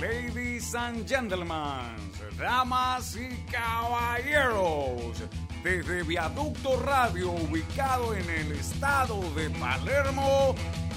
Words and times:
Ladies 0.00 0.74
and 0.74 1.06
gentlemen, 1.08 1.96
damas 2.38 3.16
y 3.16 3.28
caballeros, 3.50 5.22
desde 5.64 6.02
Viaducto 6.02 6.78
Radio, 6.80 7.30
ubicado 7.30 8.14
en 8.14 8.28
el 8.28 8.52
estado 8.52 9.22
de 9.34 9.48
Palermo, 9.48 10.54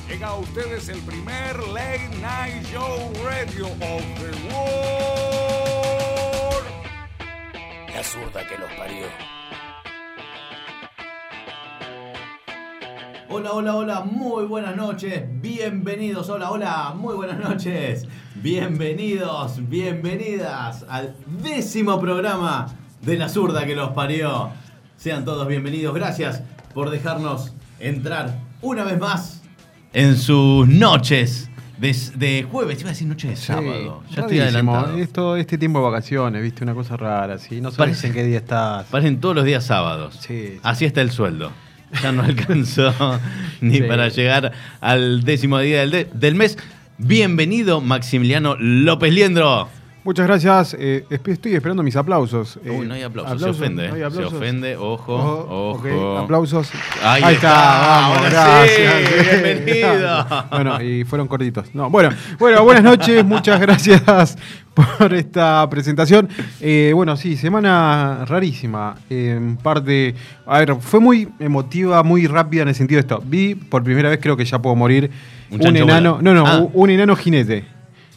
llega 0.10 0.28
a 0.28 0.36
ustedes 0.36 0.90
el 0.90 1.00
primer 1.04 1.58
Late 1.70 2.10
Night 2.22 2.66
Show 2.74 3.14
Radio 3.24 3.68
of 3.68 4.04
the 4.20 4.32
World. 4.54 5.40
La 7.96 8.04
zurda 8.04 8.46
que 8.46 8.58
los 8.58 8.72
parió. 8.74 9.08
Hola, 13.32 13.54
hola, 13.54 13.76
hola, 13.76 14.02
muy 14.02 14.46
buenas 14.46 14.76
noches, 14.76 15.24
bienvenidos, 15.40 16.28
hola, 16.30 16.50
hola, 16.52 16.94
muy 16.98 17.16
buenas 17.16 17.38
noches, 17.38 18.08
bienvenidos, 18.42 19.68
bienvenidas 19.70 20.86
al 20.90 21.14
décimo 21.44 22.00
programa 22.00 22.68
de 23.02 23.18
La 23.18 23.28
Zurda 23.30 23.66
que 23.66 23.76
los 23.76 23.90
parió. 23.92 24.50
Sean 24.98 25.26
todos 25.26 25.48
bienvenidos, 25.48 25.94
gracias 25.94 26.42
por 26.74 26.90
dejarnos 26.90 27.54
entrar 27.80 28.38
una 28.62 28.84
vez 28.84 29.00
más 29.00 29.42
en 29.94 30.16
sus 30.18 30.68
noches 30.68 31.50
de, 31.80 31.96
de 32.16 32.44
jueves, 32.50 32.80
iba 32.82 32.90
a 32.90 32.94
decir 32.94 33.08
noche 33.08 33.30
de 33.30 33.36
sábado, 33.36 34.04
ya 34.10 34.22
estoy 34.22 34.40
rarísimo. 34.40 34.74
adelantado. 34.76 34.98
Esto, 34.98 35.36
este 35.38 35.58
tiempo 35.58 35.80
de 35.80 35.86
vacaciones, 35.86 36.42
viste, 36.42 36.64
una 36.64 36.74
cosa 36.74 36.98
rara, 36.98 37.38
¿sí? 37.40 37.62
No 37.62 37.72
sabes 37.72 38.04
en 38.04 38.14
qué 38.14 38.24
día 38.24 38.38
estás. 38.40 38.86
Parecen 38.88 39.20
todos 39.20 39.36
los 39.36 39.46
días 39.46 39.66
sábados. 39.66 40.16
Sí, 40.20 40.48
sí. 40.54 40.60
Así 40.64 40.86
está 40.86 41.02
el 41.02 41.12
sueldo. 41.12 41.52
Ya 42.04 42.12
no 42.12 42.22
alcanzó 42.24 42.94
ni 43.62 43.82
para 43.82 44.10
llegar 44.10 44.52
al 44.82 45.24
décimo 45.24 45.60
día 45.60 45.80
del, 45.80 45.92
de- 45.92 46.08
del 46.14 46.36
mes. 46.36 46.58
Bienvenido, 47.02 47.80
Maximiliano 47.80 48.56
López 48.60 49.14
Liendro. 49.14 49.70
Muchas 50.04 50.28
gracias. 50.28 50.76
eh, 50.78 51.06
estoy 51.10 51.54
esperando 51.56 51.82
mis 51.82 51.96
aplausos. 51.96 52.60
eh, 52.64 52.72
Uy, 52.72 52.88
no 52.88 52.94
hay 52.94 53.04
aplausos, 53.04 53.42
se 53.42 53.50
ofende. 53.50 53.88
no 53.88 53.94
hay 54.06 54.12
Se 54.12 54.24
ofende, 54.26 54.76
ojo, 54.76 55.14
ojo. 55.16 56.18
aplausos. 56.18 56.70
Ahí, 57.02 57.24
Ahí 57.24 57.36
está, 57.36 57.48
está, 57.50 57.88
vamos, 57.88 58.18
ahora 58.18 58.30
gracias. 58.30 58.94
sí, 59.08 59.30
bienvenido. 59.44 60.26
Bueno, 60.52 60.82
y 60.82 61.04
fueron 61.06 61.28
cortitos. 61.30 61.74
No, 61.74 61.90
bueno, 61.90 62.10
bueno, 62.38 62.64
buenas 62.66 62.84
noches, 62.84 63.24
muchas 63.24 63.62
gracias 63.62 64.38
por 64.74 65.14
esta 65.14 65.66
presentación. 65.70 66.28
Eh, 66.60 66.92
bueno, 66.94 67.16
sí, 67.16 67.38
semana 67.38 68.26
rarísima. 68.28 68.96
eh, 69.10 69.36
En 69.38 69.56
parte, 69.56 70.16
a 70.46 70.60
ver, 70.60 70.76
fue 70.82 71.00
muy 71.00 71.30
emotiva, 71.40 72.04
muy 72.04 72.28
rápida 72.28 72.64
en 72.64 72.70
el 72.70 72.76
sentido 72.76 72.98
de 72.98 73.02
esto. 73.02 73.24
Vi 73.26 73.56
por 73.56 73.84
primera 73.84 74.10
vez, 74.10 74.20
creo 74.22 74.36
que 74.36 74.44
ya 74.46 74.60
puedo 74.62 74.76
morir, 74.76 75.12
Un 75.52 75.76
enano, 75.76 76.20
no, 76.22 76.34
no, 76.34 76.46
Ah. 76.46 76.68
un 76.74 76.90
enano 76.90 77.16
jinete. 77.16 77.66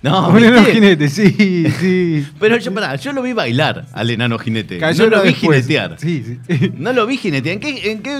No, 0.03 0.29
un 0.31 0.43
enano 0.43 0.65
jinete, 0.65 1.09
sí, 1.09 1.65
sí. 1.79 2.27
Pero 2.41 2.57
yo, 2.59 2.75
pará, 2.75 2.97
yo 2.97 3.13
lo 3.13 3.23
vi 3.23 3.33
bailar 3.33 3.87
al 3.93 4.11
enano 4.11 4.39
jinete. 4.39 4.79
Cayó 4.79 5.05
no 5.09 5.17
lo 5.17 5.23
vi 5.23 5.29
después. 5.31 5.67
jinetear. 5.67 5.97
Sí, 5.99 6.39
sí. 6.49 6.73
No 6.77 6.93
lo 6.93 7.07
vi 7.07 7.17
jinetear. 7.17 7.55
¿En 7.55 7.61
qué, 7.61 7.91
en 7.93 8.03
qué, 8.03 8.13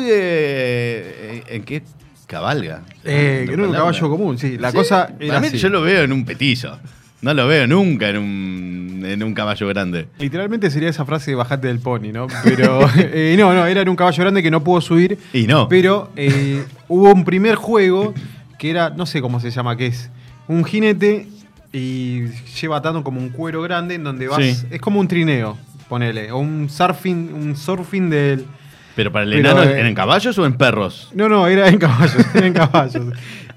eh, 0.47 1.43
en 1.49 1.63
qué 1.65 1.83
cabalga? 2.27 2.83
Eh, 3.05 3.45
La 3.47 3.53
era 3.55 3.63
un 3.67 3.73
caballo 3.73 4.09
común, 4.11 4.39
sí. 4.39 4.57
La 4.59 4.71
Sí, 4.71 4.77
cosa 4.77 5.11
era 5.19 5.39
así. 5.39 5.59
yo 5.59 5.69
lo 5.69 5.83
veo 5.83 6.03
en 6.03 6.13
un 6.13 6.25
petillo. 6.25 6.79
No 7.21 7.33
lo 7.35 7.47
veo 7.47 7.69
nunca 7.69 8.09
en 8.09 8.17
un, 8.19 9.03
en 9.07 9.23
un 9.23 9.33
caballo 9.33 9.69
grande. 9.69 10.09
Literalmente 10.19 10.71
sería 10.71 10.89
esa 10.89 11.05
frase 11.05 11.31
de 11.31 11.37
bajate 11.37 11.69
del 11.69 11.79
pony, 11.79 12.11
¿no? 12.13 12.27
Pero 12.43 12.81
eh, 12.97 13.37
no, 13.39 13.53
no, 13.55 13.65
era 13.67 13.81
en 13.83 13.89
un 13.89 13.95
caballo 13.97 14.23
grande 14.23 14.43
que 14.43 14.51
no 14.51 14.65
pudo 14.65 14.81
subir. 14.81 15.19
Y 15.33 15.47
no. 15.47 15.69
Pero 15.69 16.11
eh, 16.17 16.65
hubo 16.89 17.13
un 17.13 17.25
primer 17.25 17.55
juego 17.55 18.13
que 18.63 18.71
era, 18.71 18.91
no 18.91 19.07
sé 19.07 19.21
cómo 19.21 19.41
se 19.41 19.51
llama, 19.51 19.77
que 19.77 19.89
es 19.89 20.09
un 20.47 20.65
jinete 20.65 21.27
y 21.73 22.27
lleva 22.61 22.77
atado 22.77 23.03
como 23.03 23.19
un 23.19 23.31
cuero 23.31 23.61
grande 23.61 23.97
en 23.97 24.05
donde 24.05 24.29
vas. 24.29 24.39
Sí. 24.39 24.67
Es 24.71 24.81
como 24.81 25.01
un 25.01 25.09
trineo, 25.09 25.59
ponele. 25.89 26.31
O 26.31 26.39
un 26.39 26.71
surfing, 26.71 27.35
un 27.35 27.57
surfing 27.57 28.09
del. 28.09 28.47
Pero 28.95 29.11
para 29.11 29.25
el 29.25 29.31
Pero, 29.31 29.51
enano, 29.51 29.63
eh, 29.71 29.89
¿en 29.89 29.95
caballos 29.95 30.37
o 30.39 30.45
en 30.47 30.55
perros? 30.55 31.11
No, 31.15 31.29
no, 31.29 31.47
era 31.47 31.69
en 31.69 31.79
caballos, 31.79 32.25
era 32.35 32.47
en 32.47 32.53
caballos. 32.53 33.07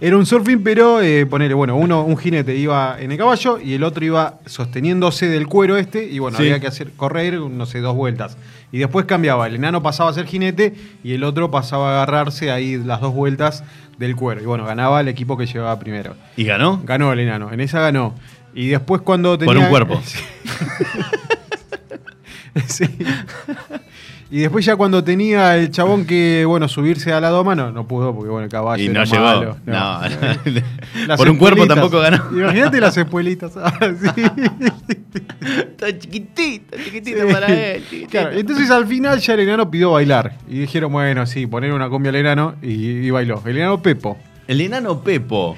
Era 0.02 0.18
un 0.18 0.26
surfing, 0.26 0.62
pero 0.64 1.02
eh, 1.02 1.26
ponele, 1.26 1.54
bueno, 1.54 1.76
uno, 1.78 2.04
un 2.04 2.18
jinete 2.18 2.56
iba 2.56 2.98
en 3.00 3.12
el 3.14 3.18
caballo 3.18 3.59
y 3.59 3.74
el 3.74 3.84
otro 3.84 4.04
iba 4.06 4.36
sosteniéndose 4.46 5.28
del 5.28 5.48
cuero 5.48 5.78
este, 5.78 6.04
y 6.06 6.20
bueno, 6.20 6.38
Sí. 6.38 6.44
había 6.44 6.59
que 6.59 6.68
hacer 6.68 6.92
correr, 6.92 7.36
no 7.40 7.66
sé, 7.66 7.80
dos 7.80 7.96
vueltas. 7.96 8.38
Y 8.74 8.78
después 8.80 9.06
cambiaba, 9.06 9.48
el 9.48 9.56
enano 9.56 9.82
pasaba 9.82 10.09
a 10.09 10.14
ser 10.14 10.26
jinete 10.26 10.74
y 11.04 11.14
el 11.14 11.24
otro 11.24 11.50
pasaba 11.50 11.92
a 11.92 11.94
agarrarse 12.04 12.52
ahí 12.52 12.78
las 12.78 13.00
dos 13.00 13.14
vueltas 13.14 13.64
del 13.98 14.16
cuero. 14.18 14.42
Y 14.42 14.46
bueno, 14.46 14.66
ganaba 14.66 15.00
el 15.00 15.08
equipo 15.08 15.38
que 15.38 15.46
llevaba 15.46 15.80
primero. 15.80 16.16
¿Y 16.36 16.44
ganó? 16.44 16.82
Ganó 16.84 17.14
el 17.14 17.20
enano, 17.22 17.52
en 17.54 17.62
esa 17.62 17.80
ganó. 17.80 18.16
Y 18.54 18.68
después 18.68 19.02
cuando 19.02 19.38
tenía... 19.38 19.54
Por 19.54 19.64
un 19.64 19.70
cuerpo. 19.70 20.02
Sí. 22.68 22.86
Y 24.31 24.40
después 24.40 24.66
ya 24.66 24.75
cuando 24.75 25.03
tenía 25.03 25.56
el 25.56 25.69
chabón 25.69 26.06
que, 26.06 26.46
bueno, 26.47 26.68
subirse 26.68 27.13
a 27.13 27.22
la 27.22 27.30
doma, 27.30 27.53
no, 27.56 27.72
no 27.72 27.88
pudo 27.88 28.13
porque, 28.13 28.30
bueno, 28.30 28.46
el 28.46 28.50
caballo 28.52 28.84
Y 28.84 28.88
no 28.90 29.02
era 29.02 29.06
llegó. 29.06 29.24
malo. 29.24 29.58
No, 29.66 29.74
Las 31.08 31.18
por 31.18 31.30
un 31.30 31.38
cuerpo 31.38 31.68
tampoco 31.68 32.00
ganó. 32.00 32.24
Imagínate 32.31 32.81
las 32.81 32.97
espuelitas. 32.97 33.53
Ah. 33.62 33.72
Está 35.46 35.97
chiquitito, 35.97 36.78
chiquitito 36.84 37.28
Sí. 37.28 37.34
para 37.34 37.47
él. 37.47 37.84
chiquitito. 37.84 38.09
Claro, 38.09 38.31
entonces 38.31 38.69
al 38.72 38.88
final 38.88 39.19
ya 39.19 39.34
el 39.35 39.40
enano 39.41 39.69
pidió 39.69 39.91
bailar. 39.91 40.38
Y 40.47 40.59
dijeron, 40.59 40.91
bueno, 40.91 41.25
sí, 41.25 41.47
poner 41.47 41.72
una 41.74 41.90
cumbia 41.90 42.09
al 42.09 42.16
enano 42.18 42.56
y, 42.62 42.74
y 43.06 43.09
bailó. 43.12 43.41
El 43.46 43.58
enano 43.58 43.81
Pepo. 43.81 44.18
El 44.47 44.62
enano 44.62 45.02
Pepo. 45.02 45.56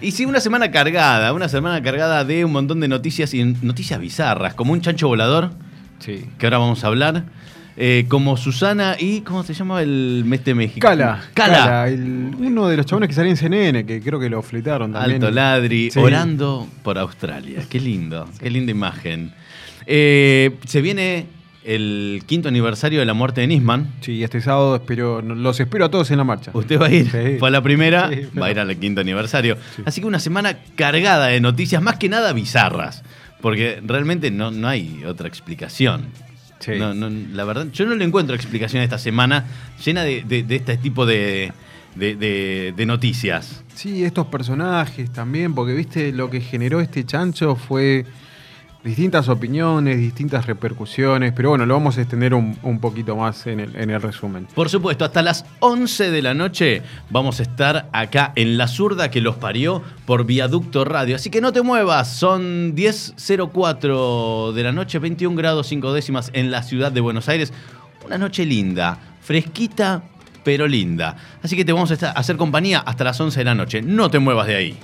Y 0.00 0.12
sí, 0.12 0.26
una 0.26 0.40
semana 0.40 0.70
cargada, 0.70 1.32
una 1.32 1.48
semana 1.48 1.82
cargada 1.82 2.24
de 2.24 2.44
un 2.44 2.52
montón 2.52 2.78
de 2.80 2.86
noticias 2.88 3.34
y 3.34 3.42
noticias 3.44 3.98
bizarras, 3.98 4.54
como 4.54 4.72
un 4.72 4.80
chancho 4.80 5.08
volador, 5.08 5.50
Sí. 5.98 6.26
que 6.38 6.46
ahora 6.46 6.58
vamos 6.58 6.84
a 6.84 6.86
hablar, 6.86 7.24
eh, 7.80 8.06
como 8.08 8.36
Susana 8.36 8.96
y, 8.98 9.20
¿cómo 9.20 9.44
se 9.44 9.54
llama 9.54 9.80
el 9.82 10.24
mes 10.26 10.44
de 10.44 10.52
México? 10.54 10.86
Cala. 10.86 11.22
Cala. 11.32 11.86
el- 11.88 12.34
uno 12.38 12.66
de 12.66 12.76
los 12.76 12.84
chabones 12.86 13.08
que 13.08 13.14
salía 13.14 13.30
en 13.30 13.36
CNN, 13.36 13.86
que 13.86 14.00
creo 14.00 14.18
que 14.18 14.28
lo 14.28 14.42
fletaron 14.42 14.92
también. 14.92 15.22
Alto 15.22 15.30
Ladri, 15.30 15.90
Sí. 15.92 15.98
orando 16.00 16.66
por 16.82 16.98
Australia. 16.98 17.62
Qué 17.70 17.78
lindo, 17.80 18.28
qué 18.40 18.50
linda 18.50 18.72
imagen. 18.72 19.32
Eh, 19.86 20.56
se 20.66 20.80
viene 20.82 21.26
el 21.64 22.22
quinto 22.26 22.48
aniversario 22.48 22.98
de 22.98 23.06
la 23.06 23.14
muerte 23.14 23.42
de 23.42 23.46
Nisman. 23.46 23.92
Sí, 24.00 24.22
este 24.24 24.40
sábado 24.40 24.76
espero, 24.76 25.20
los 25.22 25.60
espero 25.60 25.84
a 25.84 25.90
todos 25.90 26.10
en 26.10 26.16
la 26.18 26.24
marcha. 26.24 26.50
Usted 26.54 26.80
va 26.80 26.86
a 26.86 26.90
ir, 26.90 27.10
Sí. 27.10 27.36
fue 27.38 27.48
a 27.48 27.50
la 27.52 27.62
primera, 27.62 28.10
Sí, 28.10 28.26
va 28.40 28.46
a 28.46 28.50
ir 28.50 28.58
al 28.58 28.74
quinto 28.76 29.00
aniversario. 29.02 29.56
Sí. 29.76 29.82
Así 29.84 30.00
que 30.00 30.06
una 30.06 30.18
semana 30.18 30.56
cargada 30.76 31.26
de 31.28 31.40
noticias, 31.40 31.80
más 31.82 31.96
que 31.96 32.08
nada 32.08 32.32
bizarras, 32.32 33.04
porque 33.40 33.80
realmente 33.84 34.30
no, 34.30 34.50
no 34.50 34.66
hay 34.66 35.04
otra 35.06 35.28
explicación. 35.28 36.06
Sí. 36.74 36.78
No, 36.78 36.94
no, 36.94 37.08
la 37.10 37.44
verdad, 37.44 37.66
yo 37.72 37.86
no 37.86 37.94
le 37.94 38.04
encuentro 38.04 38.34
explicación 38.34 38.80
a 38.80 38.84
esta 38.84 38.98
semana 38.98 39.44
llena 39.84 40.02
de, 40.04 40.22
de- 40.22 40.42
de 40.42 40.56
este 40.56 40.76
tipo 40.76 41.04
de- 41.06 41.52
de 41.96 42.84
noticias. 42.86 43.64
Sí, 43.74 44.04
estos 44.04 44.26
personajes 44.26 45.10
también, 45.12 45.54
porque 45.54 45.72
viste, 45.74 46.12
lo 46.12 46.30
que 46.30 46.40
generó 46.40 46.80
este 46.80 47.04
chancho 47.04 47.56
fue 47.56 48.04
distintas 48.88 49.28
opiniones, 49.28 49.98
distintas 49.98 50.46
repercusiones, 50.46 51.34
pero 51.36 51.50
bueno, 51.50 51.66
lo 51.66 51.74
vamos 51.74 51.98
a 51.98 52.00
extender 52.00 52.32
un, 52.32 52.58
un 52.62 52.80
poquito 52.80 53.16
más 53.16 53.46
en 53.46 53.60
el, 53.60 53.76
en 53.76 53.90
el 53.90 54.00
resumen. 54.00 54.48
Por 54.54 54.70
supuesto, 54.70 55.04
hasta 55.04 55.20
las 55.20 55.44
11 55.60 56.10
de 56.10 56.22
la 56.22 56.32
noche 56.32 56.82
vamos 57.10 57.38
a 57.40 57.42
estar 57.42 57.90
acá 57.92 58.32
en 58.34 58.56
La 58.56 58.66
Zurda 58.66 59.10
que 59.10 59.20
los 59.20 59.36
parió 59.36 59.82
por 60.06 60.24
Viaducto 60.24 60.86
Radio. 60.86 61.16
Así 61.16 61.28
que 61.28 61.42
no 61.42 61.52
te 61.52 61.60
muevas, 61.60 62.08
son 62.08 62.74
10.04 62.74 64.52
de 64.52 64.62
la 64.62 64.72
noche, 64.72 64.98
21 64.98 65.36
grados 65.36 65.66
5 65.66 65.92
décimas 65.92 66.30
en 66.32 66.50
la 66.50 66.62
ciudad 66.62 66.90
de 66.90 67.02
Buenos 67.02 67.28
Aires. 67.28 67.52
Una 68.06 68.16
noche 68.16 68.46
linda, 68.46 68.98
fresquita, 69.20 70.02
pero 70.44 70.66
linda. 70.66 71.14
Así 71.42 71.56
que 71.56 71.64
te 71.66 71.74
vamos 71.74 71.92
a 71.92 72.10
hacer 72.12 72.38
compañía 72.38 72.78
hasta 72.78 73.04
las 73.04 73.20
11 73.20 73.38
de 73.38 73.44
la 73.44 73.54
noche. 73.54 73.82
No 73.82 74.10
te 74.10 74.18
muevas 74.18 74.46
de 74.46 74.56
ahí. 74.56 74.78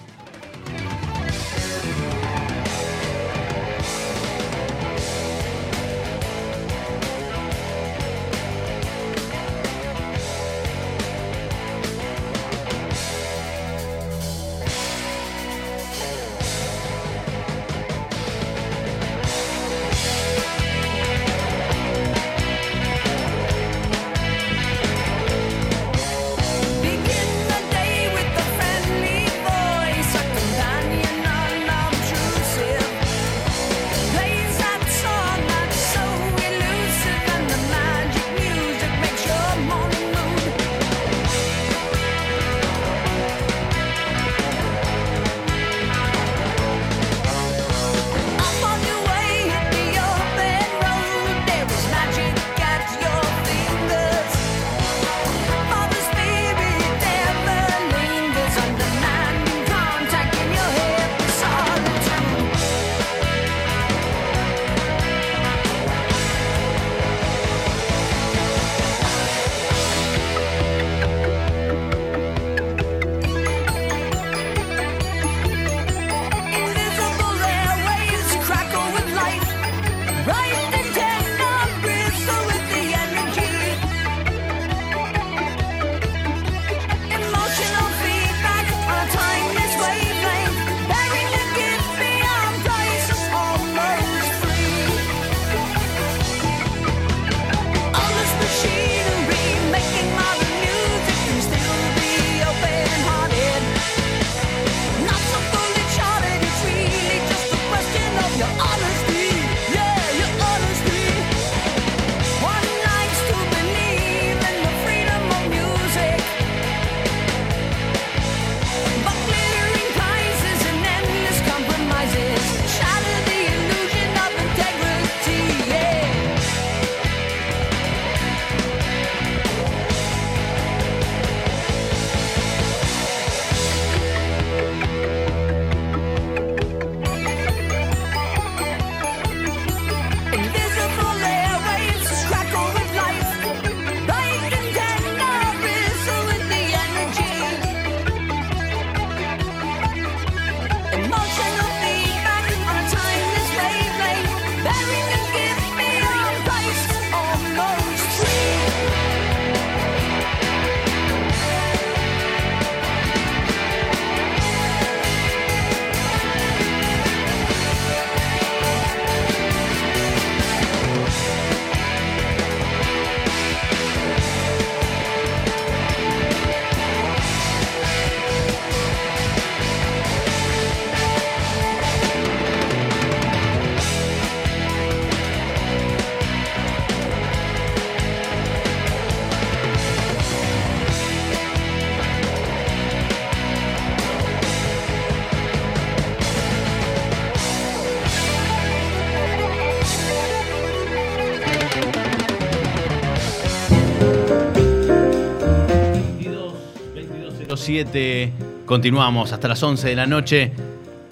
7. 207.65 208.31
Continuamos 208.67 209.33
hasta 209.33 209.49
las 209.49 209.63
11 209.63 209.89
de 209.89 209.97
la 209.97 210.07
noche. 210.07 210.53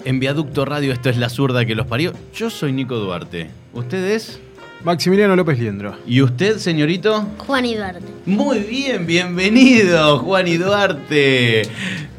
En 0.05 0.19
Viaducto 0.19 0.65
Radio, 0.65 0.93
esto 0.93 1.09
es 1.09 1.17
La 1.17 1.29
Zurda 1.29 1.65
que 1.65 1.73
los 1.73 1.87
parió. 1.87 2.13
Yo 2.35 2.49
soy 2.51 2.71
Nico 2.73 2.95
Duarte. 2.97 3.49
¿Usted 3.73 4.03
es? 4.11 4.39
Maximiliano 4.83 5.35
López 5.35 5.57
Liendro. 5.57 5.95
¿Y 6.05 6.21
usted, 6.21 6.57
señorito? 6.57 7.25
Juan 7.39 7.65
y 7.65 7.75
Duarte. 7.75 8.05
Muy 8.27 8.59
bien, 8.59 9.07
bienvenido, 9.07 10.19
Juan 10.19 10.47
y 10.47 10.57
Duarte. 10.57 11.61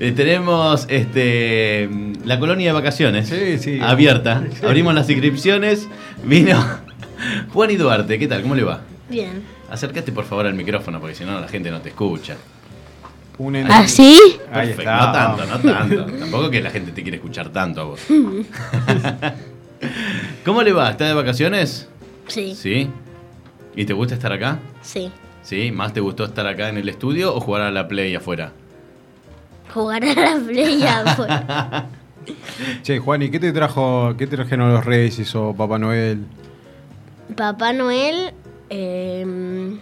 Eh, 0.00 0.12
tenemos 0.16 0.87
este, 0.88 1.88
la 2.25 2.40
colonia 2.40 2.69
de 2.70 2.72
vacaciones 2.72 3.28
Sí, 3.28 3.58
sí. 3.58 3.78
abierta. 3.80 4.42
Sí. 4.58 4.66
Abrimos 4.66 4.94
las 4.94 5.08
inscripciones. 5.08 5.87
Vino 6.25 6.58
Juan 7.52 7.70
y 7.70 7.76
Duarte. 7.76 8.19
¿Qué 8.19 8.26
tal? 8.26 8.42
¿Cómo 8.42 8.56
le 8.56 8.64
va? 8.64 8.80
Bien. 9.08 9.42
Acércate 9.70 10.10
por 10.10 10.25
favor 10.25 10.46
al 10.46 10.54
micrófono 10.54 10.98
porque 11.00 11.14
si 11.14 11.25
no 11.25 11.38
la 11.40 11.46
gente 11.48 11.70
no 11.70 11.80
te 11.82 11.90
escucha. 11.90 12.37
¿Ah, 13.69 13.88
sí? 13.88 14.16
Ahí 14.52 14.69
Perfecto, 14.69 14.82
está. 14.82 15.06
No 15.06 15.12
tanto, 15.12 15.46
no 15.46 15.72
tanto. 15.72 16.04
Tampoco 16.19 16.50
que 16.50 16.60
la 16.62 16.70
gente 16.70 16.92
te 16.92 17.02
quiere 17.02 17.16
escuchar 17.16 17.48
tanto 17.50 17.81
a 17.81 17.84
vos. 17.84 18.00
¿Cómo 20.44 20.62
le 20.62 20.72
va? 20.72 20.90
¿Está 20.90 21.06
de 21.06 21.14
vacaciones? 21.14 21.88
Sí. 22.28 22.54
Sí. 22.54 22.88
¿Y 23.75 23.84
te 23.84 23.92
gusta 23.92 24.14
estar 24.14 24.32
acá? 24.32 24.58
Sí. 24.82 25.10
¿Sí? 25.42 25.72
¿Más 25.72 25.92
te 25.92 26.00
gustó 26.00 26.25
estar 26.25 26.46
acá 26.46 26.69
en 26.69 26.78
el 26.78 26.88
estudio 26.88 27.34
o 27.34 27.40
jugar 27.40 27.62
a 27.62 27.70
la 27.70 27.88
play 27.88 28.14
afuera? 28.14 28.52
Jugar 29.72 30.04
a 30.04 30.14
la 30.14 30.37
playa 30.46 31.00
afuera. 31.00 31.87
Che, 32.82 33.00
Juan, 33.00 33.20
¿y 33.20 33.30
qué 33.30 33.38
te 33.38 33.52
trajo, 33.52 34.14
qué 34.16 34.26
te 34.26 34.37
trajeron 34.37 34.72
los 34.72 34.82
Reyes 34.82 35.35
o 35.35 35.54
Papá 35.54 35.78
Noel? 35.78 36.25
Papá 37.37 37.75
Noel. 37.75 38.32
em, 38.70 39.78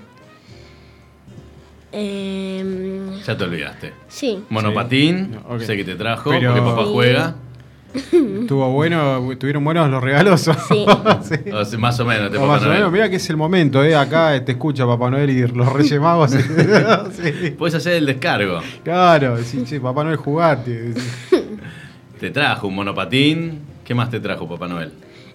em, 1.92 3.20
Ya 3.22 3.36
te 3.36 3.44
olvidaste. 3.44 3.92
sí. 4.08 4.42
Monopatín, 4.48 5.36
sé 5.60 5.76
que 5.76 5.84
te 5.84 5.94
trajo, 5.94 6.30
Pero- 6.30 6.52
porque 6.54 6.62
papá 6.66 6.82
Sí. 6.84 6.90
juega. 6.92 7.34
¿Tuvo 8.48 8.70
bueno, 8.72 9.20
¿Tuvieron 9.38 9.62
buenos 9.64 9.90
los 9.90 10.02
regalos? 10.02 10.40
Sí. 10.68 10.86
Sí. 11.22 11.50
O 11.52 11.64
sea, 11.64 11.78
más 11.78 12.00
o 12.00 12.06
menos, 12.06 12.30
te 12.32 12.38
O 12.38 12.46
más 12.46 12.62
o 12.64 12.68
menos, 12.70 12.90
mira 12.90 13.10
que 13.10 13.16
es 13.16 13.28
el 13.30 13.36
momento, 13.36 13.84
¿eh? 13.84 13.94
Acá 13.94 14.42
te 14.42 14.52
escucha 14.52 14.86
Papá 14.86 15.10
Noel 15.10 15.28
y 15.28 15.46
los 15.46 15.70
Reyes 15.70 16.00
Magos. 16.00 16.30
sí. 17.12 17.50
Puedes 17.58 17.74
hacer 17.74 17.94
el 17.94 18.06
descargo. 18.06 18.60
Claro, 18.82 19.36
sí, 19.42 19.78
Papá 19.78 20.04
Noel 20.04 20.16
jugarte. 20.16 20.94
Te 22.18 22.30
trajo 22.30 22.68
un 22.68 22.76
monopatín. 22.76 23.60
¿Qué 23.84 23.94
más 23.94 24.08
te 24.08 24.20
trajo 24.20 24.48
Papá 24.48 24.68
Noel? 24.68 24.90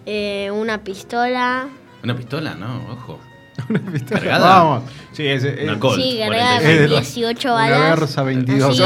Eh, 0.07 0.49
una 0.51 0.79
pistola. 0.83 1.67
¿Una 2.03 2.15
pistola? 2.15 2.55
No, 2.55 2.87
ojo. 2.91 3.19
Una 3.69 3.79
pistola. 3.91 4.19
¿Cargada? 4.21 4.63
Vamos. 4.63 4.83
Sí, 5.13 5.25
es, 5.27 5.43
es- 5.43 5.63
Una 5.63 5.79
Colt, 5.79 6.01
sí, 6.01 6.17
cargada 6.19 6.59
45. 6.61 6.93
con 6.93 7.01
Es 7.03 7.15
18 7.15 7.47
una 7.47 7.53
balas. 7.55 7.99
Versa 7.99 8.23
22. 8.23 8.77
Sí. 8.77 8.83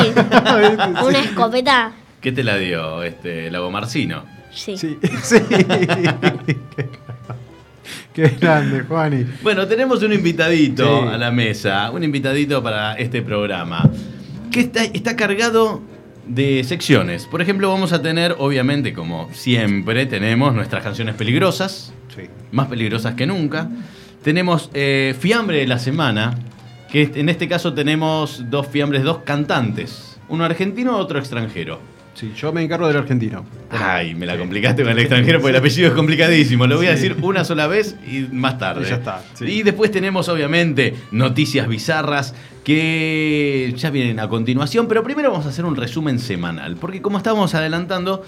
Una 1.06 1.20
escopeta. 1.20 1.92
¿Qué 2.22 2.32
te 2.32 2.44
la 2.44 2.58
dio 2.58 3.04
este 3.04 3.50
Lago 3.52 3.70
Marcino? 3.72 4.24
Sí. 4.54 4.78
Sí, 4.78 4.98
sí. 5.24 5.38
Qué 8.14 8.28
grande, 8.40 8.82
Juani. 8.84 9.26
Bueno, 9.42 9.68
tenemos 9.68 10.04
un 10.04 10.12
invitadito 10.14 10.84
Sí. 11.04 11.08
a 11.14 11.18
la 11.18 11.32
mesa, 11.32 11.90
un 11.92 12.04
invitadito 12.04 12.62
para 12.62 12.94
este 12.96 13.22
programa, 13.22 13.90
que 14.52 14.62
está, 14.62 14.84
está 14.84 15.16
cargado 15.16 15.82
de 16.28 16.64
secciones. 16.66 17.26
Por 17.26 17.42
ejemplo, 17.42 17.70
vamos 17.70 17.94
a 17.94 18.02
tener, 18.02 18.36
obviamente, 18.38 18.94
como 18.94 19.30
siempre, 19.34 20.06
tenemos 20.06 20.54
nuestras 20.54 20.84
canciones 20.84 21.16
peligrosas, 21.16 21.94
Sí. 22.16 22.24
más 22.52 22.68
peligrosas 22.68 23.14
que 23.16 23.26
nunca. 23.26 23.70
Tenemos 24.24 24.70
eh, 24.74 25.16
Fiambre 25.20 25.58
de 25.58 25.68
la 25.68 25.80
Semana, 25.80 26.38
que 26.92 27.10
en 27.16 27.30
este 27.30 27.48
caso 27.48 27.74
tenemos 27.74 28.52
dos 28.52 28.68
fiambres, 28.68 29.04
dos 29.04 29.20
cantantes, 29.20 30.20
uno 30.30 30.46
argentino 30.46 30.98
y 30.98 31.02
otro 31.02 31.18
extranjero. 31.18 31.80
Sí, 32.14 32.34
yo 32.36 32.52
me 32.52 32.62
encargo 32.62 32.88
del 32.88 32.98
argentino. 32.98 33.46
Ay, 33.72 34.14
me 34.14 34.26
la 34.26 34.38
complicaste 34.38 34.84
con 34.84 34.92
el 34.92 35.00
extranjero 35.00 35.40
porque 35.40 35.52
el 35.52 35.56
apellido 35.58 35.88
es 35.88 35.94
complicadísimo. 35.94 36.68
Lo 36.68 36.76
voy 36.76 36.88
a 36.88 36.92
decir 36.92 37.16
una 37.22 37.44
sola 37.46 37.68
vez 37.68 37.96
y 38.06 38.28
más 38.32 38.60
tarde. 38.60 38.86
Y 38.86 38.90
ya 38.90 38.96
está, 38.96 39.24
sí. 39.34 39.46
Y 39.46 39.64
después 39.64 39.90
tenemos, 39.92 40.28
obviamente, 40.30 40.94
noticias 41.12 41.68
bizarras 41.68 42.36
que 42.64 43.74
ya 43.78 43.90
vienen 43.90 44.20
a 44.20 44.28
continuación. 44.28 44.88
Pero 44.88 45.04
primero 45.04 45.32
vamos 45.32 45.46
a 45.46 45.50
hacer 45.50 45.66
un 45.66 45.76
resumen 45.76 46.20
semanal. 46.20 46.76
Porque 46.76 47.02
como 47.02 47.18
estábamos 47.18 47.56
adelantando, 47.56 48.24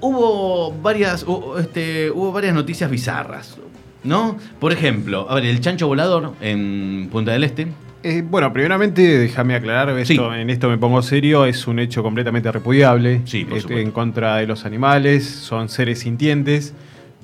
hubo 0.00 0.70
varias, 0.70 1.24
este, 1.58 2.10
hubo 2.10 2.30
varias 2.32 2.54
noticias 2.54 2.90
bizarras. 2.90 3.56
¿No? 4.02 4.36
Por 4.58 4.72
ejemplo, 4.72 5.26
a 5.28 5.34
ver, 5.34 5.44
el 5.46 5.60
chancho 5.60 5.86
volador 5.86 6.32
en 6.40 7.08
Punta 7.12 7.32
del 7.32 7.44
Este. 7.44 7.68
Eh, 8.02 8.22
bueno, 8.26 8.50
primeramente, 8.50 9.02
déjame 9.18 9.54
aclarar, 9.54 9.90
esto, 9.98 10.32
Sí. 10.32 10.40
en 10.40 10.48
esto 10.48 10.70
me 10.70 10.78
pongo 10.78 11.02
serio, 11.02 11.44
es 11.44 11.66
un 11.66 11.78
hecho 11.78 12.02
completamente 12.02 12.50
repudiable. 12.50 13.20
Sí, 13.26 13.44
por 13.44 13.58
Este. 13.58 13.80
En 13.82 13.90
contra 13.90 14.36
de 14.36 14.46
los 14.46 14.64
animales, 14.64 15.26
son 15.28 15.68
seres 15.68 15.98
sintientes. 15.98 16.72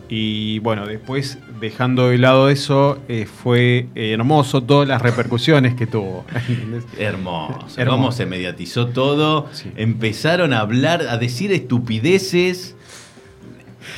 Y 0.08 0.58
bueno, 0.60 0.86
después, 0.86 1.38
dejando 1.60 2.10
de 2.10 2.18
lado 2.18 2.48
eso, 2.50 2.98
eh, 3.08 3.26
fue 3.26 3.86
hermoso 3.96 4.62
todas 4.62 4.86
las 4.86 5.00
repercusiones 5.02 5.74
que 5.74 5.86
tuvo. 5.86 6.24
Hermoso. 6.98 7.58
Hermoso. 7.78 7.96
Cómo 7.96 8.12
se 8.12 8.26
mediatizó 8.26 8.88
todo. 8.88 9.48
Sí. 9.52 9.72
Empezaron 9.76 10.52
a 10.52 10.60
hablar, 10.60 11.06
a 11.08 11.16
decir 11.16 11.52
estupideces. 11.52 12.76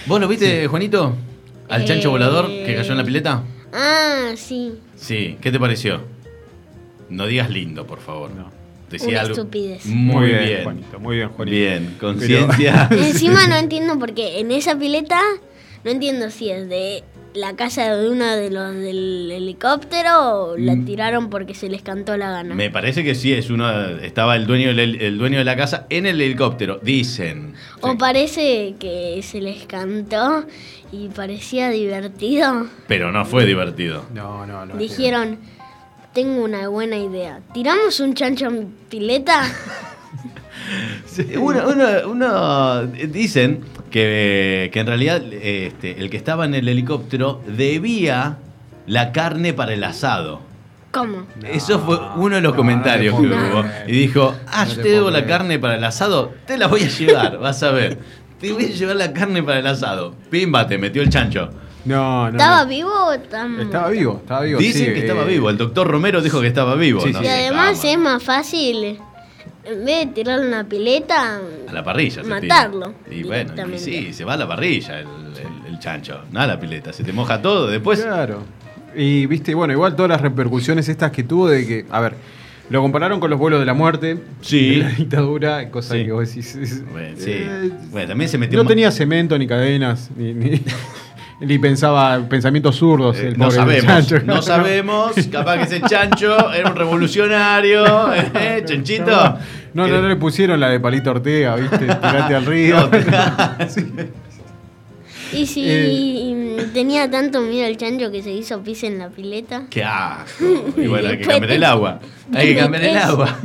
¿Vos 0.07 0.21
lo 0.21 0.29
viste, 0.29 0.67
Juanito? 0.69 1.15
¿Al 1.69 1.85
chancho 1.85 2.09
Eh, 2.09 2.11
volador 2.11 2.47
que 2.49 2.75
cayó 2.77 2.93
en 2.93 2.99
la 2.99 3.05
pileta? 3.05 3.43
Ah, 3.73 4.33
sí. 4.37 4.73
Sí. 4.97 5.37
¿Qué 5.41 5.53
te 5.53 5.61
pareció? 5.61 6.03
No 7.11 7.27
digas 7.27 7.51
lindo, 7.51 7.87
por 7.87 8.01
favor. 8.01 8.31
No. 8.31 8.51
Decía 8.91 9.09
Una 9.09 9.21
algo. 9.21 9.33
estupidez. 9.35 9.85
Muy, 9.87 10.29
bien. 10.29 10.65
Juanito, 10.65 10.99
muy 10.99 11.17
bien, 11.17 11.29
Juanito. 11.29 11.57
Bien, 11.57 11.97
conciencia. 12.01 12.89
Encima 12.91 13.47
no 13.49 13.57
entiendo 13.57 13.99
porque 13.99 14.41
en 14.41 14.51
esa 14.51 14.79
pileta 14.79 15.21
no 15.85 15.91
entiendo 15.91 16.31
si 16.31 16.51
es 16.51 16.69
de 16.69 17.05
la 17.35 17.55
casa 17.57 17.95
de 17.95 18.09
uno 18.11 18.25
de 18.27 18.51
los 18.51 18.75
del 18.75 19.31
helicóptero 19.31 20.51
o 20.53 20.57
la 20.57 20.75
Mm. 20.75 20.85
tiraron 20.87 21.31
porque 21.31 21.55
se 21.55 21.69
les 21.69 21.83
cantó 21.83 22.17
la 22.17 22.31
gana. 22.31 22.55
Me 22.55 22.71
parece 22.71 23.05
que 23.05 23.15
sí, 23.15 23.33
es 23.33 23.51
uno. 23.51 23.71
Estaba 24.01 24.35
el 24.37 24.47
dueño, 24.47 24.75
del- 24.75 25.01
el 25.01 25.19
dueño 25.19 25.39
de 25.39 25.45
la 25.45 25.57
casa 25.57 25.87
en 25.91 26.07
el 26.07 26.21
helicóptero. 26.21 26.81
Dicen. 26.83 27.55
O 27.81 27.93
Sí. 27.93 27.97
parece 27.99 28.75
que 28.81 29.21
se 29.23 29.41
les 29.41 29.67
cantó 29.67 30.45
y 30.91 31.09
parecía 31.09 31.71
divertido. 31.71 32.67
Pero 32.87 33.13
no 33.13 33.25
fue 33.25 33.45
divertido. 33.45 34.05
No, 34.15 34.47
no, 34.47 34.65
no. 34.67 34.77
Dijeron, 34.77 35.39
tengo 36.15 36.43
una 36.43 36.69
buena 36.69 36.97
idea. 36.97 37.41
¿Tiramos 37.53 38.01
un 38.01 38.15
chancho 38.15 38.47
en 38.47 38.69
pileta? 38.89 39.43
Uno, 41.37 41.63
uno- 41.69 42.09
uno- 42.11 42.83
dicen 42.87 43.61
que, 43.91 44.71
que 44.73 44.81
en 44.81 44.87
realidad 44.87 45.23
este, 45.33 46.01
el 46.01 46.11
que 46.11 46.17
estaba 46.17 46.45
en 46.45 46.55
el 46.55 46.69
helicóptero 46.69 47.41
debía 47.47 48.39
la 48.87 49.13
carne 49.13 49.53
para 49.53 49.75
el 49.75 49.85
asado. 49.85 50.41
¿Cómo? 50.91 51.27
Eso 51.45 51.79
fue 51.81 51.99
uno 52.17 52.37
de 52.37 52.41
los 52.43 52.53
no, 52.53 52.57
comentarios 52.57 53.15
no 53.15 53.21
que 53.21 53.27
hubo. 53.27 53.65
Y 53.87 53.93
dijo, 53.93 54.35
ah, 54.47 54.65
No 54.65 54.71
yo 54.71 54.77
te 54.77 54.83
te 54.83 54.89
debo 54.91 55.11
la 55.11 55.27
carne 55.27 55.59
para 55.59 55.75
el 55.77 55.85
asado, 55.85 56.33
te 56.47 56.57
la 56.57 56.67
voy 56.67 56.83
a 56.83 56.89
llevar, 56.89 57.39
vas 57.39 57.63
a 57.63 57.71
ver. 57.73 57.99
Te 58.41 58.53
voy 58.53 58.65
a 58.67 58.69
llevar 58.69 58.97
la 58.97 59.13
carne 59.13 59.43
para 59.43 59.59
el 59.59 59.67
asado. 59.67 60.15
Pimba, 60.31 60.67
te 60.67 60.79
metió 60.79 61.03
el 61.03 61.11
chancho. 61.11 61.51
No, 61.85 62.25
no. 62.31 62.39
¿Estaba 62.39 62.63
no. 62.65 62.69
vivo 62.69 62.91
o 62.93 63.19
tan... 63.19 63.61
Estaba 63.61 63.89
vivo, 63.89 64.19
estaba 64.21 64.43
vivo. 64.43 64.59
Dicen 64.61 64.87
sí, 64.87 64.93
que 64.93 65.01
estaba 65.01 65.23
eh, 65.23 65.29
vivo. 65.29 65.51
El 65.51 65.57
doctor 65.59 65.87
Romero 65.89 66.21
dijo 66.21 66.41
que 66.41 66.47
estaba 66.47 66.75
vivo. 66.75 67.01
Sí, 67.01 67.13
no 67.13 67.19
sí. 67.21 67.25
Y 67.25 67.29
además 67.29 67.83
es 67.85 67.99
más 67.99 68.23
fácil, 68.23 68.99
en 69.69 69.85
vez 69.85 70.07
de 70.07 70.13
tirarle 70.13 70.47
una 70.49 70.65
pileta, 70.65 71.41
A 71.69 71.73
la 71.73 71.85
parrilla. 71.85 72.23
se 72.23 72.29
Matarlo 72.29 72.95
tira. 73.09 73.17
Y 73.21 73.23
bueno, 73.25 73.53
y 73.75 73.79
sí, 73.79 74.13
se 74.13 74.25
va 74.25 74.35
a 74.35 74.37
la 74.37 74.49
parrilla 74.49 75.01
el, 75.01 75.07
el- 75.07 75.73
el 75.75 75.79
chancho. 75.79 76.23
No 76.33 76.41
a 76.41 76.47
la 76.47 76.59
pileta. 76.59 76.93
Se 76.93 77.05
te 77.05 77.13
moja 77.13 77.41
todo. 77.43 77.67
Después. 77.69 78.01
Claro. 78.03 78.43
Y 78.97 79.27
viste, 79.27 79.55
bueno, 79.55 79.73
igual 79.73 79.95
todas 79.95 80.09
las 80.11 80.21
repercusiones 80.21 80.89
estas 80.89 81.13
que 81.13 81.23
tuvo 81.23 81.49
de 81.49 81.67
que, 81.67 81.87
a 81.91 82.01
ver, 82.01 82.15
lo 82.71 82.81
compararon 82.83 83.21
con 83.21 83.31
los 83.31 83.39
vuelos 83.39 83.61
de 83.61 83.67
la 83.67 83.75
muerte, 83.75 84.19
Sí. 84.41 84.71
de 84.71 84.77
la 84.79 84.89
dictadura, 84.91 85.71
cosa 85.71 85.95
Sí. 85.95 86.05
que 86.05 86.13
vos 86.13 86.27
decís. 86.29 86.55
es- 86.57 86.91
Bueno, 86.91 87.17
sí. 87.19 87.31
eh, 87.33 87.71
Bueno, 87.91 88.09
también 88.09 88.29
se 88.31 88.39
metió. 88.39 88.63
no 88.63 88.69
tenía 88.69 88.91
cemento 88.91 89.39
ni 89.39 89.47
cadenas, 89.47 90.11
ni, 90.17 90.33
ni, 90.35 90.61
ni 91.41 91.59
pensaba 91.59 92.19
pensamientos 92.29 92.77
zurdos. 92.77 93.17
Eh, 93.19 93.29
el 93.29 93.39
no 93.39 93.51
sabemos, 93.51 93.85
chancho, 93.85 94.21
no 94.25 94.43
sabemos. 94.43 95.13
Capaz 95.31 95.59
que 95.59 95.63
ese 95.65 95.81
chancho 95.83 96.53
era 96.53 96.71
un 96.71 96.77
revolucionario. 96.77 98.13
¿eh? 98.35 98.63
Chanchito. 98.65 99.39
No, 99.75 99.87
no, 99.87 100.01
no 100.01 100.09
le 100.09 100.17
pusieron 100.17 100.59
la 100.59 100.69
de 100.71 100.81
Palito 100.81 101.11
Ortega, 101.11 101.55
¿viste? 101.57 101.79
Tirate 101.87 102.35
al 102.35 102.47
río. 102.47 102.91
Sí. 103.69 103.87
y 105.33 105.47
si 105.47 105.65
Eh. 105.67 106.67
tenía 106.75 107.11
tanto 107.11 107.41
miedo 107.43 107.67
el 107.69 107.77
chancho 107.77 108.11
que 108.11 108.23
se 108.23 108.33
hizo 108.33 108.61
pis 108.63 108.83
en 108.85 108.99
la 108.99 109.09
pileta. 109.11 109.67
Qué 109.71 109.85
asco. 109.85 110.45
Y 110.77 110.87
bueno, 110.87 111.09
hay 111.09 111.19
que 111.19 111.27
cambiar 111.27 111.53
el 111.53 111.65
agua. 111.65 112.01
Hay 112.35 112.49
que 112.55 112.61
cambiar 112.61 112.85
el 112.85 112.97
agua. 112.97 113.39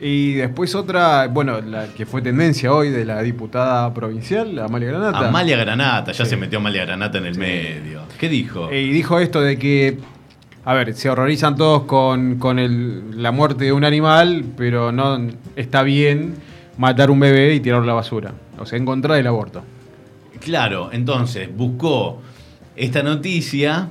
Y 0.00 0.34
después 0.34 0.74
otra, 0.76 1.26
bueno, 1.26 1.60
la 1.60 1.88
que 1.88 2.06
fue 2.06 2.22
tendencia 2.22 2.72
hoy 2.72 2.90
de 2.90 3.04
la 3.04 3.20
diputada 3.22 3.92
provincial, 3.92 4.56
Amalia 4.60 4.88
Granata. 4.90 5.28
Amalia 5.28 5.56
Granata, 5.56 6.12
ya 6.12 6.24
Sí. 6.24 6.30
se 6.30 6.36
metió 6.36 6.58
Amalia 6.58 6.84
Granata 6.84 7.18
en 7.18 7.26
el 7.26 7.36
medio. 7.36 8.02
¿Qué 8.18 8.28
dijo? 8.28 8.72
Y 8.72 8.90
dijo 8.90 9.18
esto 9.18 9.40
de 9.40 9.58
que, 9.58 9.98
A 10.64 10.74
ver, 10.74 10.92
se 10.94 11.08
horrorizan 11.08 11.56
todos 11.56 11.84
con, 11.84 12.36
con 12.38 12.58
el- 12.58 13.22
la 13.22 13.32
muerte 13.32 13.64
de 13.64 13.72
un 13.72 13.84
animal, 13.84 14.44
pero 14.54 14.92
no 14.92 15.18
está 15.56 15.82
bien 15.82 16.34
matar 16.76 17.10
un 17.10 17.18
bebé 17.20 17.54
y 17.54 17.60
tirarlo 17.60 17.84
a 17.84 17.86
la 17.86 17.94
basura. 17.94 18.34
O 18.58 18.66
sea, 18.66 18.76
en 18.76 18.84
contra 18.84 19.14
del 19.14 19.26
aborto. 19.28 19.62
Claro, 20.40 20.90
entonces 20.92 21.48
buscó 21.56 22.20
esta 22.76 23.02
noticia 23.02 23.88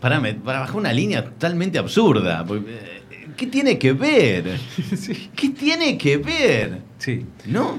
para, 0.00 0.20
me- 0.20 0.32
para 0.34 0.60
bajar 0.60 0.76
una 0.76 0.92
línea 0.92 1.22
totalmente 1.22 1.78
absurda. 1.78 2.44
porque, 2.46 2.70
eh, 2.70 2.99
¿Qué 3.36 3.46
tiene 3.46 3.78
que 3.78 3.92
ver? 3.92 4.58
¿Qué 5.36 5.48
tiene 5.50 5.96
que 5.98 6.16
ver? 6.18 6.78
Sí. 6.98 7.24
No, 7.46 7.78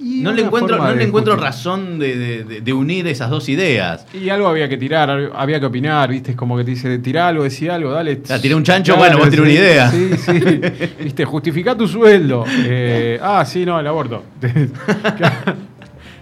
no 0.00 0.32
le 0.32 0.42
encuentro, 0.42 0.76
no 0.78 0.94
le 0.94 1.02
encuentro 1.04 1.34
razón 1.36 1.98
de, 1.98 2.16
de- 2.16 2.44
de- 2.44 2.60
de 2.60 2.72
unir 2.72 3.06
esas 3.08 3.30
dos 3.30 3.48
ideas. 3.48 4.06
Y 4.14 4.28
algo 4.28 4.46
había 4.46 4.68
que 4.68 4.76
tirar, 4.76 5.32
había 5.34 5.58
que 5.58 5.66
opinar, 5.66 6.08
¿viste? 6.10 6.30
Es 6.32 6.36
como 6.36 6.56
que 6.56 6.62
te 6.64 6.70
dice, 6.70 6.98
tira 6.98 7.26
algo, 7.26 7.42
decía 7.42 7.74
algo, 7.74 7.90
dale. 7.90 8.20
Ah, 8.28 8.38
tiré 8.38 8.54
un 8.54 8.62
chancho, 8.62 8.96
bueno, 8.96 9.18
vos 9.18 9.28
tiré 9.28 9.42
una 9.42 9.50
idea. 9.50 9.90
Sí, 9.90 10.10
sí. 10.16 10.32
¿Viste? 11.02 11.24
Justifica 11.24 11.76
tu 11.76 11.88
sueldo. 11.88 12.44
Eh, 12.64 13.18
ah, 13.20 13.44
sí, 13.44 13.66
no, 13.66 13.80
el 13.80 13.86
aborto. 13.88 14.22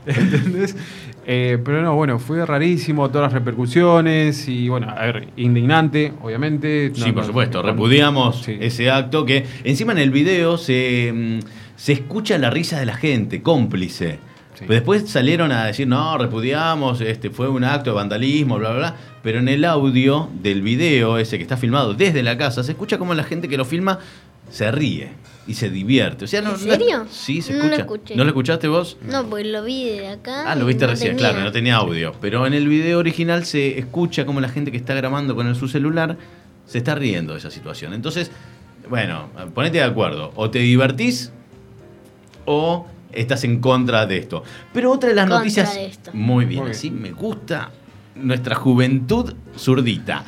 ¿Entendés? 0.07 0.77
Eh, 1.29 1.59
pero 1.65 1.83
no, 1.83 1.97
bueno, 1.97 2.21
fue 2.21 2.47
rarísimo, 2.47 3.09
todas 3.11 3.25
las 3.25 3.33
repercusiones 3.33 4.47
y 4.49 4.69
bueno, 4.69 4.89
a 4.97 5.07
ver, 5.07 5.29
indignante, 5.37 6.13
obviamente. 6.23 6.93
Sí, 6.95 7.01
No, 7.01 7.07
por 7.15 7.23
no, 7.23 7.27
supuesto, 7.27 7.63
repudiamos 7.63 8.43
Sí. 8.43 8.57
ese 8.61 8.91
acto 8.93 9.27
que 9.27 9.45
encima 9.65 9.91
en 9.91 9.99
el 9.99 10.13
video 10.13 10.57
se, 10.57 11.13
mm, 11.13 11.39
se 11.75 11.93
escucha 11.95 12.39
la 12.39 12.51
risa 12.51 12.79
de 12.79 12.87
la 12.87 12.95
gente, 12.95 13.43
cómplice. 13.43 14.21
Sí. 14.55 14.61
Pero 14.69 14.75
después 14.75 15.09
salieron 15.11 15.51
a 15.51 15.65
decir, 15.67 15.89
no, 15.89 16.17
repudiamos, 16.17 17.01
este 17.01 17.29
fue 17.31 17.49
un 17.49 17.65
acto 17.65 17.91
de 17.91 17.97
vandalismo, 17.97 18.57
bla, 18.59 18.71
bla, 18.71 18.79
bla. 18.79 18.97
Pero 19.25 19.41
en 19.41 19.49
el 19.49 19.65
audio 19.65 20.31
del 20.41 20.63
video, 20.63 21.19
ese 21.19 21.39
que 21.39 21.43
está 21.43 21.57
filmado 21.57 21.93
desde 21.95 22.23
la 22.23 22.39
casa, 22.39 22.63
se 22.63 22.71
escucha 22.71 22.99
como 22.99 23.15
la 23.15 23.25
gente 23.25 23.49
que 23.49 23.57
lo 23.57 23.65
filma 23.65 23.99
se 24.49 24.71
ríe 24.71 25.09
y 25.47 25.55
se 25.55 25.71
divierte. 25.71 26.25
O 26.25 26.29
sea, 26.29 26.43
no, 26.43 26.51
¿En 26.51 26.59
serio? 26.59 26.99
no- 27.05 27.09
sí, 27.11 27.41
se 27.43 27.53
No 27.53 27.59
lo 27.59 27.65
escucha. 27.65 27.83
escuché. 27.83 28.17
¿No 28.17 28.25
lo 28.25 28.31
escuchaste 28.31 28.69
vos? 28.69 28.97
No, 29.03 29.25
pues 29.27 29.47
lo 29.47 29.63
vi 29.63 29.85
de 29.91 30.09
acá. 30.09 30.51
Ah, 30.51 30.55
lo 30.57 30.67
viste 30.67 30.85
no 30.87 30.91
recién, 30.93 31.17
tenía. 31.17 31.31
claro, 31.31 31.45
no 31.45 31.53
tenía 31.53 31.77
audio. 31.77 32.13
Pero 32.21 32.47
en 32.47 32.55
el 32.55 32.67
video 32.69 32.99
original 32.99 33.45
se 33.45 33.79
escucha 33.79 34.27
como 34.27 34.41
la 34.41 34.49
gente 34.49 34.71
que 34.73 34.77
está 34.77 34.95
grabando 34.95 35.35
con 35.37 35.47
el, 35.47 35.55
su 35.55 35.69
celular 35.69 36.17
se 36.67 36.79
está 36.79 36.95
riendo 36.97 37.33
de 37.35 37.39
esa 37.39 37.51
situación. 37.51 37.95
Entonces, 37.95 38.31
bueno, 38.91 39.29
ponete 39.55 39.79
de 39.79 39.85
acuerdo. 39.85 40.33
O 40.37 40.51
te 40.51 40.59
divertís 40.59 41.31
o 42.45 42.87
estás 43.13 43.45
en 43.45 43.61
contra 43.61 44.05
de 44.07 44.19
esto. 44.19 44.43
Pero 44.73 44.91
otra 44.93 45.09
de 45.11 45.15
las 45.15 45.25
Contra 45.25 45.39
noticias. 45.39 45.75
de 45.75 45.87
esto. 45.87 46.11
Muy 46.13 46.45
bien, 46.45 46.61
Muy 46.61 46.67
bien. 46.71 46.77
así 46.77 46.91
me 46.91 47.13
gusta 47.13 47.71
nuestra 48.17 48.55
juventud 48.57 49.33
zurdita. 49.57 50.25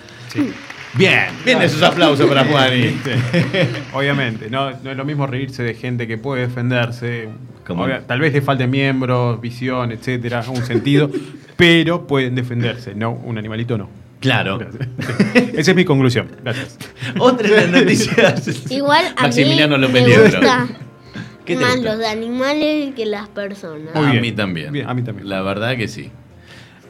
Bien, 0.99 1.27
bien 1.45 1.63
esos 1.63 1.83
aplausos 1.83 2.27
para 2.27 2.45
Juani. 2.45 2.99
Obviamente, 3.93 4.51
no, 4.51 4.71
no 4.83 4.91
es 4.91 4.97
lo 4.97 5.05
mismo 5.05 5.27
reírse 5.27 5.63
de 5.63 5.75
gente 5.75 6.07
que 6.07 6.19
puede 6.19 6.43
defenderse. 6.49 7.29
Obvia- 7.69 8.03
tal 8.07 8.21
vez 8.21 8.33
le 8.33 8.41
falten 8.43 8.71
miembros, 8.71 9.41
visión, 9.41 9.93
etcétera, 9.93 10.43
un 10.49 10.65
sentido, 10.65 11.11
pero 11.57 12.07
pueden 12.07 12.35
defenderse. 12.35 12.95
No, 12.95 13.13
un 13.13 13.39
animalito 13.39 13.77
no. 13.79 13.89
Claro. 14.21 14.59
Esa 15.55 15.71
es 15.71 15.77
mi 15.77 15.85
conclusión. 15.85 16.29
Gracias. 16.43 16.77
Otra 17.19 17.49
de 17.49 17.57
las 17.57 17.71
noticias. 17.71 18.71
Igual 18.71 19.05
a 19.17 19.23
Maximiliano 19.23 19.79
mí 19.79 19.87
me 19.89 20.01
gusta 20.01 20.67
¿Qué 21.45 21.55
te 21.57 21.63
más 21.63 21.77
gusta? 21.77 21.95
los 21.95 22.05
animales 22.05 22.95
que 22.95 23.07
las 23.07 23.29
personas. 23.29 23.95
Muy 23.95 24.07
a 24.07 24.11
bien. 24.11 24.23
mí 24.23 24.33
también. 24.33 24.73
Bien, 24.73 24.89
a 24.89 24.95
mí 24.95 25.03
también. 25.03 25.29
La 25.29 25.41
verdad 25.43 25.77
que 25.77 25.87
sí. 25.89 26.11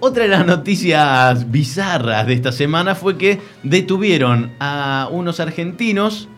Otra 0.01 0.23
de 0.25 0.29
las 0.29 0.47
noticias 0.47 1.51
bizarras 1.51 2.27
de 2.27 2.35
esta 2.35 2.53
semana 2.53 2.95
fue 2.95 3.19
que 3.19 3.41
detuvieron 3.63 4.53
a 4.61 5.09
unos 5.11 5.41
argentinos 5.41 6.29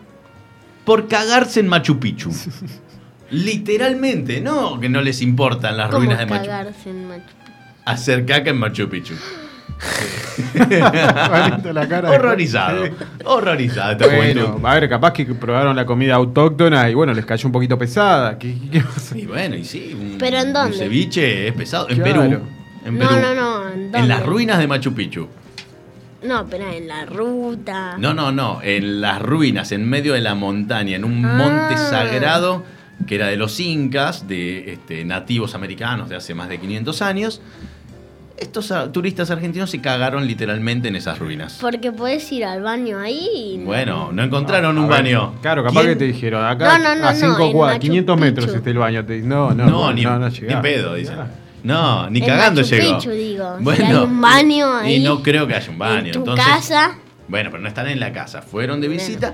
por 0.85 1.07
cagarse 1.07 1.59
en 1.59 1.67
Machu 1.67 1.99
Picchu. 1.99 2.31
Literalmente, 3.29 4.41
no 4.41 4.79
que 4.79 4.89
no 4.89 5.01
les 5.01 5.21
importan 5.21 5.77
las 5.77 5.87
¿Cómo 5.87 5.99
ruinas 5.99 6.19
de 6.19 6.25
Machu 6.25 6.41
Picchu. 6.41 6.49
cagarse 6.51 6.89
en 6.89 7.07
Machu 7.07 7.21
Picchu? 7.25 7.51
Hacer 7.85 8.25
caca 8.25 8.49
en 8.49 8.57
Machu 8.57 8.89
Picchu. 8.89 9.13
La 11.73 11.87
cara 11.87 12.11
Horrorizado. 12.11 12.83
Horrorizado 13.25 13.91
esta 13.93 14.07
Bueno, 14.15 14.59
a 14.63 14.73
ver, 14.75 14.89
capaz 14.89 15.13
que 15.13 15.25
probaron 15.25 15.75
la 15.75 15.85
comida 15.85 16.15
autóctona 16.15 16.89
y 16.89 16.93
bueno, 16.93 17.13
les 17.13 17.25
cayó 17.25 17.47
un 17.47 17.51
poquito 17.51 17.77
pesada. 17.77 18.37
¿Qué, 18.37 18.55
qué- 18.59 18.69
qué 18.69 18.81
pasa? 18.81 19.17
Y 19.17 19.25
bueno, 19.25 19.55
y 19.55 19.63
sí. 19.65 19.95
Un, 19.99 20.17
¿Pero 20.19 20.37
en 20.37 20.53
dónde? 20.53 20.73
Un 20.77 20.79
ceviche 20.83 21.47
es 21.47 21.53
pesado. 21.53 21.89
En. 21.89 22.01
Perú. 22.01 22.39
En 22.85 22.97
No, 22.97 23.07
Perú. 23.09 23.21
no, 23.21 23.35
no, 23.35 23.69
¿en 23.69 23.95
En 23.95 24.07
las 24.07 24.25
ruinas 24.25 24.57
de 24.59 24.67
Machu 24.67 24.93
Picchu. 24.93 25.27
No, 26.23 26.45
pero 26.47 26.69
en 26.71 26.87
la 26.87 27.05
ruta. 27.05 27.95
No, 27.97 28.13
no, 28.13 28.31
no, 28.31 28.59
en 28.61 29.01
las 29.01 29.21
ruinas, 29.21 29.71
en 29.71 29.87
medio 29.89 30.13
de 30.13 30.21
la 30.21 30.35
montaña, 30.35 30.95
en 30.95 31.03
un 31.05 31.25
Ah. 31.25 31.33
monte 31.35 31.77
sagrado 31.77 32.63
que 33.07 33.15
era 33.15 33.27
de 33.27 33.35
los 33.37 33.59
incas, 33.59 34.27
de 34.27 34.73
este, 34.73 35.03
nativos 35.05 35.55
americanos 35.55 36.07
de 36.09 36.15
hace 36.15 36.35
más 36.35 36.47
de 36.49 36.59
500 36.59 37.01
años. 37.01 37.41
Estos 38.37 38.71
ah, 38.71 38.91
turistas 38.91 39.29
argentinos 39.31 39.69
se 39.71 39.81
cagaron 39.81 40.25
literalmente 40.27 40.87
en 40.87 40.95
esas 40.95 41.17
ruinas. 41.19 41.57
Porque 41.61 41.91
puedes 41.91 42.31
ir 42.31 42.45
al 42.45 42.61
baño 42.61 42.99
ahí 42.99 43.27
y... 43.35 43.63
Bueno, 43.63 44.11
no 44.11 44.23
encontraron 44.23 44.77
un 44.77 44.85
A 44.85 44.87
ver, 44.87 45.03
baño. 45.03 45.33
Claro, 45.41 45.63
capaz 45.63 45.81
¿Quién? 45.81 45.93
que 45.93 45.95
te 45.97 46.05
dijeron, 46.05 46.43
acá 46.45 46.77
No, 46.77 46.83
no, 46.95 47.01
no, 47.01 47.07
a 47.07 47.13
5 47.15 47.37
no, 47.37 47.45
en 47.45 47.51
cuadras, 47.51 47.75
Machu 47.77 47.87
500 47.87 48.19
metros 48.19 48.53
está 48.53 48.69
el 48.69 48.77
baño. 48.77 49.05
Te- 49.05 49.21
no, 49.21 49.51
no, 49.53 49.65
No, 49.65 49.69
no, 49.69 49.93
ni, 49.93 50.03
no, 50.03 50.17
no 50.19 50.29
ni 50.29 50.55
pedo, 50.61 50.93
dicen. 50.95 51.17
No, 51.63 52.09
ni 52.09 52.19
En 52.19 52.25
cagando 52.25 52.61
Machu 52.61 52.75
llegó. 52.75 52.99
Digo. 53.11 53.75
Si 53.75 53.81
hay 53.83 53.93
un 53.93 54.21
baño 54.21 54.75
ahí, 54.77 54.95
Y 54.95 54.99
no 55.03 55.21
creo 55.21 55.45
que 55.47 55.55
haya 55.55 55.69
un 55.69 55.77
baño. 55.77 56.07
en 56.07 56.11
tu 56.13 56.19
entonces, 56.19 56.45
casa. 56.45 56.95
Bueno, 57.27 57.49
pero 57.51 57.61
no 57.61 57.67
están 57.69 57.87
en 57.87 57.99
la 57.99 58.11
casa. 58.11 58.41
Fueron 58.41 58.81
de 58.81 58.87
Bueno. 58.87 59.01
visita 59.03 59.33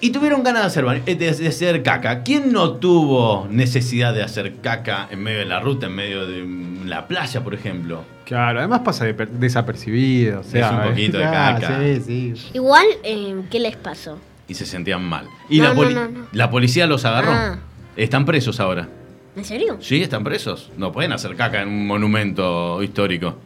y 0.00 0.10
tuvieron 0.10 0.42
ganas 0.42 0.62
de 0.62 0.66
hacer, 0.68 0.84
baño- 0.84 1.02
eh, 1.06 1.14
de, 1.14 1.32
de 1.32 1.48
hacer 1.48 1.82
caca. 1.82 2.22
¿Quién 2.22 2.52
no 2.52 2.72
tuvo 2.72 3.46
necesidad 3.50 4.12
de 4.12 4.22
hacer 4.22 4.56
caca 4.60 5.08
en 5.10 5.22
medio 5.22 5.38
de 5.38 5.44
la 5.46 5.60
ruta, 5.60 5.86
en 5.86 5.94
medio 5.94 6.26
de 6.26 6.42
mm, 6.42 6.86
la 6.86 7.06
playa, 7.08 7.42
por 7.42 7.54
ejemplo? 7.54 8.04
Claro, 8.24 8.58
además 8.60 8.80
pasa 8.84 9.04
de- 9.04 9.14
desapercibido. 9.26 10.40
O 10.40 10.42
sea, 10.44 10.66
Es 10.66 10.72
un 10.72 10.90
poquito 10.90 11.18
de 11.18 11.24
ah, 11.24 11.56
caca. 11.60 11.80
Sí, 11.80 12.34
sí. 12.36 12.50
Igual, 12.54 12.84
eh, 13.04 13.42
¿qué 13.50 13.60
les 13.60 13.76
pasó? 13.76 14.18
Y 14.48 14.54
se 14.54 14.66
sentían 14.66 15.02
mal. 15.02 15.26
Y 15.48 15.58
No, 15.58 15.64
la, 15.64 15.70
no, 15.70 15.76
poli- 15.76 15.94
no, 15.94 16.08
no. 16.08 16.26
la 16.32 16.50
policía 16.50 16.86
los 16.86 17.04
agarró. 17.04 17.30
Ah. 17.32 17.58
Están 17.96 18.24
presos 18.24 18.58
ahora. 18.60 18.88
¿En 19.36 19.44
serio? 19.44 19.78
Sí, 19.80 20.02
están 20.02 20.24
presos. 20.24 20.70
No 20.76 20.92
pueden 20.92 21.12
hacer 21.12 21.34
caca 21.36 21.62
en 21.62 21.68
un 21.68 21.86
monumento 21.86 22.82
histórico. 22.82 23.36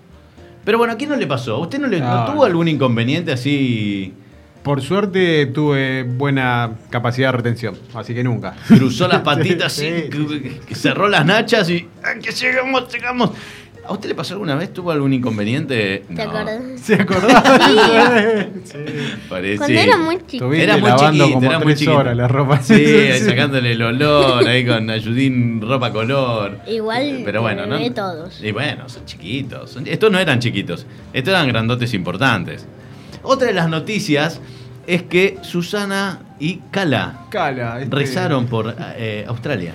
Pero 0.64 0.78
bueno, 0.78 0.94
¿a 0.94 0.96
quién 0.96 1.10
no 1.10 1.16
le 1.16 1.26
pasó? 1.28 1.58
¿Usted 1.60 1.78
no, 1.78 1.86
le, 1.86 2.00
no 2.00 2.06
No, 2.12 2.24
tuvo 2.26 2.36
no. 2.38 2.42
algún 2.44 2.66
inconveniente 2.68 3.30
así? 3.32 4.12
Por 4.64 4.82
suerte 4.82 5.46
tuve 5.46 6.02
buena 6.02 6.72
capacidad 6.90 7.28
de 7.28 7.36
retención, 7.36 7.78
así 7.94 8.14
que 8.14 8.24
nunca. 8.24 8.56
Cruzó 8.66 9.06
las 9.06 9.20
patitas 9.20 9.72
Sí, 9.74 9.86
así, 9.86 10.10
sí, 10.10 10.60
que 10.66 10.74
cerró 10.74 11.08
las 11.08 11.24
nachas 11.24 11.70
y 11.70 11.88
¡ah, 12.02 12.14
que 12.20 12.32
llegamos, 12.32 12.92
llegamos. 12.92 13.30
¿A 13.88 13.92
usted 13.92 14.08
le 14.08 14.14
pasó 14.14 14.34
alguna 14.34 14.54
vez? 14.56 14.72
¿Tuvo 14.72 14.90
algún 14.90 15.12
inconveniente? 15.12 16.04
¿Te 16.14 16.22
acordás? 16.22 16.60
¿Se 16.82 16.94
acordaba? 16.94 17.42
sí. 18.64 18.78
Parece. 19.28 19.58
Cuando 19.58 19.78
era 19.80 19.96
muy 19.98 20.18
chico. 20.26 20.44
Tuviste 20.46 20.64
Era 20.64 20.76
muy 20.76 20.88
lavando 20.90 21.10
chiquito, 21.24 21.34
como 21.34 21.50
era 21.50 21.58
muy 21.60 21.74
chiquito. 21.74 21.96
horas 21.96 22.16
la 22.16 22.28
ropa. 22.28 22.60
Sí, 22.62 22.74
ahí 23.12 23.20
sacándole 23.20 23.72
el 23.72 23.82
olor, 23.82 24.46
ahí 24.46 24.66
con 24.66 24.90
Ayudín 24.90 25.60
ropa 25.60 25.92
color. 25.92 26.58
Igual 26.66 27.22
Pero 27.24 27.42
bueno, 27.42 27.66
¿no? 27.66 27.78
de 27.78 27.90
todos. 27.90 28.42
Y 28.42 28.52
bueno, 28.52 28.88
son 28.88 29.04
chiquitos. 29.06 29.78
Estos 29.84 30.10
no 30.10 30.18
eran 30.18 30.40
chiquitos, 30.40 30.86
estos 31.12 31.32
eran 31.32 31.48
grandotes 31.48 31.94
importantes. 31.94 32.66
Otra 33.22 33.48
de 33.48 33.54
las 33.54 33.68
noticias 33.68 34.40
es 34.86 35.02
que 35.02 35.38
Susana 35.42 36.20
y 36.38 36.58
Cala 36.70 37.26
Cala. 37.30 37.80
este- 37.82 37.94
rezaron 37.94 38.46
por 38.46 38.74
eh, 38.96 39.24
Australia. 39.28 39.72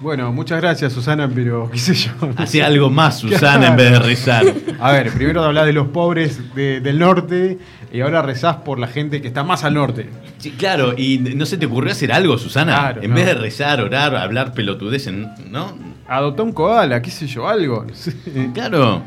Bueno, 0.00 0.32
muchas 0.32 0.60
gracias, 0.62 0.94
Susana, 0.94 1.28
pero 1.32 1.68
qué 1.70 1.78
sé 1.78 1.94
yo. 1.94 2.10
Hacía 2.38 2.66
algo 2.66 2.88
más 2.88 3.18
Susana 3.20 3.68
en 3.68 3.76
vez 3.76 3.90
de 3.92 3.98
rezar. 3.98 4.44
A 4.80 4.92
ver, 4.92 5.12
primero 5.12 5.44
hablás 5.44 5.66
de 5.66 5.74
los 5.74 5.88
pobres 5.88 6.54
de- 6.54 6.80
del 6.80 6.98
norte 6.98 7.58
y 7.92 8.00
ahora 8.00 8.22
rezás 8.22 8.56
por 8.56 8.78
la 8.78 8.86
gente 8.86 9.20
que 9.20 9.28
está 9.28 9.44
más 9.44 9.62
al 9.62 9.74
norte. 9.74 10.08
Sí, 10.38 10.52
claro, 10.52 10.94
y 10.96 11.18
no 11.18 11.44
se 11.44 11.58
te 11.58 11.66
ocurrió 11.66 11.92
hacer 11.92 12.12
algo, 12.12 12.38
Susana. 12.38 12.76
Claro, 12.76 13.02
en 13.02 13.10
no. 13.10 13.16
vez 13.16 13.26
de 13.26 13.34
rezar, 13.34 13.80
orar, 13.82 14.16
hablar 14.16 14.54
pelotudeces, 14.54 15.12
¿no? 15.50 15.76
Adoptó 16.08 16.44
un 16.44 16.52
koala, 16.52 17.02
qué 17.02 17.10
sé 17.10 17.26
yo, 17.26 17.46
algo. 17.46 17.84
no 17.86 17.94
sé. 17.94 18.14
Claro. 18.54 19.02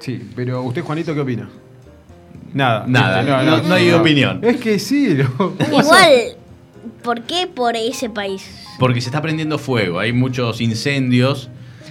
Sí, 0.00 0.28
pero 0.34 0.60
usted, 0.62 0.82
Juanito, 0.82 1.14
¿qué 1.14 1.20
opina? 1.20 1.48
Nada. 2.52 2.84
Nada, 2.88 3.22
¿viste? 3.22 3.46
no- 3.62 3.68
no 3.68 3.74
hay 3.76 3.92
opinión. 3.92 4.40
Es 4.42 4.56
que 4.56 4.80
sí. 4.80 5.16
Igual, 5.68 6.10
¿por 7.04 7.22
qué 7.22 7.46
por 7.46 7.76
ese 7.76 8.10
país? 8.10 8.61
Porque 8.82 9.00
se 9.00 9.10
está 9.10 9.22
prendiendo 9.22 9.58
fuego, 9.58 10.00
hay 10.00 10.12
muchos 10.12 10.60
incendios. 10.60 11.48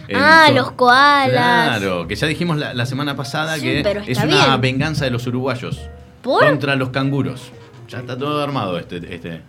en 0.09 0.17
Ah, 0.17 0.49
los 0.53 0.71
koalas. 0.71 1.29
Claro, 1.77 2.05
que 2.05 2.15
ya 2.17 2.27
dijimos 2.27 2.57
la, 2.57 2.73
la 2.73 2.85
semana 2.85 3.15
pasada 3.15 3.55
Sí, 3.55 3.61
que 3.61 3.79
es 4.07 4.17
una 4.21 4.57
bien. 4.57 4.61
venganza 4.61 5.05
de 5.05 5.11
los 5.11 5.25
uruguayos 5.25 5.79
¿Por? 6.21 6.45
contra 6.45 6.75
los 6.75 6.89
canguros. 6.89 7.49
Ya 7.87 7.99
está 7.99 8.17
todo 8.17 8.43
armado 8.43 8.77
este, 8.77 8.97
este- 8.97 9.39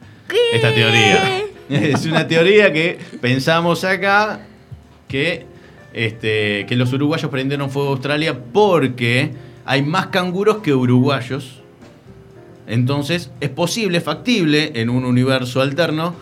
esta 0.55 0.73
teoría. 0.73 1.43
Es 1.69 2.07
una 2.07 2.29
teoría 2.29 2.73
que 2.73 2.99
pensamos 3.21 3.83
acá 3.83 4.47
que, 5.09 5.47
este, 5.93 6.65
que 6.69 6.77
los 6.77 6.93
uruguayos 6.93 7.29
prendieron 7.29 7.71
fuego 7.71 7.89
a 7.89 7.93
Australia 7.95 8.39
porque 8.53 9.33
hay 9.65 9.83
más 9.83 10.07
canguros 10.09 10.59
que 10.59 10.75
uruguayos 10.75 11.61
Entonces, 12.69 13.31
es 13.41 13.49
posible, 13.51 14.01
factible, 14.01 14.73
en 14.77 14.91
un 14.91 15.05
universo 15.05 15.61
alterno, 15.61 16.15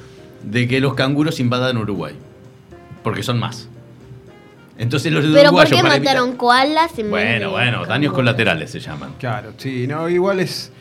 de 0.43 0.67
que 0.69 0.81
los 0.81 0.95
canguros 0.95 1.41
invadan 1.41 1.77
Uruguay. 1.79 2.15
Porque 3.03 3.23
son 3.23 3.39
más. 3.39 3.69
Entonces 4.79 5.13
los 5.13 5.25
Pero 5.27 5.51
¿por 5.53 5.65
qué 5.69 5.77
para 5.77 5.97
evitar- 5.97 5.99
mataron 6.17 6.37
koalas 6.37 6.99
en 6.99 7.11
Bueno, 7.11 7.51
bueno, 7.51 7.85
daños 7.85 8.13
colaterales 8.15 8.71
se 8.71 8.81
llaman. 8.81 9.15
Claro, 9.19 9.53
sí, 9.59 9.87
no, 9.87 10.09
igual 10.09 10.41
es. 10.41 10.73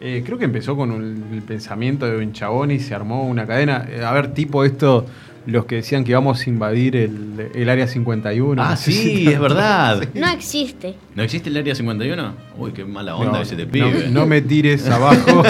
eh, 0.00 0.22
creo 0.24 0.38
que 0.38 0.44
empezó 0.44 0.76
con 0.76 0.92
un- 0.92 1.28
el 1.32 1.42
pensamiento 1.42 2.06
de 2.06 2.18
un 2.18 2.32
chabón 2.32 2.70
y 2.70 2.78
se 2.78 2.94
armó 2.94 3.24
una 3.26 3.46
cadena. 3.48 3.84
Eh, 3.90 4.04
a 4.04 4.12
ver, 4.12 4.32
tipo 4.32 4.64
esto, 4.64 5.06
los 5.50 5.64
que 5.64 5.76
decían 5.76 6.04
que 6.04 6.10
íbamos 6.10 6.46
a 6.46 6.50
invadir 6.50 6.94
el, 6.94 7.50
el 7.54 7.68
área 7.70 7.86
51. 7.86 8.62
Ah, 8.62 8.76
sí, 8.76 9.26
es 9.28 9.40
verdad. 9.40 10.06
No 10.14 10.28
existe. 10.28 10.94
¿No 11.14 11.22
existe 11.22 11.48
el 11.48 11.56
área 11.56 11.74
51? 11.74 12.34
Uy, 12.58 12.72
qué 12.72 12.84
mala 12.84 13.16
onda 13.16 13.32
No, 13.32 13.40
ese 13.40 13.56
te 13.56 13.64
no- 13.64 13.72
pibe. 13.72 14.08
No, 14.10 14.26
me 14.26 14.42
tires 14.42 14.86
abajo 14.90 15.42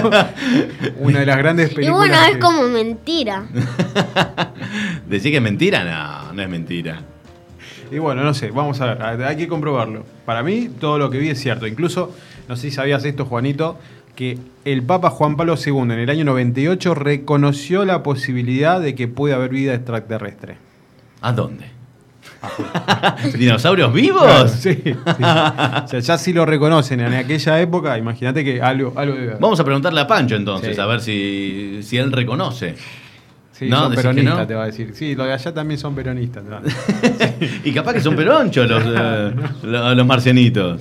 una 1.00 1.20
de 1.20 1.26
las 1.26 1.36
grandes 1.38 1.72
Y 1.72 1.74
películas. 1.74 1.98
bueno, 2.08 2.24
es 2.26 2.32
que- 2.34 2.38
como 2.38 2.62
mentira. 2.68 3.46
¿Decís 5.08 5.30
que 5.30 5.36
es 5.36 5.42
mentira? 5.42 5.84
No, 5.84 6.32
no 6.32 6.42
es 6.42 6.48
mentira. 6.48 7.00
Y 7.90 7.98
bueno, 7.98 8.22
no 8.22 8.34
sé, 8.34 8.50
vamos 8.50 8.80
a 8.80 8.94
ver, 8.94 9.24
hay 9.26 9.36
que 9.36 9.48
comprobarlo. 9.48 10.04
Para 10.26 10.42
mí, 10.42 10.68
todo 10.78 10.98
lo 10.98 11.10
que 11.10 11.18
vi 11.18 11.30
es 11.30 11.40
cierto. 11.40 11.66
Incluso, 11.66 12.14
no 12.48 12.54
sé 12.56 12.62
si 12.62 12.70
sabías 12.70 13.04
esto, 13.04 13.24
Juanito, 13.24 13.78
que 14.18 14.36
el 14.64 14.82
Papa 14.82 15.10
Juan 15.10 15.36
Pablo 15.36 15.54
II 15.64 15.78
en 15.78 15.92
el 15.92 16.10
año 16.10 16.24
98 16.24 16.92
reconoció 16.92 17.84
la 17.84 18.02
posibilidad 18.02 18.80
de 18.80 18.96
que 18.96 19.06
puede 19.06 19.32
haber 19.32 19.50
vida 19.50 19.74
extraterrestre. 19.74 20.56
¿A 21.20 21.30
dónde? 21.30 21.66
¿Dinosaurios 23.38 23.92
vivos? 23.92 24.24
Claro, 24.24 24.48
sí, 24.48 24.74
sí. 24.84 24.92
O 24.92 25.86
sea, 25.86 26.00
ya 26.00 26.18
sí 26.18 26.32
lo 26.32 26.44
reconocen 26.46 26.98
en 26.98 27.14
aquella 27.14 27.60
época, 27.60 27.96
imagínate 27.96 28.42
que 28.42 28.60
algo, 28.60 28.92
algo 28.96 29.14
debe 29.14 29.28
haber. 29.28 29.40
Vamos 29.40 29.60
a 29.60 29.64
preguntarle 29.64 30.00
a 30.00 30.08
Pancho 30.08 30.34
entonces, 30.34 30.74
Sí. 30.74 30.82
a 30.82 30.86
ver 30.86 31.00
si, 31.00 31.78
si 31.84 31.96
él 31.96 32.10
reconoce. 32.10 32.74
Sí, 33.58 33.68
no, 33.68 33.86
son 33.86 33.94
peronistas, 33.96 34.38
no. 34.38 34.46
te 34.46 34.54
va 34.54 34.62
a 34.62 34.66
decir. 34.66 34.90
Sí, 34.94 35.16
los 35.16 35.26
de 35.26 35.32
allá 35.32 35.52
también 35.52 35.80
son 35.80 35.94
peronistas. 35.94 36.44
¿no? 36.44 36.60
y 37.64 37.72
capaz 37.72 37.94
que 37.94 38.00
son 38.00 38.14
peronchos 38.14 38.68
los, 38.68 38.82
eh, 38.86 39.32
lo- 39.64 39.94
los 39.96 40.06
marcianitos. 40.06 40.80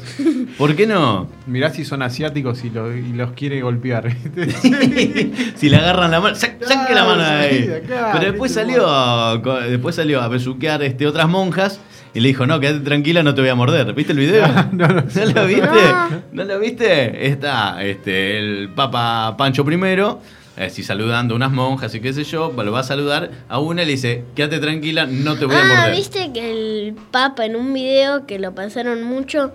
¿Por 0.58 0.76
qué 0.76 0.86
no? 0.86 1.28
Mirá 1.48 1.72
si 1.72 1.84
son 1.86 2.02
asiáticos 2.04 2.64
y, 2.66 2.70
lo- 2.70 2.96
y 2.96 3.14
los 3.14 3.32
quiere 3.32 3.62
golpear. 3.62 4.12
si 5.56 5.70
le 5.70 5.78
agarran 5.78 6.12
la 6.12 6.20
mano, 6.20 6.36
sa- 6.36 6.54
saque 6.62 6.94
la 6.94 7.04
mano 7.06 7.22
de 7.24 7.30
ahí. 7.30 7.70
Claro, 7.86 8.08
Pero 8.20 8.32
después 8.32 8.52
salió, 8.54 9.38
después 9.70 9.96
salió 9.96 10.22
a 10.22 10.28
besuquear 10.28 10.84
este, 10.84 11.08
otras 11.08 11.28
monjas 11.28 11.80
y 12.14 12.20
le 12.20 12.30
dijo, 12.30 12.46
no, 12.48 12.60
quédate 12.60 12.80
tranquila, 12.82 13.24
no 13.24 13.34
te 13.36 13.42
voy 13.42 13.50
a 13.50 13.56
morder. 13.56 13.94
¿Viste 13.94 14.14
el 14.14 14.20
video? 14.20 14.46
No, 14.72 14.88
no, 14.88 14.96
lo 15.02 15.46
viste? 15.48 15.66
No. 15.66 16.22
¿No 16.34 16.44
lo 16.44 16.60
viste? 16.60 17.28
Está 17.28 17.84
este, 17.84 18.38
el 18.40 18.70
Papa 18.70 19.36
Pancho 19.38 19.66
I, 19.70 19.78
así 20.58 20.84
saludando 20.84 21.34
a 21.34 21.38
unas 21.38 21.52
monjas 21.52 21.94
y 21.96 22.00
qué 22.02 22.14
sé 22.14 22.24
yo, 22.24 22.52
lo 22.52 22.72
va 22.72 22.80
a 22.80 22.84
saludar 22.84 23.32
a 23.48 23.60
una 23.60 23.84
y 23.84 23.86
le 23.86 23.92
dice, 23.94 24.24
quédate 24.36 24.60
tranquila, 24.60 25.06
no 25.06 25.36
te 25.38 25.46
voy 25.46 25.56
a 25.56 25.60
Ah, 25.62 25.66
morder. 25.82 25.96
viste 25.96 26.32
que 26.34 26.52
el 26.88 26.96
Papa 27.12 27.46
en 27.46 27.56
un 27.56 27.74
video 27.74 28.26
que 28.26 28.40
lo 28.40 28.54
pasaron 28.56 29.04
mucho 29.04 29.54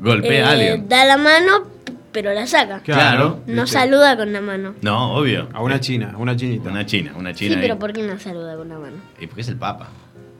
Golpea 0.00 0.48
a 0.48 0.56
eh, 0.56 0.70
alguien. 0.70 0.88
da 0.88 1.04
la 1.04 1.16
mano, 1.16 1.64
pero 2.12 2.32
la 2.34 2.46
saca. 2.46 2.80
Claro. 2.80 3.40
No 3.46 3.62
¿viste? 3.62 3.78
saluda 3.78 4.16
con 4.16 4.32
la 4.32 4.40
mano. 4.40 4.74
No, 4.82 5.14
obvio. 5.14 5.48
A 5.52 5.62
una 5.62 5.80
china, 5.80 6.12
a 6.14 6.18
una 6.18 6.36
chinita. 6.36 6.70
Una 6.70 6.84
china, 6.86 7.12
una 7.16 7.30
Sí, 7.32 7.46
china. 7.46 7.56
ahí. 7.56 7.62
pero 7.62 7.78
¿por 7.78 7.92
qué 7.92 8.02
no 8.02 8.18
saluda 8.18 8.56
con 8.56 8.68
la 8.68 8.78
mano? 8.78 8.96
Y 9.20 9.26
porque 9.26 9.42
es 9.42 9.48
el 9.48 9.56
Papa. 9.56 9.88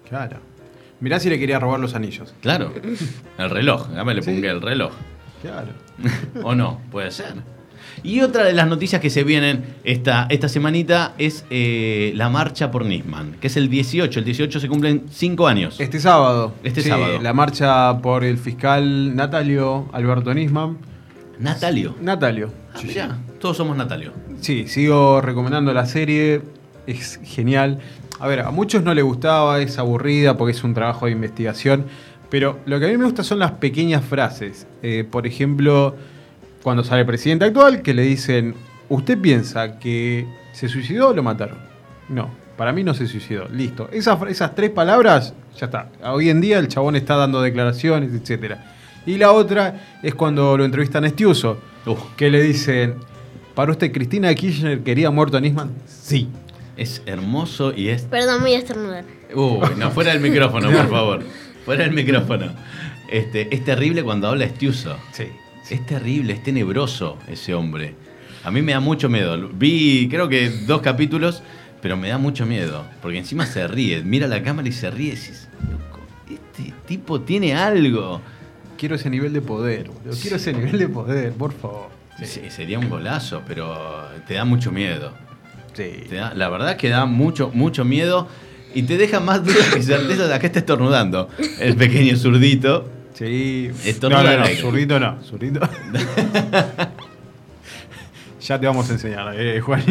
Claro. 0.09 0.39
Mirá 1.01 1.21
si 1.21 1.29
le 1.31 1.39
quería 1.39 1.61
robar 1.61 1.79
los 1.79 1.95
anillos. 1.95 2.35
Claro. 2.41 2.73
El 3.39 3.51
reloj. 3.51 3.89
Dame 3.91 4.15
le 4.15 4.23
Sí. 4.23 4.33
ponga 4.33 4.51
el 4.51 4.61
reloj. 4.61 4.93
Claro. 5.43 5.69
o 6.43 6.55
no, 6.55 6.81
puede 6.91 7.11
ser. 7.13 7.35
Y 8.03 8.21
otra 8.21 8.45
de 8.45 8.53
las 8.53 8.67
noticias 8.69 9.01
que 9.01 9.11
se 9.11 9.25
vienen 9.25 9.65
esta, 9.85 10.27
esta 10.31 10.49
semanita 10.49 11.15
es 11.19 11.45
eh, 11.51 12.13
la 12.15 12.29
marcha 12.29 12.71
por 12.71 12.85
Nisman, 12.85 13.37
que 13.41 13.47
es 13.49 13.57
el 13.57 13.69
18. 13.69 14.19
El 14.21 14.25
18 14.25 14.61
se 14.61 14.69
cumplen 14.69 15.05
5 15.11 15.47
años. 15.49 15.81
Este 15.81 16.01
sábado. 16.01 16.55
Este 16.63 16.83
Sí, 16.83 16.89
sábado. 16.89 17.21
La 17.21 17.33
marcha 17.33 17.99
por 18.01 18.25
el 18.25 18.39
fiscal 18.39 19.15
Natalio 19.17 19.89
Alberto 19.93 20.33
Nisman. 20.35 20.79
Natalio. 21.39 21.95
Natalio. 22.01 22.53
Ah, 22.75 22.81
mirá, 22.85 23.19
todos 23.41 23.57
somos 23.57 23.77
Natalio. 23.77 24.13
Sí, 24.41 24.67
sigo 24.69 25.21
recomendando 25.21 25.73
la 25.73 25.87
serie. 25.87 26.43
Es 26.87 27.21
genial. 27.23 27.79
A 28.21 28.27
ver, 28.27 28.41
a 28.41 28.51
muchos 28.51 28.83
no 28.83 28.93
les 28.95 29.05
gustaba, 29.05 29.61
es 29.61 29.79
aburrida 29.79 30.37
porque 30.37 30.53
es 30.57 30.65
un 30.65 30.75
trabajo 30.75 31.07
de 31.07 31.13
investigación. 31.13 31.87
Pero 32.31 32.59
lo 32.67 32.79
que 32.81 32.87
a 32.87 32.89
mí 32.89 32.97
me 32.99 33.05
gusta 33.05 33.23
son 33.23 33.39
las 33.39 33.53
pequeñas 33.53 34.05
frases. 34.05 34.67
Eh, 34.83 35.07
por 35.09 35.27
ejemplo, 35.27 35.95
cuando 36.63 36.85
sale 36.85 37.01
el 37.03 37.07
presidente 37.07 37.45
actual, 37.47 37.83
que 37.83 37.95
le 37.95 38.03
dicen: 38.03 38.55
¿Usted 38.89 39.19
piensa 39.19 39.79
que 39.79 40.27
se 40.53 40.69
suicidó 40.69 41.09
o 41.09 41.15
lo 41.15 41.23
mataron? 41.23 41.59
No, 42.09 42.31
para 42.57 42.73
mí 42.73 42.83
no 42.85 42.95
se 42.95 43.07
suicidó. 43.07 43.49
Listo. 43.49 43.89
Esas, 43.93 44.19
esas 44.29 44.55
tres 44.55 44.71
palabras, 44.71 45.35
ya 45.59 45.67
está. 45.67 45.89
Hoy 46.05 46.31
en 46.31 46.41
día 46.41 46.59
el 46.59 46.69
chabón 46.69 46.97
está 46.97 47.17
dando 47.17 47.41
declaraciones, 47.43 48.11
etc. 48.13 48.57
Y 49.07 49.17
la 49.17 49.33
otra 49.33 49.81
es 50.03 50.15
cuando 50.15 50.57
lo 50.57 50.65
entrevistan 50.65 51.05
a 51.05 51.09
Estiuso, 51.09 51.59
Uf, 51.87 52.01
que 52.17 52.31
le 52.31 52.43
dicen: 52.43 52.95
¿Para 53.55 53.73
usted 53.73 53.93
Cristina 53.93 54.35
Kirchner 54.35 54.81
quería 54.83 55.11
muerto 55.11 55.37
a 55.37 55.41
Nisman? 55.41 55.71
Sí. 55.87 56.29
es 56.77 57.03
hermoso 57.07 57.73
y 57.75 57.89
es. 57.89 58.03
Perdón, 58.03 58.41
voy 58.43 58.55
a 58.55 58.59
estornudar. 58.59 59.05
Uy, 59.35 59.59
no, 59.77 59.91
fuera 59.91 60.13
del 60.13 60.21
micrófono, 60.21 60.71
por 60.77 60.89
favor. 60.89 61.23
Fuera 61.65 61.85
del 61.85 61.93
micrófono. 61.93 62.53
Este, 63.11 63.53
es 63.55 63.65
terrible 63.65 64.03
cuando 64.05 64.29
habla 64.29 64.45
Estiuso. 64.45 64.97
Sí. 65.13 65.25
Es 65.71 65.85
terrible, 65.87 66.33
es 66.35 66.43
tenebroso 66.43 67.19
ese 67.29 67.55
hombre. 67.55 67.95
A 68.45 68.51
mí 68.51 68.63
me 68.63 68.73
da 68.73 68.81
mucho 68.81 69.09
miedo. 69.09 69.49
Vi, 69.53 70.09
creo 70.11 70.29
que 70.29 70.49
dos 70.67 70.81
capítulos, 70.81 71.43
pero 71.83 71.97
me 71.97 72.09
da 72.09 72.19
mucho 72.19 72.47
miedo. 72.47 72.85
Porque 73.03 73.19
encima 73.19 73.45
se 73.47 73.67
ríe, 73.69 74.03
mira 74.03 74.27
la 74.27 74.43
cámara 74.43 74.69
y 74.69 74.73
se 74.73 74.91
ríe. 74.91 75.09
Y 75.13 75.17
decís, 75.17 75.49
loco, 75.71 76.01
este 76.31 76.73
tipo 76.87 77.21
tiene 77.21 77.55
algo. 77.55 78.21
Quiero 78.79 78.95
ese 78.95 79.11
nivel 79.11 79.33
de 79.33 79.41
poder, 79.43 79.89
boludo. 79.89 80.17
Quiero 80.21 80.37
ese 80.37 80.53
nivel 80.53 80.79
de 80.79 80.89
poder, 80.89 81.33
por 81.33 81.53
favor. 81.53 81.89
Se- 82.23 82.51
Sería 82.51 82.79
un 82.79 82.89
golazo, 82.89 83.43
pero 83.47 83.77
te 84.27 84.35
da 84.35 84.45
mucho 84.45 84.73
miedo. 84.73 85.13
Sí. 85.75 86.05
Te 86.09 86.17
da- 86.17 86.33
la 86.35 86.49
verdad 86.49 86.77
que 86.77 86.89
da 86.89 87.05
mucho, 87.07 87.51
mucho 87.53 87.85
miedo. 87.85 88.29
Y 88.75 88.83
te 88.83 88.97
deja 88.97 89.19
más 89.21 89.45
dudas 89.45 89.75
que 89.75 89.83
certezas. 89.83 90.31
Acá 90.31 90.47
está 90.47 90.61
estornudando. 90.61 91.29
El 91.61 91.75
pequeño 91.77 92.17
zurdito. 92.17 92.89
Sí. 93.19 93.69
Estornuda 93.85 94.23
no, 94.23 94.31
no, 94.31 94.39
no, 94.39 94.47
zurdito 94.55 95.01
no, 95.01 95.19
zurdito. 95.25 95.61
ya 98.41 98.61
te 98.61 98.67
vamos 98.67 98.89
a 98.89 98.93
enseñar, 98.93 99.35
eh, 99.37 99.61
Juan. 99.61 99.83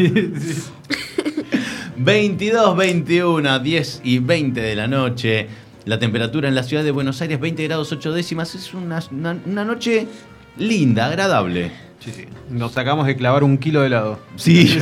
22, 1.97 2.77
21, 2.77 3.59
10 3.59 4.01
y 4.03 4.19
20 4.19 4.61
de 4.61 4.75
la 4.75 4.87
noche. 4.87 5.47
La 5.85 5.99
temperatura 5.99 6.47
en 6.47 6.55
la 6.55 6.63
ciudad 6.63 6.83
de 6.83 6.91
Buenos 6.91 7.21
Aires, 7.21 7.39
20 7.39 7.63
grados 7.63 7.91
8 7.91 8.13
décimas. 8.13 8.55
Es 8.55 8.73
una, 8.73 8.99
una- 9.11 9.37
una 9.45 9.65
noche 9.65 10.07
linda, 10.57 11.07
agradable. 11.07 11.71
Sí, 11.99 12.11
sí. 12.11 12.25
Nos 12.49 12.73
sacamos 12.73 13.07
de 13.07 13.15
clavar 13.15 13.43
un 13.43 13.57
kilo 13.57 13.81
de 13.81 13.87
helado. 13.87 14.19
Sí, 14.35 14.77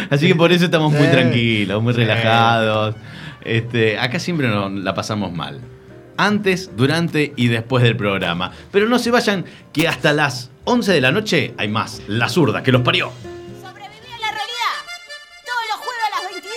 así 0.10 0.28
que 0.28 0.34
por 0.34 0.52
eso 0.52 0.64
estamos 0.66 0.92
muy 0.92 1.02
Sí. 1.06 1.10
tranquilos, 1.10 1.82
muy 1.82 1.92
Sí. 1.94 2.00
relajados. 2.00 2.94
Este, 3.44 3.98
acá 3.98 4.18
siempre 4.18 4.48
nos 4.48 4.72
la 4.72 4.94
pasamos 4.94 5.32
mal. 5.32 5.60
Antes, 6.22 6.76
durante 6.76 7.32
y 7.34 7.48
después 7.48 7.82
del 7.82 7.96
programa. 7.96 8.52
Pero 8.70 8.86
no 8.86 8.98
se 8.98 9.10
vayan, 9.10 9.46
que 9.72 9.88
hasta 9.88 10.12
las 10.12 10.50
11 10.64 10.92
de 10.92 11.00
la 11.00 11.12
noche 11.12 11.54
hay 11.56 11.68
más. 11.68 12.02
La 12.08 12.28
zurda 12.28 12.62
que 12.62 12.72
los 12.72 12.82
parió. 12.82 13.10
Sobreviví 13.62 14.12
a 14.14 14.18
la 14.20 14.30
realidad. 14.30 14.76
Todos 15.46 15.64
los 15.70 15.78
jueves 15.78 16.02
a 16.06 16.22
las 16.22 16.30
22. 16.30 16.52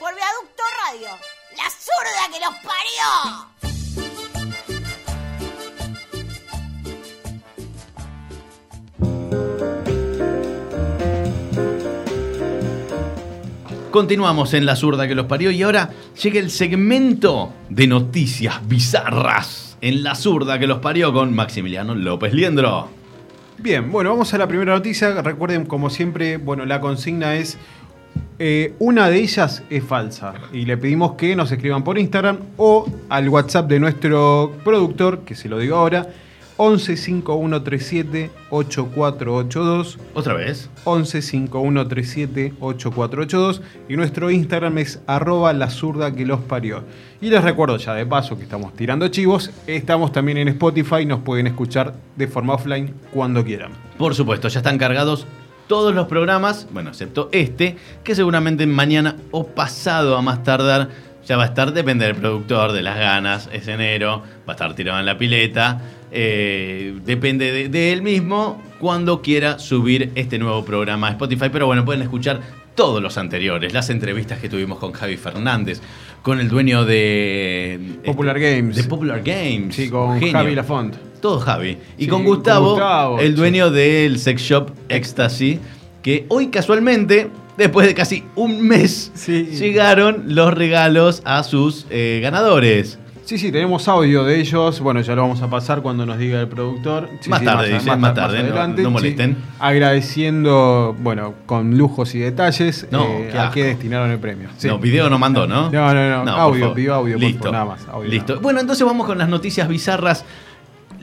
Por 0.00 0.14
Viaducto 0.14 0.62
Radio. 0.86 1.18
La 1.56 1.70
zurda 1.70 2.32
que 2.32 2.40
los 2.44 2.54
parió. 2.56 3.51
Continuamos 13.92 14.54
en 14.54 14.64
La 14.64 14.74
Zurda 14.74 15.06
que 15.06 15.14
los 15.14 15.26
parió 15.26 15.50
y 15.50 15.62
ahora 15.62 15.90
llega 16.20 16.40
el 16.40 16.50
segmento 16.50 17.52
de 17.68 17.86
noticias 17.86 18.66
bizarras 18.66 19.76
en 19.82 20.02
La 20.02 20.14
Zurda 20.14 20.58
que 20.58 20.66
los 20.66 20.78
parió 20.78 21.12
con 21.12 21.34
Maximiliano 21.34 21.94
López 21.94 22.32
Liendro. 22.32 22.88
Bien, 23.58 23.92
bueno, 23.92 24.08
vamos 24.08 24.32
a 24.32 24.38
la 24.38 24.48
primera 24.48 24.72
noticia. 24.72 25.20
Recuerden, 25.20 25.66
como 25.66 25.90
siempre, 25.90 26.38
bueno, 26.38 26.64
la 26.64 26.80
consigna 26.80 27.34
es. 27.34 27.58
eh, 28.38 28.72
una 28.78 29.10
de 29.10 29.18
ellas 29.18 29.62
es 29.68 29.84
falsa. 29.84 30.32
Y 30.54 30.64
le 30.64 30.78
pedimos 30.78 31.12
que 31.12 31.36
nos 31.36 31.52
escriban 31.52 31.84
por 31.84 31.98
Instagram 31.98 32.38
o 32.56 32.90
al 33.10 33.28
WhatsApp 33.28 33.68
de 33.68 33.78
nuestro 33.78 34.52
productor, 34.64 35.20
que 35.20 35.34
se 35.34 35.50
lo 35.50 35.58
digo 35.58 35.76
ahora, 35.76 36.08
11 36.56 36.96
5137 36.96 38.30
8482. 38.50 39.98
Otra 40.14 40.34
vez. 40.34 40.70
11 40.84 41.22
5137 41.22 42.54
8482 42.60 43.62
y 43.88 43.96
nuestro 43.96 44.30
Instagram 44.30 44.78
es 44.78 45.00
arroba 45.06 45.52
la 45.52 45.70
zurda 45.70 46.14
que 46.14 46.26
los 46.26 46.40
parió. 46.40 46.84
Y 47.20 47.30
les 47.30 47.42
recuerdo 47.42 47.76
ya 47.76 47.94
de 47.94 48.06
paso 48.06 48.36
que 48.36 48.44
estamos 48.44 48.74
tirando 48.74 49.08
chivos, 49.08 49.50
estamos 49.66 50.12
también 50.12 50.38
en 50.38 50.48
Spotify, 50.48 51.06
nos 51.06 51.20
pueden 51.20 51.46
escuchar 51.46 51.94
de 52.16 52.26
forma 52.26 52.54
offline 52.54 52.94
cuando 53.12 53.44
quieran. 53.44 53.72
Por 53.98 54.14
supuesto, 54.14 54.48
ya 54.48 54.60
están 54.60 54.78
cargados 54.78 55.26
todos 55.68 55.94
los 55.94 56.06
programas, 56.06 56.66
bueno, 56.72 56.90
excepto 56.90 57.28
este, 57.32 57.76
que 58.04 58.14
seguramente 58.14 58.66
mañana 58.66 59.16
o 59.30 59.46
pasado 59.46 60.16
a 60.16 60.22
más 60.22 60.42
tardar 60.42 60.90
ya 61.26 61.36
va 61.36 61.44
a 61.44 61.46
estar, 61.46 61.72
depende 61.72 62.06
del 62.06 62.16
productor, 62.16 62.72
de 62.72 62.82
las 62.82 62.98
ganas, 62.98 63.48
es 63.52 63.68
enero, 63.68 64.22
va 64.48 64.52
a 64.52 64.52
estar 64.52 64.74
tirado 64.74 64.98
en 65.00 65.06
la 65.06 65.16
pileta. 65.18 65.80
eh, 66.10 66.98
depende 67.04 67.50
de, 67.52 67.68
de 67.68 67.92
él 67.92 68.02
mismo 68.02 68.60
cuando 68.78 69.22
quiera 69.22 69.58
subir 69.58 70.10
este 70.14 70.38
nuevo 70.38 70.64
programa 70.64 71.08
a 71.08 71.10
Spotify. 71.12 71.46
Pero 71.50 71.66
bueno, 71.66 71.84
pueden 71.84 72.02
escuchar 72.02 72.40
todos 72.74 73.02
los 73.02 73.16
anteriores, 73.18 73.72
las 73.72 73.88
entrevistas 73.90 74.38
que 74.38 74.48
tuvimos 74.48 74.78
con 74.78 74.92
Javi 74.92 75.16
Fernández, 75.16 75.80
con 76.22 76.40
el 76.40 76.48
dueño 76.48 76.84
de 76.84 77.98
Popular 78.04 78.36
este, 78.36 78.56
Games. 78.56 78.76
De 78.76 78.84
Popular 78.84 79.22
Games. 79.22 79.74
Sí, 79.74 79.88
con 79.90 80.18
Genio. 80.18 80.32
Javi 80.34 80.54
Lafont. 80.54 80.96
Todo 81.20 81.38
Javi. 81.38 81.78
Y 81.98 82.04
Sí, 82.04 82.08
con 82.08 82.24
con 82.24 82.34
Gustavo, 82.34 83.18
el 83.20 83.28
sí. 83.32 83.32
dueño 83.34 83.70
del 83.70 84.18
sex 84.18 84.42
shop 84.42 84.70
Ecstasy, 84.88 85.60
que 86.02 86.26
hoy 86.28 86.48
casualmente, 86.48 87.30
después 87.56 87.86
de 87.86 87.94
casi 87.94 88.24
un 88.34 88.66
mes, 88.66 89.10
Sí. 89.14 89.44
llegaron 89.52 90.24
los 90.34 90.52
regalos 90.54 91.22
a 91.24 91.42
sus 91.42 91.86
eh, 91.90 92.20
ganadores. 92.22 92.98
Sí, 93.24 93.38
sí, 93.38 93.52
tenemos 93.52 93.86
audio 93.86 94.24
de 94.24 94.40
ellos. 94.40 94.80
Bueno, 94.80 95.00
ya 95.00 95.14
lo 95.14 95.22
vamos 95.22 95.40
a 95.42 95.48
pasar 95.48 95.80
cuando 95.80 96.04
nos 96.04 96.18
diga 96.18 96.40
el 96.40 96.48
productor. 96.48 97.08
Sí, 97.20 97.30
Más 97.30 97.38
sí, 97.38 97.46
tarde, 97.46 97.72
dice, 97.72 97.96
más 97.96 98.14
tarde, 98.14 98.42
no- 98.42 98.66
no 98.82 98.90
molesten. 98.90 99.36
Agradeciendo, 99.60 100.96
bueno, 100.98 101.34
con 101.46 101.78
lujos 101.78 102.14
y 102.14 102.18
detalles 102.18 102.88
No, 102.90 103.04
eh, 103.04 103.28
qué 103.30 103.38
a 103.38 103.50
qué 103.50 103.64
destinaron 103.64 104.10
el 104.10 104.18
premio. 104.18 104.48
No, 104.64 104.78
video 104.78 105.08
no 105.08 105.18
mandó, 105.18 105.46
¿no? 105.46 105.70
No, 105.70 105.94
no, 105.94 106.24
no, 106.24 106.30
audio, 106.32 106.74
pidió 106.74 106.94
audio, 106.94 107.14
por 107.14 107.22
Listo. 107.22 107.38
favor, 107.44 107.52
nada 107.52 107.64
más, 107.64 107.88
audio, 107.88 108.08
Listo. 108.10 108.24
nada 108.24 108.34
más. 108.36 108.42
Bueno, 108.42 108.60
entonces 108.60 108.84
vamos 108.86 109.06
con 109.06 109.18
las 109.18 109.28
noticias 109.28 109.68
bizarras. 109.68 110.24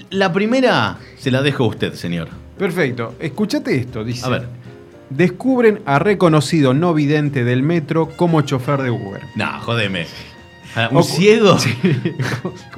La 0.09 0.33
primera 0.33 0.97
se 1.17 1.31
la 1.31 1.41
dejo 1.41 1.63
a 1.63 1.67
usted, 1.67 1.93
señor. 1.93 2.27
Perfecto. 2.57 3.15
Escuchate 3.19 3.75
esto, 3.77 4.03
dice. 4.03 4.25
A 4.25 4.29
ver. 4.29 4.47
Descubren 5.09 5.81
a 5.85 5.97
reconocido 5.99 6.73
no 6.73 6.93
vidente 6.93 7.43
del 7.43 7.63
metro 7.63 8.09
como 8.15 8.41
chofer 8.41 8.81
de 8.83 8.91
Uber. 8.91 9.21
No, 9.35 9.59
jodeme. 9.61 10.05
Ah, 10.75 10.89
¿Un 10.91 10.97
Ocu- 10.99 11.03
ciego? 11.03 11.57
Sí, 11.59 11.73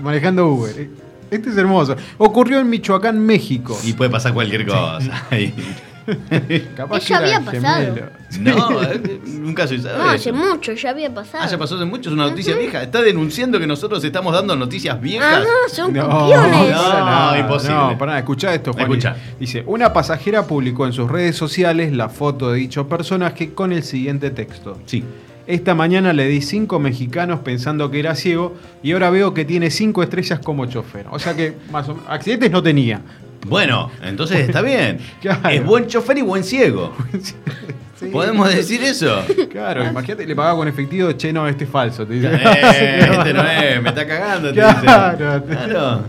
manejando 0.02 0.48
Uber. 0.48 0.90
Este 1.30 1.50
es 1.50 1.58
hermoso. 1.58 1.96
Ocurrió 2.18 2.60
en 2.60 2.70
Michoacán, 2.70 3.20
México. 3.20 3.78
Y 3.84 3.94
puede 3.94 4.10
pasar 4.10 4.34
cualquier 4.34 4.66
cosa. 4.66 5.26
Ahí. 5.30 5.54
Capaz 6.76 7.10
era 7.10 7.20
había 7.20 7.40
pasado. 7.42 7.96
No, 8.40 8.82
eh, 8.84 9.20
nunca 9.26 9.68
se 9.68 9.80
sabe. 9.80 9.98
No, 9.98 10.10
hace 10.10 10.30
eso. 10.30 10.38
mucho, 10.38 10.74
ya 10.74 10.90
había 10.92 11.14
pasado. 11.14 11.44
Ah, 11.44 11.48
ya 11.50 11.58
pasó 11.58 11.76
hace 11.76 11.86
mucho, 11.86 12.10
es 12.10 12.14
una 12.14 12.30
noticia 12.30 12.56
vieja. 12.56 12.82
Está 12.84 13.02
denunciando 13.02 13.60
que 13.60 13.68
nosotros 13.68 14.04
estamos 14.04 14.34
dando 14.34 14.56
noticias 14.56 14.96
Ah, 14.96 15.00
viejas. 15.02 15.40
no, 15.44 15.74
son 15.74 15.94
No, 15.94 16.10
copiones. 16.10 16.52
no. 16.72 16.72
nada, 17.06 17.40
imposible. 17.40 17.76
No, 17.76 17.98
para 17.98 18.06
nada, 18.12 18.20
escuchá 18.20 18.54
esto, 18.54 18.74
Juan. 18.74 18.84
Escucha. 18.84 19.16
Dice, 19.40 19.64
una 19.68 19.94
pasajera 19.94 20.48
publicó 20.48 20.86
en 20.86 20.94
sus 20.94 21.10
redes 21.10 21.36
sociales 21.36 21.92
la 21.92 22.10
foto 22.10 22.52
de 22.52 22.58
dicho 22.60 22.88
personaje 22.88 23.54
con 23.54 23.72
el 23.74 23.84
siguiente 23.84 24.30
texto. 24.32 24.78
Sí. 24.86 25.04
Esta 25.48 25.74
mañana 25.76 26.14
le 26.14 26.28
di 26.28 26.42
cinco 26.42 26.80
mexicanos 26.80 27.40
pensando 27.42 27.90
que 27.92 28.00
era 28.00 28.16
ciego 28.16 28.56
y 28.84 28.94
ahora 28.94 29.10
veo 29.10 29.34
que 29.34 29.44
tiene 29.44 29.70
cinco 29.72 30.04
estrellas 30.04 30.40
como 30.40 30.66
chofer. 30.68 31.08
O 31.12 31.20
sea 31.20 31.36
que 31.36 31.56
más 31.72 31.90
o 31.90 31.96
menos, 31.96 32.10
accidentes 32.10 32.52
no 32.52 32.62
tenía. 32.64 33.02
Bueno, 33.48 33.92
entonces 34.04 34.40
está 34.40 34.62
bien. 34.62 35.00
Claro. 35.22 35.50
Es 35.50 35.64
buen 35.66 35.88
chofer 35.88 36.18
y 36.18 36.22
buen 36.22 36.44
ciego. 36.44 36.96
Sí. 38.02 38.08
¿Podemos 38.08 38.54
decir 38.54 38.82
eso? 38.84 39.22
Claro, 39.52 39.86
imagínate, 39.86 40.26
le 40.26 40.36
pagaba 40.36 40.58
con 40.58 40.68
efectivo, 40.68 41.12
che, 41.14 41.32
no, 41.32 41.48
este 41.48 41.66
es 41.66 41.70
falso. 41.70 42.06
te 42.06 42.14
dice. 42.16 42.30
Eh, 42.34 43.00
este 43.12 43.34
no 43.34 43.44
es, 43.48 43.82
me 43.82 43.90
está 43.90 44.08
cagando. 44.08 44.50
te 44.50 44.56
Claro. 44.60 45.44
Claro. 45.46 46.04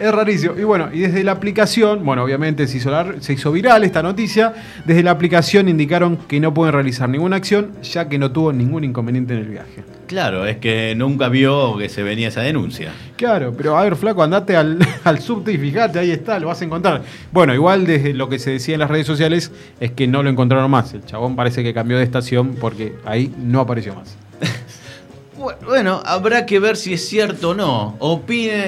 Es 0.00 0.12
rarísimo. 0.12 0.54
Y 0.56 0.62
bueno, 0.62 0.88
y 0.92 1.00
desde 1.00 1.24
la 1.24 1.32
aplicación, 1.32 2.04
bueno, 2.04 2.22
obviamente 2.22 2.66
se 2.68 2.76
hizo, 2.76 2.90
la- 2.90 3.14
se 3.20 3.32
hizo 3.32 3.50
viral 3.50 3.82
esta 3.84 4.02
noticia. 4.02 4.54
Desde 4.84 5.02
la 5.02 5.10
aplicación 5.10 5.68
indicaron 5.68 6.16
que 6.16 6.38
no 6.38 6.54
pueden 6.54 6.72
realizar 6.72 7.08
ninguna 7.08 7.36
acción, 7.36 7.72
ya 7.82 8.08
que 8.08 8.16
no 8.18 8.30
tuvo 8.30 8.52
ningún 8.52 8.84
inconveniente 8.84 9.34
en 9.34 9.40
el 9.40 9.48
viaje. 9.48 9.82
Claro, 10.06 10.46
es 10.46 10.58
que 10.58 10.94
nunca 10.96 11.28
vio 11.28 11.76
que 11.78 11.88
se 11.88 12.04
venía 12.04 12.28
esa 12.28 12.42
denuncia. 12.42 12.92
Claro, 13.16 13.52
pero 13.56 13.76
a 13.76 13.82
ver, 13.82 13.96
flaco, 13.96 14.22
andate 14.22 14.54
al, 14.54 14.78
al 15.04 15.18
subte 15.18 15.50
y 15.52 15.58
fíjate, 15.58 15.98
ahí 15.98 16.12
está, 16.12 16.38
lo 16.38 16.46
vas 16.46 16.62
a 16.62 16.64
encontrar. 16.64 17.02
Bueno, 17.32 17.52
igual 17.52 17.84
desde 17.86 18.14
lo 18.14 18.28
que 18.28 18.38
se 18.38 18.52
decía 18.52 18.74
en 18.74 18.80
las 18.80 18.90
redes 18.90 19.06
sociales 19.06 19.50
es 19.80 19.90
que 19.90 20.06
no 20.06 20.22
lo 20.22 20.30
encontraron 20.30 20.70
más. 20.70 20.94
El 20.94 21.04
chabón 21.04 21.25
parece 21.34 21.64
que 21.64 21.74
cambió 21.74 21.96
de 21.98 22.04
estación 22.04 22.54
porque 22.60 22.94
ahí 23.04 23.34
no 23.38 23.60
apareció 23.60 23.94
más. 23.94 24.16
Bu- 25.38 25.56
Bueno, 25.64 26.02
habrá 26.04 26.46
que 26.46 26.60
ver 26.60 26.76
si 26.76 26.92
es 26.94 27.08
cierto 27.08 27.50
o 27.50 27.54
no. 27.54 27.96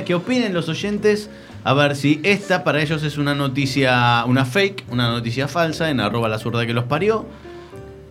Que 0.05 0.14
opinen 0.14 0.53
los 0.55 0.68
oyentes. 0.68 1.31
A 1.64 1.75
ver 1.75 1.94
si 1.97 2.21
esta 2.23 2.64
para 2.64 2.81
ellos 2.81 3.03
es 3.03 3.18
una 3.18 3.35
noticia, 3.35 4.25
una 4.27 4.44
fake, 4.47 4.85
una 4.90 5.09
noticia 5.11 5.47
falsa 5.49 5.90
en 5.90 6.01
arroba 6.01 6.29
la 6.29 6.38
zurda 6.38 6.66
que 6.66 6.73
los 6.73 6.85
parió. 6.85 7.27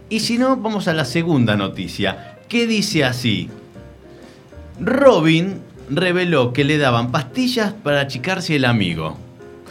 Y 0.09 0.19
si 0.19 0.37
no, 0.37 0.55
vamos 0.57 0.87
a 0.87 0.93
la 0.93 1.05
segunda 1.05 1.55
noticia, 1.57 2.37
que 2.47 2.67
dice 2.67 3.03
así. 3.03 3.49
Robin 4.79 5.59
reveló 5.89 6.53
que 6.53 6.63
le 6.63 6.77
daban 6.77 7.11
pastillas 7.11 7.73
para 7.73 8.01
achicarse 8.01 8.55
el 8.55 8.65
amigo. 8.65 9.17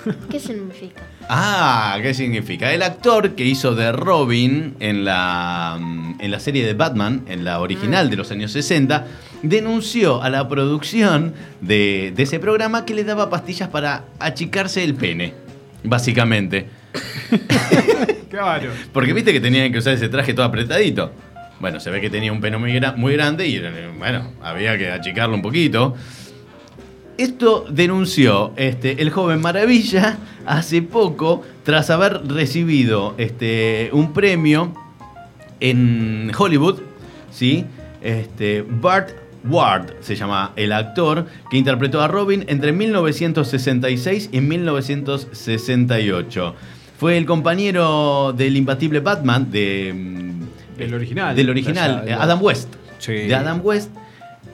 ¿Qué 0.31 0.39
significa? 0.41 1.03
Ah, 1.29 1.99
¿qué 2.03 2.15
significa? 2.15 2.73
El 2.73 2.83
actor 2.83 3.35
que 3.35 3.45
hizo 3.45 3.75
de 3.75 3.93
Robin 3.93 4.75
en 4.81 5.05
la, 5.05 5.77
mm, 5.81 6.15
en 6.21 6.31
la 6.31 6.41
serie 6.41 6.65
de 6.65 6.75
Batman, 6.75 7.25
en 7.29 7.45
la 7.45 7.61
original 7.61 8.09
de 8.11 8.17
los 8.17 8.31
años 8.31 8.53
60, 8.53 9.07
denunció 9.43 10.23
a 10.23 10.31
la 10.31 10.49
producción 10.49 11.35
de, 11.61 12.13
de 12.15 12.23
ese 12.23 12.39
programa 12.39 12.85
que 12.85 12.95
le 12.95 13.05
daba 13.05 13.29
pastillas 13.31 13.69
para 13.69 14.05
achicarse 14.19 14.83
el 14.85 14.95
pene, 14.95 15.35
básicamente. 15.85 16.69
Claro. 18.31 18.71
Porque 18.93 19.13
viste 19.15 19.33
que 19.33 19.41
tenían 19.41 19.73
que 19.73 19.79
usar 19.79 19.95
ese 19.95 20.09
traje 20.11 20.35
todo 20.35 20.45
apretadito. 20.45 21.11
Bueno, 21.61 21.81
se 21.81 21.91
ve 21.91 22.01
que 22.03 22.11
tenía 22.11 22.33
un 22.33 22.41
pene 22.41 22.59
muy, 22.59 22.73
gra- 22.73 22.95
muy 22.95 23.15
grande 23.15 23.47
y 23.47 23.57
eh, 23.57 23.89
bueno, 23.97 24.33
había 24.43 24.77
que 24.77 24.91
achicarlo 24.91 25.35
un 25.35 25.41
poquito. 25.43 25.95
Esto 27.19 27.65
denunció 27.71 28.53
este, 28.57 29.01
el 29.01 29.11
joven 29.11 29.41
Maravilla 29.41 30.19
hace 30.45 30.83
poco 30.83 31.43
tras 31.65 31.89
haber 31.91 32.27
recibido 32.29 33.15
este, 33.17 33.89
un 33.93 34.13
premio 34.13 34.75
en 35.61 36.31
Hollywood, 36.37 36.81
¿sí? 37.31 37.65
Este, 38.03 38.63
Bart 38.69 39.11
Ward 39.49 39.95
se 40.01 40.15
llama 40.15 40.53
el 40.57 40.73
actor 40.73 41.27
que 41.51 41.57
interpretó 41.57 42.03
a 42.03 42.09
Robin 42.09 42.45
entre 42.49 42.73
1966 42.73 44.31
y 44.33 44.41
1968. 44.41 46.55
Fue 46.99 47.17
el 47.17 47.27
compañero 47.27 48.35
del 48.37 48.57
imbatible 48.57 49.01
Batman 49.01 49.51
de, 49.51 49.93
mm, 49.95 50.79
Del 50.79 50.95
original. 50.95 51.37
del 51.37 51.51
original, 51.51 52.05
Adam 52.19 52.43
West. 52.43 52.69
Sí. 52.99 53.13
De 53.13 53.35
Adam 53.35 53.61
West. 53.63 53.91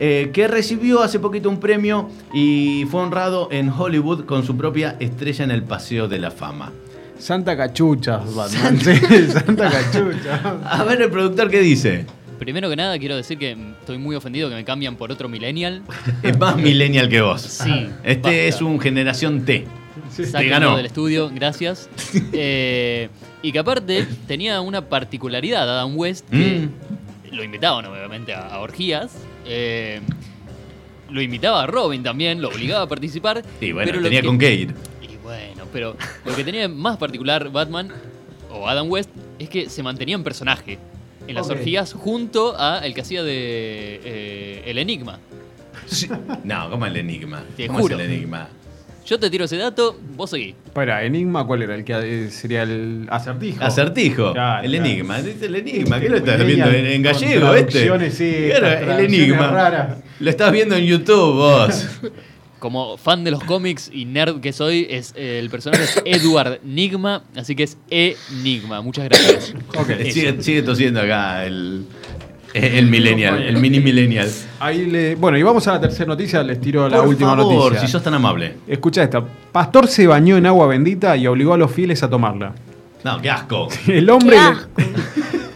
Eh, 0.04 0.30
que 0.32 0.48
recibió 0.48 1.00
hace 1.00 1.20
poquito 1.20 1.48
un 1.48 1.60
premio 1.60 2.08
y 2.34 2.84
fue 2.90 3.02
honrado 3.02 3.46
en 3.52 3.68
Hollywood 3.70 4.24
con 4.24 4.44
su 4.44 4.56
propia 4.56 4.96
estrella 4.98 5.44
en 5.44 5.52
el 5.52 5.62
Paseo 5.62 6.08
de 6.08 6.18
la 6.18 6.32
Fama. 6.32 6.72
Santa 7.20 7.56
Cachucha, 7.56 8.16
Batman. 8.18 8.80
Sí, 8.82 8.96
Santa 9.28 9.70
Cachucha. 9.70 10.58
A 10.68 10.82
ver 10.82 11.02
el 11.02 11.08
productor 11.10 11.48
qué 11.50 11.60
dice. 11.60 12.04
Primero 12.40 12.68
que 12.68 12.74
nada, 12.74 12.98
quiero 12.98 13.14
decir 13.14 13.38
que 13.38 13.52
estoy 13.78 13.98
muy 13.98 14.16
ofendido 14.16 14.48
que 14.48 14.56
me 14.56 14.64
cambian 14.64 14.96
por 14.96 15.12
otro 15.12 15.28
millennial. 15.28 15.82
Es 16.24 16.36
más 16.36 16.56
millennial 16.56 17.08
que 17.08 17.20
vos. 17.20 17.40
Sí. 17.42 17.86
Este 18.02 18.20
basta. 18.22 18.32
es 18.32 18.60
un 18.60 18.80
generación 18.80 19.44
T. 19.44 19.66
Sáquenlo 20.10 20.50
ganó. 20.50 20.76
del 20.76 20.86
estudio, 20.86 21.30
gracias. 21.32 21.88
Eh, 22.32 23.08
y 23.40 23.52
que 23.52 23.58
aparte 23.60 24.04
tenía 24.26 24.60
una 24.60 24.82
particularidad, 24.88 25.62
Adam 25.70 25.96
West, 25.96 26.28
que 26.28 26.68
Mm. 27.30 27.34
lo 27.36 27.44
invitaban 27.44 27.86
obviamente 27.86 28.34
a, 28.34 28.48
a 28.48 28.58
orgías. 28.58 29.12
Eh, 29.46 30.00
lo 31.10 31.20
invitaba 31.20 31.62
a 31.62 31.66
Robin 31.66 32.02
también, 32.02 32.40
lo 32.40 32.48
obligaba 32.48 32.84
a 32.84 32.88
participar. 32.88 33.42
Y 33.60 33.72
bueno, 33.72 33.86
pero 33.90 33.98
lo 34.00 34.04
tenía 34.04 34.20
que- 34.22 34.26
con 34.26 34.38
qué 34.38 34.54
ir. 34.54 34.74
Y 35.02 35.16
bueno, 35.22 35.64
pero 35.72 35.96
lo 36.24 36.34
que 36.34 36.44
tenía 36.44 36.68
más 36.68 36.96
particular 36.96 37.50
Batman 37.50 37.90
o 38.50 38.68
Adam 38.68 38.90
West 38.90 39.10
es 39.38 39.48
que 39.48 39.68
se 39.68 39.82
mantenía 39.82 40.14
en 40.14 40.24
personaje 40.24 40.78
en 41.26 41.34
las 41.34 41.46
Ok. 41.46 41.52
orgías 41.58 41.92
junto 41.92 42.54
a 42.58 42.78
el 42.84 42.94
que 42.94 43.00
hacía 43.02 43.22
de 43.22 44.00
eh, 44.04 44.62
El 44.66 44.78
Enigma. 44.78 45.18
Sí. 45.86 46.08
No, 46.44 46.70
¿cómo 46.70 46.86
el 46.86 46.96
enigma? 46.96 47.42
Te 47.56 47.66
¿Cómo 47.66 47.80
juro. 47.80 47.96
es 47.96 48.00
el 48.02 48.10
enigma? 48.10 48.48
Yo 49.06 49.18
te 49.18 49.30
tiro 49.30 49.44
ese 49.44 49.56
dato, 49.56 49.98
vos 50.16 50.30
seguí. 50.30 50.54
Para, 50.72 51.04
Enigma, 51.04 51.46
¿cuál 51.46 51.62
era? 51.62 51.74
El 51.74 51.84
que 51.84 51.92
eh, 51.92 52.30
sería 52.30 52.62
el 52.62 53.06
acertijo. 53.10 53.62
Acertijo. 53.64 54.32
Claro, 54.32 54.64
el 54.64 54.70
claro. 54.70 54.86
enigma. 54.86 55.18
El 55.18 55.54
enigma. 55.56 56.00
¿Qué 56.00 56.08
lo 56.08 56.16
estás 56.18 56.46
viendo 56.46 56.70
en, 56.70 57.02
gallego 57.02 57.54
este? 57.54 58.10
sí, 58.10 58.48
Claro, 58.56 58.92
el 58.92 59.04
enigma. 59.06 59.48
raras. 59.48 59.96
Lo 60.20 60.30
estás 60.30 60.52
viendo 60.52 60.76
en 60.76 60.84
YouTube 60.84 61.34
vos. 61.34 61.86
como 62.62 62.96
fan 62.96 63.24
de 63.24 63.32
los 63.32 63.42
cómics 63.42 63.90
y 63.92 64.04
nerd 64.04 64.40
que 64.40 64.52
soy, 64.52 64.86
es 64.88 65.14
eh, 65.16 65.40
el 65.40 65.50
personaje 65.50 65.82
es 65.82 66.00
Edward 66.04 66.60
Nigma, 66.62 67.24
así 67.34 67.56
que 67.56 67.64
es 67.64 67.76
Enigma. 67.90 68.80
Muchas 68.82 69.06
gracias. 69.06 69.52
Ok, 69.76 69.90
Eso. 69.90 70.12
sigue, 70.12 70.42
sigue 70.42 70.62
tosiendo 70.62 71.00
acá 71.00 71.44
el, 71.44 71.86
el 72.54 72.86
millennial, 72.88 73.42
el 73.42 73.56
mini 73.58 73.80
millennial. 73.80 74.28
Ahí 74.60 74.86
le, 74.86 75.14
bueno, 75.14 75.38
y 75.38 75.42
vamos 75.42 75.66
a 75.68 75.72
la 75.72 75.80
tercera 75.80 76.06
noticia, 76.06 76.42
les 76.42 76.60
tiro 76.60 76.88
la 76.88 76.98
Por 76.98 77.08
última 77.08 77.34
favor, 77.36 77.64
noticia. 77.72 77.86
si 77.86 77.92
sos 77.92 78.02
tan 78.02 78.14
amable. 78.14 78.54
Escucha 78.68 79.02
esta. 79.02 79.24
Pastor 79.52 79.86
se 79.88 80.06
bañó 80.06 80.36
en 80.36 80.46
agua 80.46 80.66
bendita 80.66 81.16
y 81.16 81.26
obligó 81.26 81.54
a 81.54 81.56
los 81.56 81.70
fieles 81.72 82.02
a 82.02 82.10
tomarla. 82.10 82.52
No, 83.04 83.20
qué 83.20 83.30
asco. 83.30 83.68
El 83.86 84.08
hombre 84.10 84.36
Qué 84.76 84.84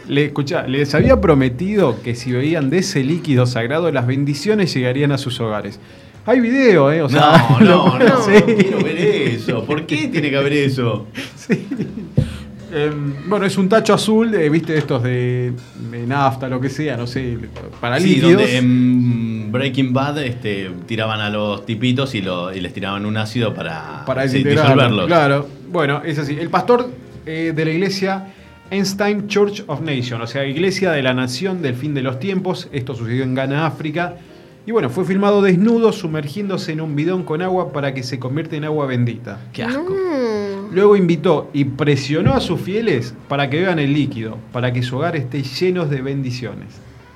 le, 0.09 0.15
le- 0.15 0.25
escuchá, 0.27 0.67
les 0.67 0.95
había 0.95 1.21
prometido 1.21 2.01
que 2.03 2.15
si 2.15 2.33
bebían 2.33 2.71
de 2.71 2.79
ese 2.79 3.05
líquido 3.05 3.47
sagrado, 3.47 3.91
las 3.93 4.07
bendiciones 4.07 4.73
llegarían 4.75 5.13
a 5.13 5.19
sus 5.19 5.39
hogares. 5.41 5.79
Hay 6.29 6.41
video, 6.41 6.91
¿eh? 6.91 7.03
O 7.03 7.09
sea, 7.09 7.47
No, 7.61 7.61
no, 7.95 7.99
no, 8.01 8.23
sí. 8.23 8.33
quiero 8.43 8.83
ver 8.83 8.97
eso. 8.99 9.65
¿Por 9.65 9.87
qué 9.87 10.09
tiene 10.09 10.29
que 10.31 10.37
haber 10.37 10.55
eso? 10.55 11.07
Em, 12.77 13.15
bueno, 13.27 13.47
es 13.47 13.57
un 13.57 13.71
tacho 13.71 13.95
azul, 13.95 14.35
eh, 14.35 14.51
viste, 14.51 14.77
estos 14.77 15.03
de, 15.03 15.55
de 15.91 16.07
nafta, 16.07 16.47
lo 16.47 16.61
que 16.61 16.69
sea, 16.69 16.95
no 16.99 17.07
sé, 17.07 17.39
para 17.81 17.99
Sí, 17.99 18.09
líquidos. 18.17 18.33
donde 18.33 18.57
en 18.59 19.51
Breaking 19.51 19.95
Bad 19.95 20.23
este, 20.23 20.71
tiraban 20.85 21.21
a 21.21 21.31
los 21.31 21.65
tipitos 21.65 22.15
y, 22.15 22.21
lo, 22.21 22.53
y 22.55 22.61
les 22.61 22.75
tiraban 22.75 23.07
un 23.07 23.17
ácido 23.17 23.55
para, 23.55 24.05
para 24.05 24.29
sí, 24.29 24.45
disolverlos. 24.45 25.07
Claro, 25.07 25.49
bueno, 25.71 26.03
es 26.05 26.19
así. 26.19 26.37
El 26.39 26.51
pastor 26.51 26.91
eh, 27.25 27.55
de 27.57 27.65
la 27.65 27.71
iglesia 27.71 28.27
Einstein 28.71 29.27
Church 29.27 29.65
of 29.69 29.81
Nation, 29.81 30.21
o 30.21 30.27
sea, 30.27 30.45
Iglesia 30.45 30.93
de 30.93 31.03
la 31.03 31.15
Nación 31.15 31.63
del 31.63 31.77
Fin 31.77 31.95
de 31.95 32.03
los 32.03 32.19
Tiempos. 32.19 32.69
Esto 32.73 32.95
sucedió 32.95 33.23
en 33.23 33.35
Ghana, 33.35 33.65
África. 33.67 34.17
Y 34.67 34.73
bueno, 34.73 34.91
fue 34.91 35.05
filmado 35.05 35.43
desnudo, 35.43 35.93
sumergiéndose 35.93 36.73
en 36.73 36.81
un 36.81 36.97
bidón 36.97 37.23
con 37.23 37.41
agua 37.41 37.73
para 37.73 37.95
que 37.95 38.03
se 38.03 38.19
convierta 38.19 38.57
en 38.57 38.65
agua 38.65 38.87
bendita. 38.87 39.39
Qué 39.53 39.63
asco. 39.63 39.95
Mm. 39.95 40.75
Luego 40.75 40.97
invitó 40.97 41.49
y 41.53 41.65
presionó 41.67 42.35
a 42.35 42.41
sus 42.41 42.61
fieles 42.61 43.15
para 43.29 43.49
que 43.49 43.61
beban 43.61 43.79
el 43.79 43.93
líquido, 43.95 44.39
para 44.53 44.73
que 44.73 44.83
su 44.83 44.97
hogar 44.97 45.15
esté 45.15 45.45
lleno 45.45 45.87
de 45.87 46.03
bendiciones. 46.03 46.67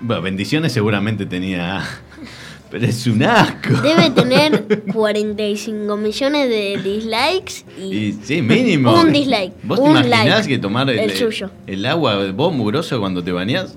Bueno, 0.01 0.23
bendiciones 0.23 0.73
seguramente 0.73 1.27
tenía. 1.27 1.83
Pero 2.71 2.87
es 2.87 3.05
un 3.09 3.25
asco. 3.25 3.75
Debe 3.83 4.11
tener 4.11 4.85
45 4.93 5.97
millones 5.97 6.49
de 6.49 6.81
dislikes 6.81 7.65
y, 7.77 7.83
Y 7.83 8.13
sí, 8.23 8.43
mínimo. 8.43 8.95
Un 8.95 9.13
dislike, 9.13 9.55
¿Vos 9.65 9.83
te 9.83 9.91
imaginás 9.91 10.25
like, 10.25 10.49
que 10.49 10.59
tomar 10.59 10.89
el, 10.89 11.01
el 11.01 11.11
suyo. 11.11 11.51
el 11.67 11.85
agua, 11.85 12.31
vos 12.31 12.55
mugroso 12.55 13.01
cuando 13.01 13.25
te 13.25 13.33
bañás? 13.33 13.77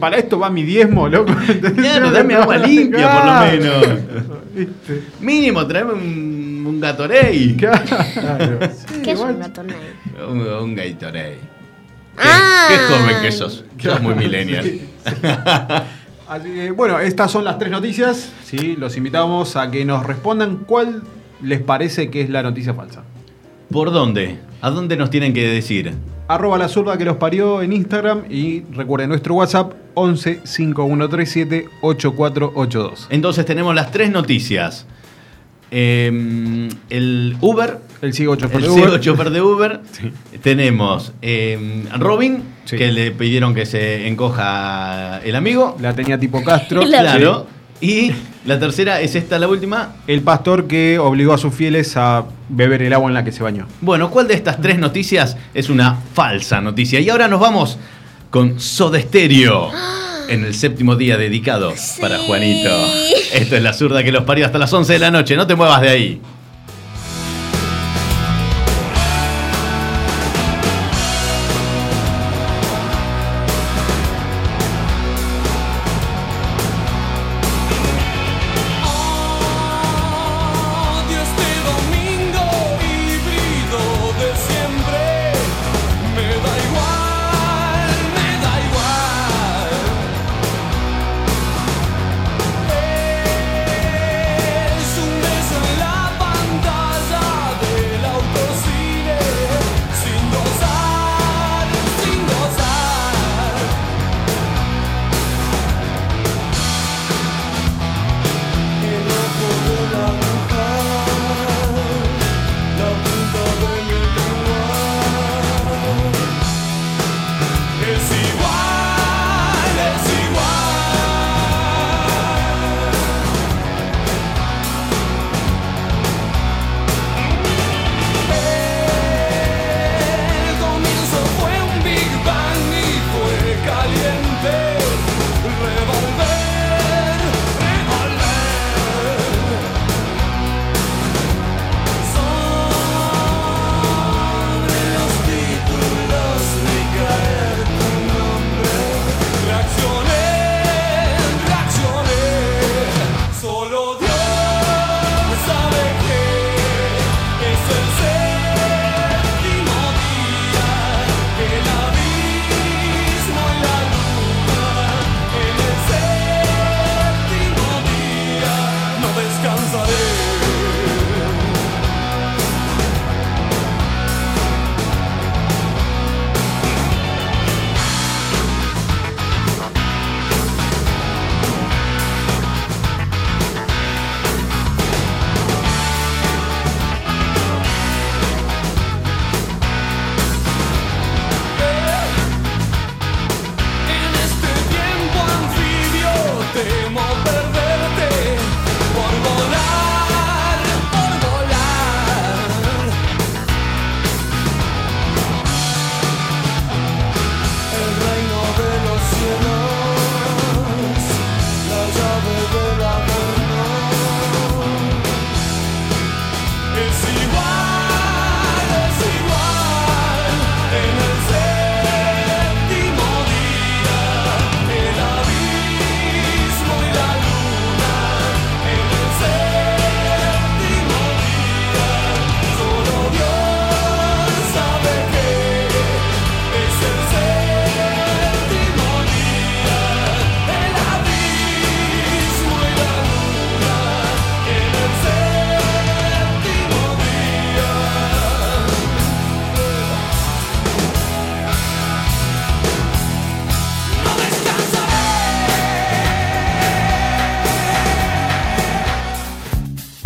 Para 0.00 0.16
esto 0.16 0.38
va 0.38 0.50
mi 0.50 0.62
diezmo, 0.62 1.08
loco. 1.08 1.32
Claro, 1.76 2.10
dame 2.10 2.34
agua 2.34 2.56
limpia 2.58 3.10
por 3.10 3.24
lo 3.26 3.40
menos. 3.40 3.86
¿Viste? 4.54 5.02
Mínimo, 5.20 5.66
traeme 5.66 5.92
un, 5.92 6.64
un 6.66 6.80
Gatorade. 6.80 7.56
Claro. 7.58 8.58
¿Qué 9.02 9.12
es 9.12 9.18
igual- 9.18 9.34
un 9.34 9.40
Gatorade? 9.40 9.92
Un, 10.28 10.40
un 10.40 10.74
Gatorade. 10.74 11.38
Qué, 12.16 12.22
Ah. 12.28 12.66
qué 12.68 12.76
joven 12.76 13.16
que 13.22 13.32
sos. 13.32 13.64
Sos 13.78 14.00
muy 14.02 14.14
millennial. 14.14 14.70
Así 16.28 16.48
que, 16.50 16.70
bueno, 16.70 16.98
estas 17.00 17.30
son 17.30 17.44
las 17.44 17.58
tres 17.58 17.70
noticias. 17.70 18.32
¿sí? 18.44 18.76
Los 18.78 18.96
invitamos 18.96 19.56
a 19.56 19.70
que 19.70 19.84
nos 19.84 20.04
respondan 20.06 20.58
cuál 20.66 21.02
les 21.42 21.60
parece 21.60 22.10
que 22.10 22.20
es 22.22 22.30
la 22.30 22.42
noticia 22.42 22.74
falsa. 22.74 23.02
¿Por 23.72 23.90
dónde? 23.92 24.38
¿A 24.60 24.70
dónde 24.70 24.96
nos 24.96 25.10
tienen 25.10 25.32
que 25.32 25.48
decir? 25.48 25.92
Arroba 26.28 26.56
la 26.58 26.68
zurda 26.68 26.96
que 26.96 27.04
los 27.04 27.16
parió 27.16 27.62
en 27.62 27.72
Instagram 27.72 28.22
y 28.30 28.62
recuerden 28.72 29.08
nuestro 29.08 29.34
WhatsApp 29.34 29.72
11 29.94 30.40
5137 30.44 31.68
8482. 31.80 33.06
Entonces 33.10 33.44
tenemos 33.44 33.74
las 33.74 33.90
tres 33.90 34.10
noticias. 34.10 34.86
Eh, 35.74 36.68
el 36.90 37.36
Uber, 37.40 37.78
El 38.02 38.12
sigo 38.12 38.32
8 38.32 38.44
el 38.52 38.62
CEO 38.62 38.98
chofer 38.98 39.30
de 39.30 39.40
Uber. 39.40 39.80
Tenemos 40.42 41.12
eh, 41.22 41.84
Robin, 41.98 42.42
Sí. 42.64 42.76
que 42.76 42.92
le 42.92 43.10
pidieron 43.10 43.54
que 43.54 43.64
se 43.66 44.06
encoja 44.06 45.18
el 45.24 45.34
amigo. 45.34 45.76
La 45.80 45.94
tenía 45.94 46.18
tipo 46.18 46.44
Castro. 46.44 46.82
La- 46.84 47.00
Claro. 47.00 47.46
Y 47.80 48.12
la 48.44 48.58
tercera 48.58 49.00
es 49.00 49.14
esta, 49.14 49.38
la 49.38 49.48
última. 49.48 49.94
El 50.06 50.22
pastor 50.22 50.66
que 50.66 50.98
obligó 50.98 51.32
a 51.32 51.38
sus 51.38 51.54
fieles 51.54 51.96
a 51.96 52.24
beber 52.48 52.82
el 52.82 52.92
agua 52.92 53.08
en 53.08 53.14
la 53.14 53.24
que 53.24 53.32
se 53.32 53.42
bañó. 53.42 53.66
Bueno, 53.80 54.10
¿cuál 54.10 54.28
de 54.28 54.34
estas 54.34 54.60
tres 54.60 54.78
noticias 54.78 55.36
es 55.54 55.70
una 55.70 55.96
falsa 56.14 56.60
noticia? 56.60 56.98
Y 57.00 57.08
ahora 57.08 57.28
nos 57.28 57.40
vamos 57.40 57.78
con 58.30 58.58
Soda 58.58 59.00
Stereo 59.00 59.70
en 60.28 60.44
el 60.44 60.54
séptimo 60.54 60.96
día 60.96 61.16
dedicado 61.16 61.72
para. 62.00 62.18
Juanito. 62.18 62.70
Esto 63.32 63.56
es 63.56 63.62
la 63.62 63.72
zurda 63.72 64.02
que 64.02 64.12
los 64.12 64.24
parió 64.24 64.46
hasta 64.46 64.58
las 64.58 64.72
11 64.72 64.92
de 64.92 64.98
la 64.98 65.10
noche. 65.10 65.36
No 65.36 65.46
te 65.46 65.54
muevas 65.54 65.80
de 65.80 65.88
ahí. 65.88 66.20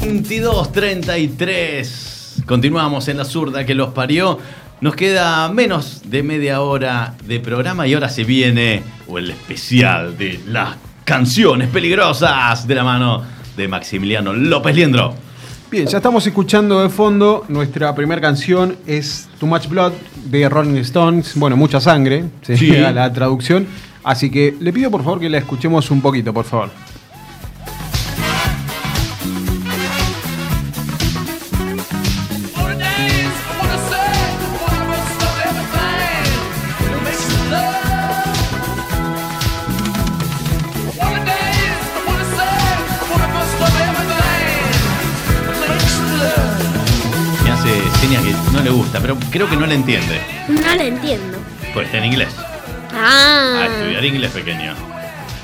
22.33. 0.06 2.44
Continuamos 2.46 3.08
en 3.08 3.16
la 3.18 3.24
zurda 3.24 3.66
que 3.66 3.74
los 3.74 3.88
parió. 3.90 4.38
Nos 4.80 4.94
queda 4.94 5.48
menos 5.48 6.02
de 6.04 6.22
media 6.22 6.60
hora 6.60 7.14
de 7.24 7.40
programa 7.40 7.86
y 7.88 7.94
ahora 7.94 8.08
se 8.08 8.22
viene 8.24 8.82
o 9.08 9.18
el 9.18 9.30
especial 9.30 10.16
de 10.16 10.38
las 10.46 10.76
canciones 11.04 11.68
peligrosas 11.70 12.66
de 12.68 12.74
la 12.74 12.84
mano 12.84 13.24
de 13.56 13.66
Maximiliano 13.68 14.32
López 14.32 14.76
Liendro. 14.76 15.14
Bien, 15.70 15.86
ya 15.88 15.96
estamos 15.96 16.24
escuchando 16.26 16.82
de 16.82 16.88
fondo. 16.90 17.44
Nuestra 17.48 17.92
primera 17.94 18.20
canción 18.20 18.76
es 18.86 19.28
Too 19.40 19.46
Much 19.48 19.66
Blood 19.66 19.92
de 20.26 20.48
Rolling 20.48 20.76
Stones. 20.82 21.32
Bueno, 21.34 21.56
mucha 21.56 21.80
sangre, 21.80 22.24
sería 22.42 22.88
Sí. 22.88 22.94
la 22.94 23.12
traducción. 23.12 23.66
Así 24.04 24.30
que 24.30 24.54
le 24.60 24.72
pido 24.72 24.88
por 24.90 25.02
favor 25.02 25.18
que 25.18 25.28
la 25.28 25.38
escuchemos 25.38 25.90
un 25.90 26.00
poquito, 26.00 26.32
por 26.32 26.44
favor. 26.44 26.70
Pero 49.00 49.16
creo 49.30 49.48
que 49.48 49.56
no 49.56 49.66
le 49.66 49.74
entiende. 49.74 50.20
No 50.48 50.74
lo 50.74 50.82
entiendo. 50.82 51.38
Pues 51.74 51.86
está 51.86 51.98
en 51.98 52.04
inglés. 52.04 52.28
Ah. 52.94 53.60
A 53.62 53.66
estudiar 53.66 54.04
inglés 54.04 54.30
pequeño. 54.32 54.74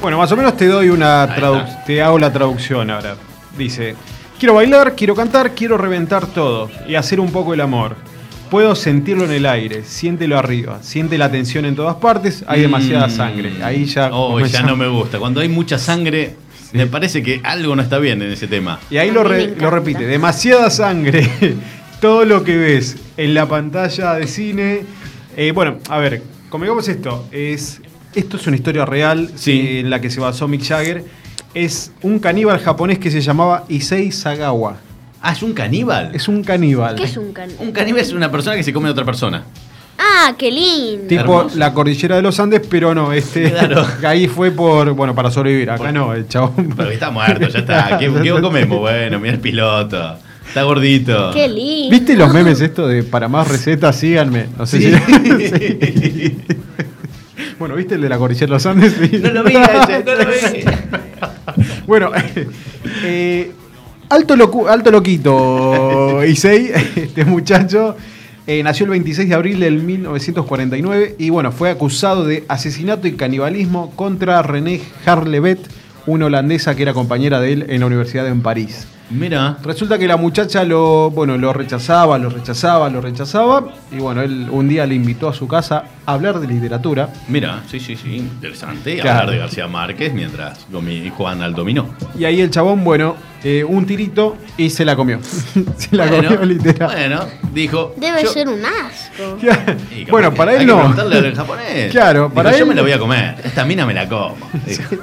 Bueno, 0.01 0.19
más 0.19 0.31
o 0.33 0.37
menos 0.37 0.57
te 0.57 0.67
doy 0.67 0.89
una 0.89 1.25
Ahí 1.25 1.41
tradu- 1.41 1.65
está. 1.65 1.85
te 1.85 2.03
hago 2.03 2.19
la 2.19 2.33
traducción 2.33 2.91
ahora. 2.91 3.17
Dice, 3.57 3.95
quiero 4.39 4.55
bailar, 4.55 4.95
quiero 4.97 5.15
cantar, 5.15 5.53
quiero 5.53 5.77
reventar 5.79 6.27
todo 6.27 6.71
y 6.89 6.95
hacer 6.95 7.21
un 7.21 7.31
poco 7.31 7.55
el 7.55 7.61
amor. 7.61 7.97
Puedo 8.51 8.75
sentirlo 8.75 9.25
en 9.25 9.33
el 9.33 9.47
aire, 9.47 9.83
siéntelo 9.85 10.39
arriba, 10.39 10.79
siente 10.83 11.17
la 11.19 11.31
tensión 11.31 11.65
en 11.65 11.75
todas 11.75 11.97
partes, 11.97 12.45
hay 12.47 12.61
demasiada 12.63 13.07
Mm. 13.07 13.11
sangre. 13.11 13.53
Ahí 13.63 13.85
ya 13.87 14.11
Oh, 14.13 14.39
ya 14.41 14.63
no 14.63 14.77
me 14.77 14.89
gusta. 14.89 15.19
Cuando 15.19 15.41
hay 15.41 15.49
mucha 15.49 15.79
sangre, 15.79 16.37
me 16.73 16.87
parece 16.87 17.23
que 17.23 17.41
algo 17.45 17.75
no 17.77 17.83
está 17.83 17.99
bien 17.99 18.21
en 18.23 18.31
ese 18.33 18.49
tema. 18.49 18.79
Y 18.91 18.97
ahí 18.99 19.11
re- 19.11 19.55
lo 19.57 19.71
repite, 19.71 20.07
demasiada 20.07 20.69
sangre. 20.71 21.31
Todo 22.03 22.25
lo 22.25 22.43
que 22.43 22.57
ves 22.57 22.97
en 23.17 23.33
la 23.33 23.47
pantalla 23.49 24.15
de 24.15 24.27
cine. 24.27 24.81
Eh, 25.37 25.53
bueno, 25.53 25.79
a 25.89 25.99
ver, 25.99 26.21
como 26.51 26.65
digamos 26.65 26.89
esto, 26.89 27.27
es, 27.31 27.81
esto 28.15 28.37
es 28.37 28.47
una 28.49 28.57
historia 28.57 28.85
real 28.85 29.31
Sí. 29.37 29.53
eh, 29.53 29.81
en 29.81 29.89
la 29.91 30.01
que 30.01 30.11
se 30.11 30.19
basó 30.21 30.49
Mick 30.49 30.65
Jagger. 30.65 31.05
Es 31.55 31.93
un 32.03 32.19
caníbal 32.19 32.59
japonés 32.59 32.99
que 32.99 33.11
se 33.11 33.21
llamaba 33.21 33.65
Issei 33.69 34.11
Sagawa. 34.11 34.79
Ah, 35.23 35.31
es 35.33 35.43
un 35.45 35.53
caníbal. 35.53 36.11
Es 36.13 36.27
un 36.27 36.43
caníbal. 36.43 36.97
¿Qué 36.97 37.05
es 37.05 37.17
un 37.17 37.33
can? 37.33 37.51
Un 37.61 37.71
caníbal 37.71 38.01
es 38.03 38.13
una 38.13 38.31
persona 38.33 38.57
que 38.57 38.65
se 38.65 38.73
come 38.73 38.89
a 38.89 38.91
otra 38.93 39.05
persona. 39.05 39.45
Ah, 39.97 40.35
qué 40.37 40.51
lindo. 40.51 41.07
Tipo 41.07 41.21
Hermoso. 41.43 41.57
la 41.57 41.73
cordillera 41.73 42.17
de 42.17 42.23
los 42.23 42.41
Andes, 42.41 42.63
pero 42.69 42.93
no, 42.97 43.13
este 43.13 43.49
Claro. 43.53 43.87
ahí 44.05 44.27
fue 44.27 44.51
por, 44.51 44.91
bueno, 44.95 45.15
para 45.15 45.31
sobrevivir. 45.31 45.71
Acá 45.71 45.85
Por- 45.85 45.93
no, 45.93 46.13
el 46.15 46.27
chabón. 46.27 46.75
Pero 46.77 46.91
está 46.91 47.11
muerto, 47.13 47.47
ya 47.49 47.61
está. 47.61 47.99
¿Qué, 47.99 48.11
qué 48.13 48.31
comemos? 48.43 48.81
Bueno, 48.81 49.21
mira 49.21 49.35
el 49.35 49.41
piloto. 49.41 50.17
Está 50.53 50.65
gordito. 50.65 51.31
Qué 51.33 51.49
lindo. 51.49 51.91
¿Viste 51.91 52.15
los 52.15 52.33
memes 52.33 52.61
esto 52.61 52.87
de 52.87 53.03
para 53.03 53.27
más 53.29 53.49
recetas 53.49 53.97
síganme? 53.97 54.47
No 54.59 54.67
sé 54.67 54.81
Sí. 54.81 54.93
si. 55.49 56.37
Bueno, 57.59 57.77
¿viste 57.77 57.95
el 57.95 58.01
de 58.03 58.09
la 58.09 58.19
cordillera 58.19 58.47
de 58.47 58.53
los 58.53 58.67
Andes? 58.67 58.93
Sí. 59.01 59.19
No 59.19 59.31
lo 59.31 59.45
vi, 59.45 59.55
ese, 59.55 60.05
no 60.05 60.15
lo 60.15 60.27
vi. 60.27 60.65
Bueno, 61.87 62.11
eh, 63.05 63.53
alto, 64.09 64.37
locu- 64.37 64.69
alto 64.69 64.91
loquito, 64.91 66.25
Issei, 66.25 66.71
este 66.97 67.25
muchacho. 67.25 67.97
eh, 68.47 68.63
nació 68.63 68.85
el 68.85 68.91
26 68.91 69.29
de 69.29 69.35
abril 69.35 69.61
del 69.61 69.83
1949 69.83 71.17
y 71.19 71.31
bueno, 71.31 71.53
fue 71.53 71.71
acusado 71.71 72.25
de 72.25 72.45
asesinato 72.49 73.07
y 73.07 73.13
canibalismo 73.13 73.91
contra 73.95 74.43
René 74.43 74.81
Harlevet, 75.07 75.61
una 76.07 76.27
holandesa 76.27 76.75
que 76.75 76.83
era 76.83 76.93
compañera 76.95 77.41
de 77.41 77.53
él 77.53 77.67
en 77.69 77.81
la 77.81 77.87
universidad 77.87 78.27
en 78.29 78.43
París. 78.43 78.87
Mira. 79.13 79.57
Resulta 79.63 79.99
que 79.99 80.07
la 80.09 80.17
muchacha 80.17 80.65
lo, 80.65 81.11
bueno, 81.11 81.37
lo 81.37 81.53
rechazaba, 81.53 82.19
lo 82.19 82.29
rechazaba, 82.31 82.89
lo 82.91 83.01
rechazaba. 83.01 83.65
Y 83.91 83.97
bueno, 83.97 84.23
él 84.23 84.49
un 84.51 84.69
día 84.69 84.87
le 84.87 84.95
invitó 84.95 85.29
a 85.29 85.35
su 85.35 85.47
casa 85.47 85.85
a 86.07 86.13
hablar 86.15 86.41
de 86.41 86.47
literatura. 86.47 87.09
Mira, 87.29 87.63
sí, 87.71 87.79
sí, 87.81 87.97
sí. 87.97 88.17
Interesante. 88.17 88.97
Claro. 88.99 89.21
Hablar 89.21 89.31
de 89.35 89.39
García 89.39 89.67
Márquez 89.69 90.13
mientras 90.15 90.67
juegan 91.17 91.43
al 91.43 91.55
dominó. 91.55 91.89
Y 92.19 92.25
ahí 92.25 92.41
el 92.41 92.51
chabón, 92.51 92.83
bueno, 92.85 93.17
eh, 93.45 93.65
un 93.65 93.87
tirito 93.87 94.37
y 94.57 94.71
se 94.71 94.85
la 94.85 94.97
comió. 94.97 95.19
se 95.77 95.97
la 95.97 96.07
bueno, 96.07 96.29
comió 96.29 96.45
literal. 96.47 96.91
bueno, 96.93 97.21
dijo. 97.53 97.95
Debe 97.99 98.23
yo- 98.23 98.33
ser 98.33 98.49
un 98.49 98.63
asco. 98.65 99.39
Y 99.97 100.11
bueno, 100.11 100.33
para 100.33 100.53
hay 100.53 100.57
él 100.59 100.63
que 100.63 100.67
no. 100.73 100.79
preguntarle 100.79 101.19
al 101.19 101.35
japonés. 101.35 101.91
Claro, 101.91 102.23
Dijo, 102.25 102.35
para 102.35 102.51
Yo 102.53 102.59
él- 102.59 102.67
me 102.67 102.75
la 102.75 102.83
voy 102.83 102.93
a 102.93 102.99
comer. 102.99 103.37
Esta 103.45 103.65
mina 103.65 103.85
me 103.87 103.95
la 103.95 104.09
como. 104.09 104.37
Dijo. 104.67 104.97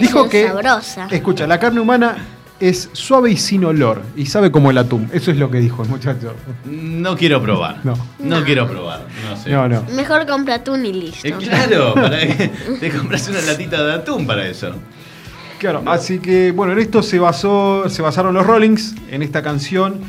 Dijo 0.00 0.28
que, 0.28 0.48
sabrosa. 0.48 1.06
escucha, 1.10 1.46
la 1.46 1.58
carne 1.58 1.80
humana 1.80 2.16
es 2.62 2.90
suave 2.92 3.32
y 3.32 3.36
sin 3.36 3.64
olor. 3.64 4.02
Y 4.16 4.26
sabe 4.26 4.52
como 4.52 4.70
el 4.70 4.78
atún. 4.78 5.10
Eso 5.12 5.32
es 5.32 5.36
lo 5.36 5.50
que 5.50 5.58
dijo 5.58 5.82
el 5.82 5.88
muchacho. 5.88 6.34
No 6.64 7.16
quiero 7.16 7.42
probar. 7.42 7.80
No. 7.82 7.94
No 8.20 8.44
quiero 8.44 8.68
probar. 8.68 9.04
No 9.28 9.36
sé. 9.36 9.50
No, 9.50 9.68
no. 9.68 9.82
Mejor 9.94 10.26
compra 10.26 10.54
atún 10.54 10.86
y 10.86 10.92
listo. 10.92 11.26
Eh, 11.26 11.34
claro, 11.40 11.94
para 11.94 12.20
que 12.20 12.50
te 12.80 12.90
compras 12.90 13.28
una 13.28 13.40
latita 13.42 13.84
de 13.84 13.94
atún 13.94 14.26
para 14.28 14.46
eso. 14.46 14.72
Claro, 15.58 15.82
así 15.86 16.20
que 16.20 16.52
bueno, 16.52 16.72
en 16.72 16.78
esto 16.78 17.02
se 17.02 17.18
basó, 17.18 17.88
se 17.88 18.02
basaron 18.02 18.34
los 18.34 18.46
Rollings, 18.46 18.94
en 19.10 19.22
esta 19.22 19.42
canción 19.42 20.00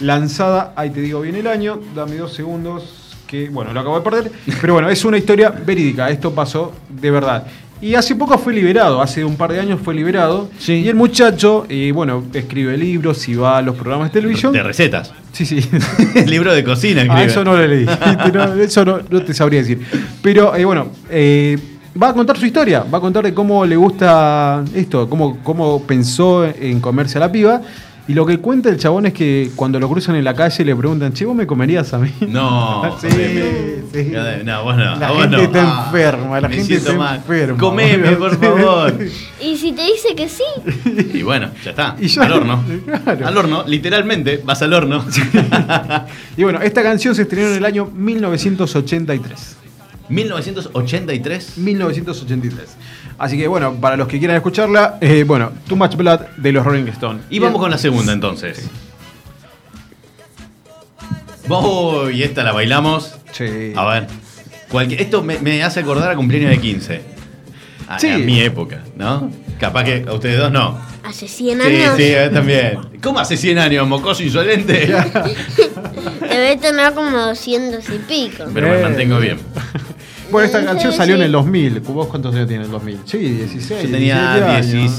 lanzada, 0.00 0.72
ahí 0.76 0.90
te 0.90 1.00
digo 1.00 1.22
bien 1.22 1.34
el 1.34 1.46
año, 1.46 1.80
dame 1.94 2.16
dos 2.16 2.34
segundos, 2.34 3.16
que 3.26 3.48
bueno, 3.48 3.72
lo 3.72 3.80
acabo 3.80 3.98
de 3.98 4.04
perder, 4.04 4.32
pero 4.60 4.74
bueno, 4.74 4.90
es 4.90 5.02
una 5.06 5.16
historia 5.16 5.48
verídica, 5.50 6.10
esto 6.10 6.34
pasó 6.34 6.74
de 6.88 7.10
verdad. 7.10 7.46
Y 7.80 7.94
hace 7.94 8.16
poco 8.16 8.36
fue 8.38 8.52
liberado, 8.52 9.00
hace 9.00 9.24
un 9.24 9.36
par 9.36 9.52
de 9.52 9.60
años 9.60 9.78
fue 9.84 9.94
liberado, 9.94 10.48
Sí. 10.58 10.72
y 10.84 10.88
el 10.88 10.96
muchacho, 10.96 11.64
eh, 11.68 11.92
bueno, 11.94 12.24
escribe 12.34 12.76
libros 12.76 13.28
y 13.28 13.34
va 13.36 13.58
a 13.58 13.62
los 13.62 13.76
programas 13.76 14.08
de 14.12 14.14
televisión. 14.20 14.52
De 14.52 14.62
recetas. 14.62 15.12
Sí, 15.32 15.46
sí. 15.46 15.60
Libro 16.26 16.52
de 16.52 16.64
cocina, 16.64 17.06
Ah, 17.08 17.22
eso 17.22 17.44
no 17.44 17.56
lo 17.56 17.64
leí. 17.66 17.86
No, 18.34 18.54
eso 18.54 18.84
no, 18.84 18.98
no 19.08 19.22
te 19.22 19.32
sabría 19.32 19.60
decir. 19.60 19.80
Pero 20.22 20.56
eh, 20.56 20.64
bueno, 20.64 20.88
eh, 21.08 21.56
va 22.00 22.08
a 22.08 22.14
contar 22.14 22.36
su 22.36 22.46
historia. 22.46 22.84
Va 22.92 22.98
a 22.98 23.00
contar 23.00 23.22
de 23.24 23.32
cómo 23.32 23.64
le 23.64 23.76
gusta 23.76 24.64
esto, 24.74 25.08
cómo, 25.08 25.38
cómo 25.44 25.82
pensó 25.86 26.44
en 26.44 26.80
comerse 26.80 27.18
a 27.18 27.20
la 27.20 27.30
piba. 27.30 27.60
Y 28.08 28.14
lo 28.14 28.24
que 28.24 28.38
cuenta 28.38 28.70
el 28.70 28.78
chabón 28.78 29.04
es 29.04 29.12
que 29.12 29.50
cuando 29.54 29.78
lo 29.78 29.86
cruzan 29.86 30.16
en 30.16 30.24
la 30.24 30.34
calle 30.34 30.64
le 30.64 30.74
preguntan, 30.74 31.12
che, 31.12 31.26
¿vos 31.26 31.36
me 31.36 31.46
comerías 31.46 31.92
a 31.92 31.98
mí? 31.98 32.10
No, 32.26 32.96
Sí, 33.00 33.06
comeme. 33.06 33.82
sí. 33.92 34.12
No, 34.44 34.64
vos 34.64 34.76
no. 34.78 34.96
La 34.96 35.10
vos 35.10 35.20
gente 35.20 35.36
no. 35.36 35.42
está 35.42 35.62
Ah, 35.62 35.84
enferma, 35.86 36.40
la 36.40 36.48
me 36.48 36.54
gente 36.56 36.74
está 36.76 36.92
mal. 36.94 37.16
enferma. 37.16 37.58
Comeme, 37.58 38.12
por 38.16 38.38
favor. 38.40 38.98
Y 39.42 39.56
si 39.58 39.72
te 39.72 39.82
dice 39.82 40.14
que 40.16 40.26
sí, 40.28 40.42
Y 41.18 41.22
bueno, 41.22 41.50
ya 41.62 41.70
está. 41.70 41.96
Y 42.00 42.18
al 42.18 42.32
horno. 42.32 42.64
claro. 43.04 43.26
Al 43.26 43.36
horno, 43.36 43.64
literalmente, 43.66 44.40
vas 44.42 44.62
al 44.62 44.72
horno. 44.72 45.04
Y 46.36 46.44
bueno, 46.44 46.60
esta 46.62 46.82
canción 46.82 47.14
se 47.14 47.22
estrenó 47.22 47.48
en 47.48 47.56
el 47.56 47.64
año 47.66 47.90
1983. 47.94 49.56
1983. 50.08 51.58
1983. 51.58 52.68
Así 53.18 53.36
que 53.36 53.48
bueno, 53.48 53.74
para 53.74 53.96
los 53.96 54.06
que 54.08 54.18
quieran 54.18 54.36
escucharla, 54.36 54.96
eh, 55.00 55.24
bueno, 55.26 55.50
Too 55.68 55.76
Much 55.76 55.96
Blood 55.96 56.20
de 56.36 56.52
los 56.52 56.64
Rolling 56.64 56.86
Stones. 56.88 57.22
Y 57.30 57.38
vamos 57.40 57.60
con 57.60 57.70
la 57.70 57.78
segunda 57.78 58.12
entonces. 58.12 58.68
Oh, 61.48 62.10
y 62.10 62.22
esta 62.22 62.42
la 62.42 62.52
bailamos. 62.52 63.14
Sí. 63.32 63.72
A 63.76 63.84
ver. 63.86 64.06
cualquier- 64.70 65.00
esto 65.00 65.22
me, 65.22 65.38
me 65.38 65.62
hace 65.62 65.80
acordar 65.80 66.10
a 66.10 66.14
cumpleaños 66.16 66.50
de 66.50 66.58
15. 66.58 67.00
A, 67.88 67.98
Sí. 67.98 68.08
a 68.10 68.18
mi 68.18 68.40
época, 68.40 68.82
¿no? 68.96 69.30
Capaz 69.58 69.84
que 69.84 70.04
a 70.06 70.12
ustedes 70.12 70.38
dos 70.38 70.52
no. 70.52 70.78
hace 71.04 71.26
100 71.26 71.58
Sí, 71.62 71.66
años, 71.66 71.96
sí, 71.96 72.14
a 72.14 72.28
mí 72.28 72.34
también. 72.34 72.78
¿Cómo 73.02 73.18
hace 73.18 73.36
100 73.38 73.58
años, 73.58 73.88
mocoso 73.88 74.22
insolente? 74.22 74.86
debe 76.20 76.56
tener 76.58 76.92
como 76.92 77.16
200 77.18 77.82
y 77.88 77.98
pico. 77.98 78.44
Pero 78.52 78.68
me 78.68 78.78
mantengo 78.82 79.18
bien. 79.18 79.38
Bueno, 80.30 80.46
esta 80.46 80.64
canción 80.64 80.92
sí. 80.92 80.98
salió 80.98 81.14
en 81.16 81.22
el 81.22 81.32
2000. 81.32 81.80
¿Vos 81.80 82.06
cuántos 82.08 82.34
años 82.34 82.46
tienes 82.48 82.66
en 82.68 82.72
el 82.74 82.78
2000? 82.78 83.00
Sí, 83.04 83.18
16. 83.18 83.82
Yo 83.84 83.90
tenía 83.90 84.34
17 84.36 84.76
años. 84.76 84.92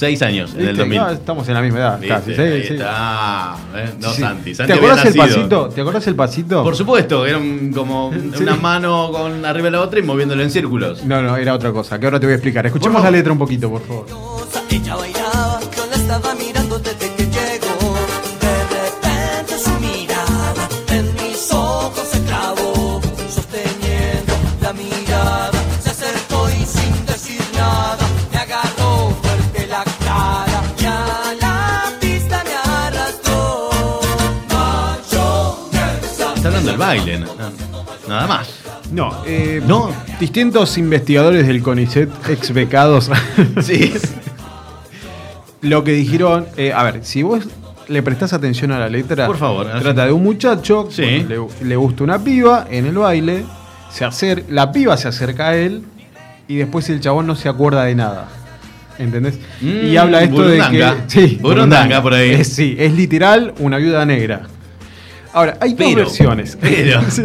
16 0.00 0.22
años 0.22 0.50
en 0.54 0.60
el 0.60 0.66
¿Viste? 0.68 0.78
2000. 0.78 0.98
Ah, 0.98 1.12
estamos 1.12 1.46
en 1.48 1.54
la 1.54 1.60
misma 1.60 1.78
edad, 1.80 2.00
casi. 2.08 2.34
sí, 2.34 2.40
está. 2.72 3.54
¿eh? 3.76 3.90
No, 4.00 4.10
Sí. 4.12 4.20
Santi. 4.22 4.54
Santi 4.54 4.72
¿Te 4.72 4.78
acordás 4.78 5.04
el 5.04 5.14
pasito? 5.14 5.68
¿Te 5.68 5.80
acordás 5.82 6.06
el 6.06 6.14
pasito? 6.14 6.62
Por 6.64 6.74
supuesto, 6.76 7.26
era 7.26 7.36
un- 7.36 7.70
como 7.74 8.10
Sí. 8.34 8.42
una 8.42 8.56
mano 8.56 9.10
con 9.12 9.44
arriba 9.44 9.66
de 9.66 9.70
la 9.72 9.82
otra 9.82 10.00
y 10.00 10.02
moviéndolo 10.02 10.42
en 10.42 10.50
círculos. 10.50 11.04
No, 11.04 11.20
no, 11.20 11.36
era 11.36 11.52
otra 11.54 11.70
cosa, 11.72 12.00
que 12.00 12.06
ahora 12.06 12.18
te 12.18 12.24
voy 12.26 12.32
a 12.32 12.36
explicar. 12.36 12.64
Escuchemos 12.64 13.02
la 13.02 13.10
letra 13.10 13.32
un 13.32 13.38
poquito, 13.38 13.68
por 13.68 13.82
favor. 13.86 14.06
Ella 14.70 14.96
bailaba, 14.96 15.60
yo 15.76 15.86
la 15.90 15.96
estaba 15.96 16.34
mirando 16.34 16.59
no- 36.98 37.26
nada 38.08 38.26
más. 38.26 38.48
No, 38.92 39.22
eh, 39.26 39.62
No. 39.66 39.90
distintos 40.18 40.76
investigadores 40.78 41.46
del 41.46 41.62
CONICET, 41.62 42.10
ex 42.28 42.52
becados, 42.52 43.10
Sí. 43.62 43.92
lo 45.62 45.84
que 45.84 45.92
dijeron, 45.92 46.46
eh, 46.56 46.72
a 46.72 46.82
ver, 46.84 47.04
si 47.04 47.22
vos 47.22 47.44
le 47.88 48.02
prestás 48.02 48.32
atención 48.32 48.72
a 48.72 48.78
la 48.78 48.88
letra, 48.88 49.26
Por 49.26 49.36
favor, 49.36 49.66
trata 49.80 50.06
de 50.06 50.12
un 50.12 50.22
muchacho, 50.22 50.88
Sí. 50.90 51.24
bueno, 51.26 51.48
le, 51.60 51.68
le 51.68 51.76
gusta 51.76 52.04
una 52.04 52.18
piba 52.22 52.66
en 52.70 52.86
el 52.86 52.94
baile, 52.96 53.44
se 53.92 54.04
acer- 54.04 54.44
la 54.48 54.72
piba 54.72 54.96
se 54.96 55.08
acerca 55.08 55.48
a 55.48 55.56
él 55.56 55.82
y 56.48 56.56
después 56.56 56.88
el 56.90 57.00
chabón 57.00 57.26
no 57.26 57.34
se 57.36 57.48
acuerda 57.48 57.84
de 57.84 57.94
nada. 57.94 58.28
¿Entendés? 58.98 59.38
Mm, 59.62 59.86
y 59.86 59.96
habla 59.96 60.22
esto 60.22 60.42
de 60.42 60.56
que. 60.58 60.62
burundanga. 60.62 60.96
Sí, 61.08 61.38
Burundanga 61.40 62.02
por 62.02 62.12
ahí. 62.14 62.32
Es, 62.32 62.48
sí, 62.52 62.76
es 62.78 62.92
literal 62.92 63.54
una 63.58 63.78
viuda 63.78 64.04
negra. 64.04 64.42
Ahora, 65.32 65.56
hay 65.60 65.74
dos 65.74 65.94
versiones. 65.94 66.56
pero. 66.60 67.00
Sí. 67.10 67.22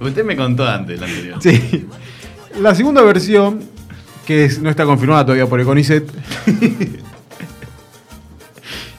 Usted 0.00 0.24
me 0.24 0.36
contó 0.36 0.66
antes 0.68 1.00
la 1.00 1.06
anterior. 1.06 1.38
Sí. 1.40 1.86
La 2.60 2.74
segunda 2.74 3.00
versión, 3.02 3.60
que 4.26 4.44
es- 4.44 4.58
no 4.60 4.68
está 4.68 4.84
confirmada 4.84 5.24
todavía 5.24 5.46
por 5.46 5.60
el 5.60 5.66
CONICET, 5.66 6.04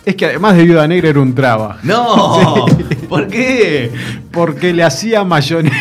es 0.05 0.15
que 0.15 0.25
además 0.25 0.55
de 0.57 0.63
viuda 0.63 0.88
negra 0.88 1.09
era 1.09 1.19
un 1.19 1.33
traba. 1.36 1.77
No, 1.83 2.65
¿por 3.09 3.27
qué? 3.27 3.91
Porque 4.31 4.73
le 4.73 4.83
hacía 4.83 5.23
mayonesa. 5.23 5.75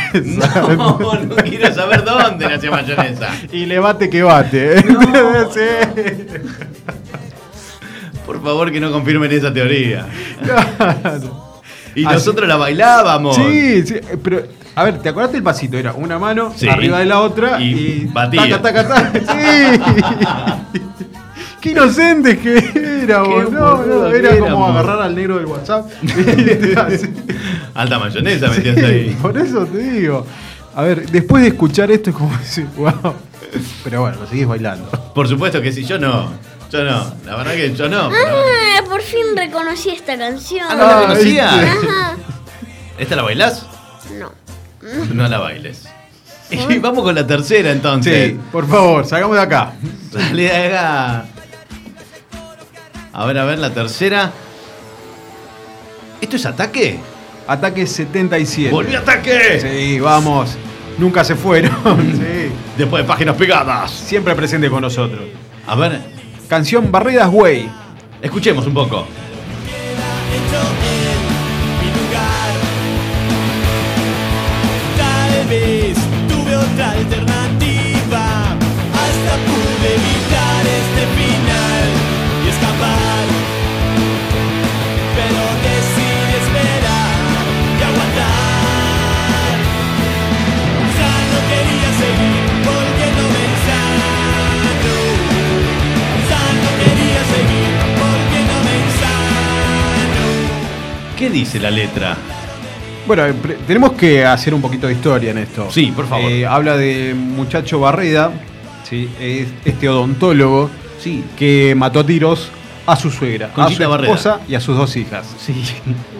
No, 0.76 0.98
no 0.98 1.36
quiero 1.36 1.74
saber 1.74 2.04
dónde 2.04 2.46
le 2.48 2.54
hacía 2.54 2.70
mayonesa. 2.70 3.28
Y 3.52 3.66
le 3.66 3.78
bate 3.78 4.08
que 4.10 4.22
bate. 4.22 4.82
Sí. 4.82 5.60
Por 8.26 8.42
favor, 8.42 8.70
que 8.72 8.80
no 8.80 8.90
confirmen 8.92 9.30
esa 9.32 9.52
teoría. 9.52 10.06
Claro. 10.42 11.43
Y 11.94 12.04
Así- 12.04 12.14
nosotros 12.14 12.48
la 12.48 12.56
bailábamos. 12.56 13.36
Sí, 13.36 13.86
sí, 13.86 13.94
pero 14.22 14.42
a 14.74 14.84
ver, 14.84 14.98
¿te 14.98 15.08
acordás 15.10 15.32
del 15.32 15.42
pasito? 15.42 15.76
Era 15.78 15.92
una 15.92 16.18
mano 16.18 16.52
Sí. 16.56 16.68
arriba 16.68 16.98
de 16.98 17.04
la 17.06 17.20
otra 17.20 17.60
Y 17.60 17.64
y, 17.64 18.10
batía. 18.12 18.60
taca, 18.60 18.86
taca, 18.88 19.12
taca. 19.12 19.20
Sí. 20.72 20.80
Qué 21.60 21.70
inocentes 21.70 22.38
que 22.38 23.06
no, 23.08 23.24
boludo 23.24 24.12
era 24.14 24.38
como 24.38 24.66
agarrar 24.66 25.00
al 25.00 25.14
negro 25.14 25.36
del 25.36 25.46
WhatsApp. 25.46 25.86
Alta 27.74 27.98
mayonesa 27.98 28.48
metías 28.48 28.76
Sí, 28.76 28.84
ahí. 28.84 29.16
Por 29.20 29.36
eso 29.38 29.64
te 29.66 29.78
digo. 29.78 30.26
A 30.76 30.82
ver, 30.82 31.08
después 31.10 31.42
de 31.42 31.48
escuchar 31.50 31.90
esto 31.90 32.10
es 32.10 32.16
como 32.16 32.36
decir, 32.36 32.66
wow. 32.76 33.14
Pero 33.84 34.00
bueno, 34.02 34.18
lo 34.20 34.26
seguís 34.26 34.46
bailando. 34.46 34.90
Por 35.14 35.28
supuesto 35.28 35.62
que 35.62 35.72
sí, 35.72 35.84
yo 35.84 35.98
no. 35.98 36.30
Yo 36.74 36.82
no. 36.82 37.14
La 37.24 37.36
verdad 37.36 37.52
que 37.54 37.72
yo 37.72 37.88
no. 37.88 38.10
pero- 38.10 38.36
Ah, 38.36 38.82
por 38.88 39.00
fin 39.00 39.36
reconocí 39.36 39.90
esta 39.90 40.18
canción. 40.18 40.66
Ah, 40.68 40.74
¿no 40.74 40.84
la 40.84 40.98
Ah, 40.98 41.02
conocía? 41.02 41.76
¿Esta 42.98 43.14
la 43.14 43.22
bailás? 43.22 43.64
No. 44.18 44.32
No 45.14 45.28
la 45.28 45.38
bailes. 45.38 45.84
Y 46.50 46.78
vamos 46.78 47.04
con 47.04 47.14
la 47.14 47.24
tercera 47.26 47.70
entonces. 47.70 48.32
Sí, 48.32 48.40
por 48.52 48.68
favor, 48.68 49.06
salgamos 49.06 49.36
de 49.36 49.42
acá. 49.42 49.72
Dale, 50.12 50.50
haga. 50.52 51.24
A 53.12 53.24
ver, 53.26 53.38
a 53.38 53.44
ver, 53.44 53.58
la 53.60 53.70
tercera. 53.70 54.32
¿Esto 56.20 56.34
es 56.36 56.44
ataque? 56.46 56.98
Ataque 57.46 57.86
77. 57.86 58.70
¡Volví 58.70 58.94
ataque! 58.96 59.60
Sí, 59.60 60.00
vamos. 60.00 60.56
Nunca 60.98 61.22
se 61.24 61.36
fueron. 61.36 61.72
sí. 62.18 62.50
Después 62.76 63.04
de 63.04 63.08
páginas 63.08 63.36
pegadas. 63.36 63.90
Siempre 63.92 64.34
presente 64.34 64.68
con 64.68 64.80
nosotros. 64.82 65.22
A 65.66 65.74
ver, 65.76 66.00
Canción 66.54 66.92
Barredas 66.92 67.30
Way. 67.32 67.68
escuchemos 68.22 68.64
un 68.64 68.74
poco. 68.74 69.04
Tal 74.96 75.48
vez 75.48 75.96
tuve 76.28 76.56
otra 76.56 76.92
alternativa. 76.92 77.43
¿Qué 101.16 101.30
dice 101.30 101.60
la 101.60 101.70
letra? 101.70 102.16
Bueno, 103.06 103.24
tenemos 103.66 103.92
que 103.92 104.24
hacer 104.24 104.54
un 104.54 104.60
poquito 104.62 104.86
de 104.86 104.94
historia 104.94 105.30
en 105.30 105.38
esto. 105.38 105.68
Sí, 105.70 105.92
por 105.94 106.06
favor. 106.08 106.30
Eh, 106.30 106.46
habla 106.46 106.76
de 106.76 107.14
muchacho 107.14 107.78
Barreda, 107.80 108.32
¿sí? 108.88 109.08
es 109.20 109.48
este 109.64 109.88
odontólogo 109.88 110.70
Sí. 110.98 111.22
que 111.36 111.74
mató 111.76 112.00
a 112.00 112.06
tiros 112.06 112.48
a 112.86 112.96
su 112.96 113.10
suegra, 113.10 113.50
Conchita 113.52 113.84
a 113.84 113.86
su 113.86 113.90
Barreda. 113.90 114.12
esposa 114.14 114.40
y 114.48 114.54
a 114.54 114.60
sus 114.60 114.76
dos 114.76 114.96
hijas. 114.96 115.26
Sí. 115.38 115.54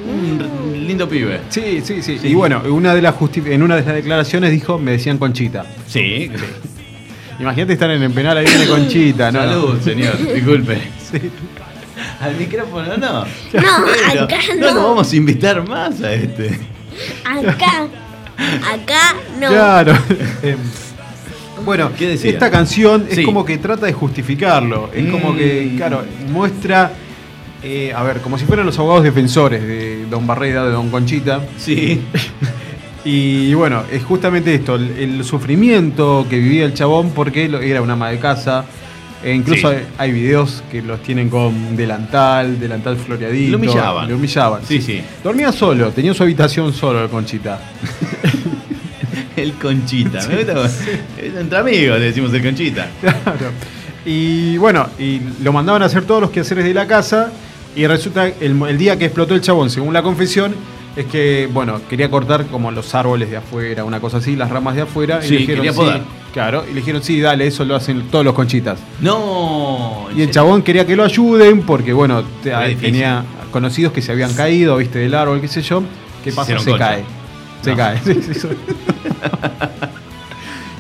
Un 0.07 0.87
lindo 0.87 1.09
pibe. 1.09 1.41
Sí, 1.49 1.81
sí, 1.83 2.03
sí, 2.03 2.19
Sí. 2.19 2.29
Y 2.29 2.35
bueno, 2.35 2.63
una 2.69 2.95
de 2.95 3.01
las 3.03 3.15
en 3.47 3.63
una 3.63 3.77
de 3.77 3.83
las 3.85 3.95
declaraciones 3.95 4.51
dijo, 4.53 4.79
me 4.79 4.93
decían 4.93 5.17
Conchita. 5.19 5.65
Sí. 5.89 6.31
Imagínate 7.41 7.73
estar 7.73 7.91
en 7.91 8.03
el 8.03 8.11
penal 8.13 8.37
ahí 8.39 8.45
viene 8.47 8.67
Conchita, 8.67 9.33
¿no? 9.33 9.41
Salud, 9.41 9.81
señor. 9.81 10.17
Disculpe. 10.35 10.79
Sí. 11.11 11.31
Al 12.21 12.37
micrófono 12.37 12.97
no. 12.97 13.25
No, 13.25 13.27
Pero 14.13 14.25
acá 14.25 14.37
no 14.59 14.67
no. 14.69 14.75
lo 14.75 14.89
vamos 14.89 15.13
a 15.13 15.17
invitar 15.17 15.69
más 15.69 16.01
a 16.03 16.13
este. 16.13 16.59
Acá. 17.25 17.87
Acá 18.73 19.17
no. 19.41 19.49
Claro. 19.49 19.93
Em, 20.43 20.57
bueno, 21.65 21.91
¿Qué 21.97 22.09
decía? 22.09 22.31
esta 22.33 22.51
canción 22.51 23.07
es 23.09 23.17
Sí. 23.17 23.25
como 23.25 23.45
que 23.45 23.59
trata 23.59 23.87
de 23.87 23.93
justificarlo. 23.93 24.91
Es 24.95 25.09
como 25.11 25.35
que, 25.37 25.71
Mm. 25.73 25.77
claro, 25.77 26.05
muestra, 26.31 26.93
eh, 27.63 27.93
a 27.95 28.03
ver, 28.03 28.21
como 28.21 28.39
si 28.39 28.45
fueran 28.45 28.67
los 28.67 28.79
abogados 28.79 29.05
defensores 29.05 29.63
de 29.63 30.07
Don 30.11 30.27
Barreda, 30.27 30.65
de 30.67 30.73
Don 30.73 30.91
Conchita. 30.91 31.41
Sí. 31.59 32.03
Y 33.07 33.53
bueno, 33.53 33.83
es 33.93 34.03
justamente 34.03 34.55
esto, 34.55 34.77
el, 34.77 34.91
el 34.99 35.25
sufrimiento 35.25 36.27
que 36.31 36.39
vivía 36.39 36.65
el 36.65 36.73
chabón 36.73 37.11
porque 37.11 37.45
era 37.63 37.83
una 37.83 37.93
ama 37.93 38.09
de 38.09 38.19
casa. 38.19 38.65
E 39.25 39.33
incluso 39.35 39.71
Sí. 39.71 39.77
hay, 39.77 39.87
hay 39.97 40.13
videos 40.13 40.63
que 40.71 40.83
los 40.83 41.03
tienen 41.03 41.31
con 41.31 41.77
delantal, 41.77 42.61
delantal 42.61 42.97
floreadito. 42.99 43.53
Lo 43.53 43.57
humillaban. 43.59 44.09
Lo 44.09 44.17
humillaban. 44.17 44.61
Sí, 44.67 44.83
sí. 44.83 45.01
Dormía 45.23 45.51
solo, 45.51 45.91
tenía 45.93 46.13
su 46.13 46.23
habitación 46.23 46.73
solo 46.75 47.03
el 47.05 47.09
Conchita. 47.11 47.59
El 49.37 49.53
Conchita. 49.55 50.21
Me 50.29 50.45
gusta. 50.45 50.69
Entre 51.19 51.59
amigos 51.59 51.99
le 51.99 52.05
decimos 52.07 52.33
el 52.33 52.43
Conchita. 52.43 52.89
Claro. 53.01 53.51
Y 54.07 54.57
bueno, 54.59 54.87
y 54.99 55.21
lo 55.43 55.53
mandaban 55.53 55.83
a 55.83 55.87
hacer 55.87 56.05
todos 56.05 56.21
los 56.21 56.31
quehaceres 56.31 56.65
de 56.65 56.75
la 56.75 56.87
casa. 56.87 57.33
Y 57.75 57.87
resulta 57.89 58.29
el, 58.29 58.61
el 58.69 58.79
día 58.79 58.97
que 58.97 59.07
explotó 59.07 59.35
el 59.35 59.41
chabón, 59.41 59.71
según 59.71 59.93
la 59.93 60.03
confesión, 60.03 60.55
es 60.95 61.07
que, 61.07 61.49
bueno, 61.53 61.81
quería 61.91 62.09
cortar 62.09 62.47
como 62.47 62.71
los 62.71 62.95
árboles 62.95 63.29
de 63.29 63.39
afuera, 63.39 63.83
una 63.83 63.99
cosa 63.99 64.19
así, 64.19 64.37
las 64.37 64.51
ramas 64.51 64.77
de 64.77 64.83
afuera. 64.83 65.21
Sí, 65.23 65.29
y 65.29 65.31
le 65.33 65.39
dijeron, 65.39 65.65
quería 65.65 65.73
sí. 65.73 65.79
Claro, 66.35 66.65
y 66.69 66.75
le 66.75 66.81
dijeron, 66.81 67.03
sí, 67.03 67.19
dale, 67.21 67.47
eso 67.47 67.65
lo 67.65 67.75
hacen 67.77 68.03
todos 68.11 68.25
los 68.25 68.35
conchitas. 68.35 68.79
No. 69.01 70.09
Y 70.15 70.21
el 70.21 70.31
chabón 70.31 70.63
quería 70.63 70.85
que 70.87 70.95
lo 70.97 71.05
ayuden 71.05 71.63
porque, 71.63 71.93
bueno, 71.95 72.23
te- 72.43 72.51
tenía 72.77 73.25
conocidos 73.51 73.93
que 73.95 74.03
se 74.03 74.13
habían 74.13 74.35
caído, 74.35 74.77
viste, 74.77 74.99
del 74.99 75.15
árbol, 75.15 75.41
qué 75.41 75.49
sé 75.49 75.63
yo. 75.63 75.83
¿Qué 76.23 76.31
Se 76.31 76.37
pasa? 76.37 76.53
hicieron 76.53 76.65
Se 76.65 76.71
concha. 76.73 76.87
cae. 76.89 77.05
Se 77.63 77.71
No. 77.71 77.77
cae. 77.77 77.99
Sí, 78.05 78.21
sí, 78.23 78.35
sí. 78.35 78.49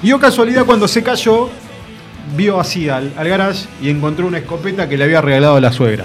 y 0.03 0.13
o 0.13 0.19
casualidad, 0.19 0.65
cuando 0.67 0.87
se 0.89 1.03
cayó, 1.03 1.49
vio 2.37 2.61
así 2.61 2.89
al, 2.89 3.13
al 3.17 3.29
garage 3.29 3.67
y 3.81 3.89
encontró 3.91 4.27
una 4.27 4.39
escopeta 4.39 4.89
que 4.89 4.97
le 4.99 5.05
había 5.05 5.21
regalado 5.21 5.59
la 5.61 5.73
suegra. 5.73 6.05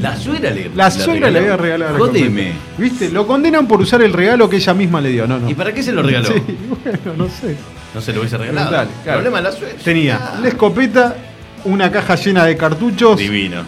La 0.00 0.16
suegra 0.16 0.50
le 0.50 0.70
La 0.74 0.90
suegra 0.90 1.30
le 1.30 1.38
había 1.38 1.56
regalado 1.56 1.92
la 1.92 1.98
Jodeme. 1.98 2.48
escopeta. 2.50 2.76
¿Viste? 2.78 3.10
Lo 3.10 3.26
condenan 3.26 3.66
por 3.68 3.80
usar 3.80 4.02
el 4.02 4.12
regalo 4.12 4.50
que 4.50 4.56
ella 4.56 4.74
misma 4.74 5.00
le 5.00 5.10
dio. 5.10 5.26
No, 5.26 5.38
no. 5.38 5.48
¿Y 5.48 5.54
para 5.54 5.72
qué 5.72 5.82
se 5.82 5.92
lo 5.92 6.02
regaló? 6.02 6.28
Sí, 6.34 6.42
bueno, 6.84 6.98
no 7.16 7.28
sé. 7.28 7.56
No 7.94 8.00
se 8.00 8.12
lo 8.12 8.20
hubiese 8.20 8.38
regalado. 8.38 8.70
Dale, 8.70 8.90
claro. 9.04 9.18
Problema 9.20 9.38
de 9.38 9.42
la 9.44 9.52
suegra. 9.52 9.78
Tenía 9.84 10.32
la 10.40 10.48
escopeta, 10.48 11.16
una 11.64 11.90
caja 11.92 12.14
llena 12.14 12.44
de 12.44 12.56
cartuchos 12.56 13.18
Divino. 13.18 13.62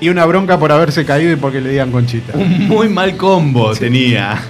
y 0.00 0.08
una 0.08 0.24
bronca 0.26 0.58
por 0.58 0.70
haberse 0.72 1.04
caído 1.04 1.32
y 1.32 1.36
porque 1.36 1.60
le 1.60 1.70
digan 1.70 1.90
conchita. 1.90 2.36
Un 2.36 2.68
muy 2.68 2.88
mal 2.88 3.16
combo 3.16 3.74
tenía. 3.74 4.40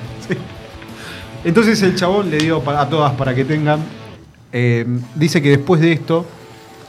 Entonces 1.45 1.83
el 1.83 1.95
chabón 1.97 2.31
le 2.31 2.39
dio 2.39 2.63
a 2.69 2.89
todas 2.89 3.13
para 3.15 3.35
que 3.35 3.45
tengan. 3.45 3.81
eh, 4.53 4.85
dice 5.15 5.41
que 5.43 5.51
después 5.51 5.81
de 5.81 5.93
esto 5.93 6.27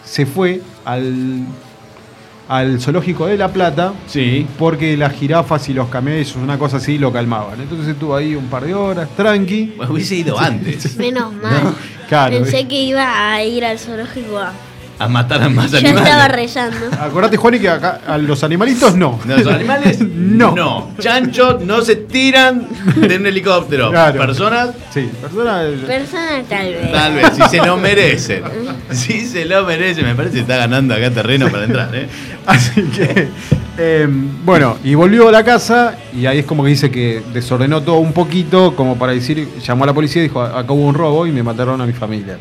se 0.06 0.26
fue 0.26 0.62
al, 0.86 1.46
al 2.50 2.80
zoológico 2.80 3.26
de 3.26 3.38
La 3.38 3.48
Plata 3.52 3.94
Sí. 4.08 4.46
porque 4.60 4.96
las 4.98 5.14
jirafas 5.14 5.70
y 5.70 5.74
los 5.74 5.88
camellos, 5.90 6.36
una 6.36 6.60
cosa 6.60 6.78
así, 6.78 6.98
lo 7.00 7.12
calmaban. 7.12 7.62
Entonces 7.62 7.88
estuvo 7.88 8.16
ahí 8.16 8.36
un 8.36 8.46
par 8.48 8.66
de 8.66 8.74
horas, 8.76 9.08
tranqui. 9.16 9.74
Pues 9.78 9.90
hubiese 9.90 10.16
ido 10.16 10.38
antes. 10.40 10.96
Menos 10.98 11.34
mal. 11.34 11.74
Claro, 12.14 12.38
Pensé 12.44 12.68
que 12.68 12.82
iba 12.84 13.32
a 13.34 13.44
ir 13.44 13.66
al 13.66 13.80
zoológico 13.80 14.38
a 14.38 14.52
a 15.00 15.08
matar 15.08 15.42
a 15.42 15.50
más 15.50 15.72
Yo 15.72 15.80
animales. 15.80 16.04
estaba 16.08 16.28
rezando. 16.28 16.78
Acordate, 17.02 17.36
Juani, 17.36 17.60
que 17.60 17.68
acá 17.68 18.02
a 18.06 18.18
los 18.20 18.44
animalitos 18.44 18.96
no. 18.96 19.20
No, 19.26 19.38
Los 19.38 19.48
animales 19.48 20.00
No. 20.08 20.56
no. 20.56 20.92
Chanchos 21.00 21.62
no 21.64 21.82
se 21.82 21.96
tiran 21.96 22.68
de 22.96 23.18
un 23.18 23.26
helicóptero. 23.26 23.90
Claro. 23.90 24.20
Personas, 24.20 24.70
Sí, 24.94 25.10
persona. 25.20 25.64
Personas 25.88 26.46
tal 26.48 26.68
vez. 26.68 26.92
tal 26.92 27.14
vez, 27.16 27.26
si 27.36 27.42
se 27.50 27.58
lo 27.66 27.76
merecen. 27.78 28.44
Si 28.92 29.22
se 29.26 29.46
lo 29.46 29.66
merecen, 29.66 30.06
me 30.06 30.14
parece 30.14 30.36
que 30.36 30.42
está 30.42 30.58
ganando 30.58 30.94
acá 30.94 31.10
terreno 31.10 31.50
para 31.50 31.64
entrar, 31.66 31.90
¿eh? 31.96 32.08
Así 32.46 32.84
que, 32.84 33.30
eh, 33.78 34.08
bueno, 34.46 34.78
y 34.84 34.94
volvió 34.94 35.30
a 35.30 35.32
la 35.32 35.44
casa 35.44 35.98
y 36.16 36.26
ahí 36.26 36.40
es 36.40 36.46
como 36.46 36.64
que 36.64 36.70
dice 36.70 36.92
que 36.92 37.24
desordenó 37.34 37.82
todo 37.82 37.98
un 37.98 38.14
poquito, 38.14 38.76
como 38.76 38.98
para 38.98 39.14
decir, 39.14 39.48
llamó 39.66 39.84
a 39.86 39.88
la 39.88 39.94
policía 39.94 40.22
y 40.22 40.28
dijo, 40.28 40.42
acá 40.42 40.72
hubo 40.74 40.86
un 40.86 40.94
robo 40.94 41.26
y 41.26 41.32
me 41.32 41.42
mataron 41.42 41.82
a 41.82 41.86
mi 41.86 41.94
familia. 41.94 42.38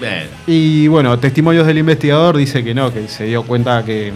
Bien. 0.00 0.28
Y 0.46 0.86
bueno, 0.88 1.18
testimonios 1.18 1.66
del 1.66 1.78
investigador 1.78 2.36
dice 2.36 2.62
que 2.62 2.74
no, 2.74 2.92
que 2.92 3.08
se 3.08 3.24
dio 3.24 3.42
cuenta 3.42 3.84
que... 3.84 4.12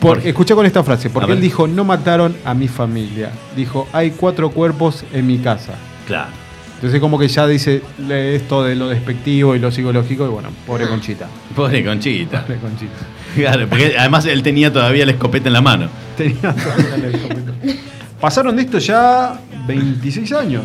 Por, 0.00 0.18
escuché 0.24 0.54
con 0.54 0.64
esta 0.64 0.84
frase, 0.84 1.10
porque 1.10 1.32
él 1.32 1.40
dijo, 1.40 1.66
no 1.66 1.84
mataron 1.84 2.36
a 2.44 2.54
mi 2.54 2.68
familia. 2.68 3.32
Dijo, 3.56 3.88
hay 3.92 4.12
cuatro 4.12 4.50
cuerpos 4.50 5.04
en 5.12 5.26
mi 5.26 5.38
casa. 5.38 5.74
Claro. 6.06 6.30
Entonces 6.76 7.00
como 7.00 7.18
que 7.18 7.26
ya 7.26 7.44
dice 7.48 7.82
esto 8.08 8.62
de 8.62 8.76
lo 8.76 8.88
despectivo 8.88 9.56
y 9.56 9.58
lo 9.58 9.72
psicológico 9.72 10.24
y 10.26 10.28
bueno, 10.28 10.50
pobre 10.64 10.86
Conchita. 10.86 11.26
Pobre 11.56 11.84
Conchita. 11.84 12.42
Pobre 12.42 12.60
Conchita. 12.60 13.17
Claro, 13.34 13.66
porque 13.68 13.94
además 13.98 14.24
él 14.26 14.42
tenía 14.42 14.72
todavía 14.72 15.04
la 15.06 15.12
escopeta 15.12 15.48
en 15.48 15.52
la 15.52 15.60
mano. 15.60 15.88
Tenía 16.16 16.52
todavía 16.54 16.94
el 16.96 17.14
escopeta. 17.14 17.52
Pasaron 18.20 18.56
de 18.56 18.62
esto 18.62 18.78
ya 18.78 19.38
26 19.66 20.32
años. 20.32 20.64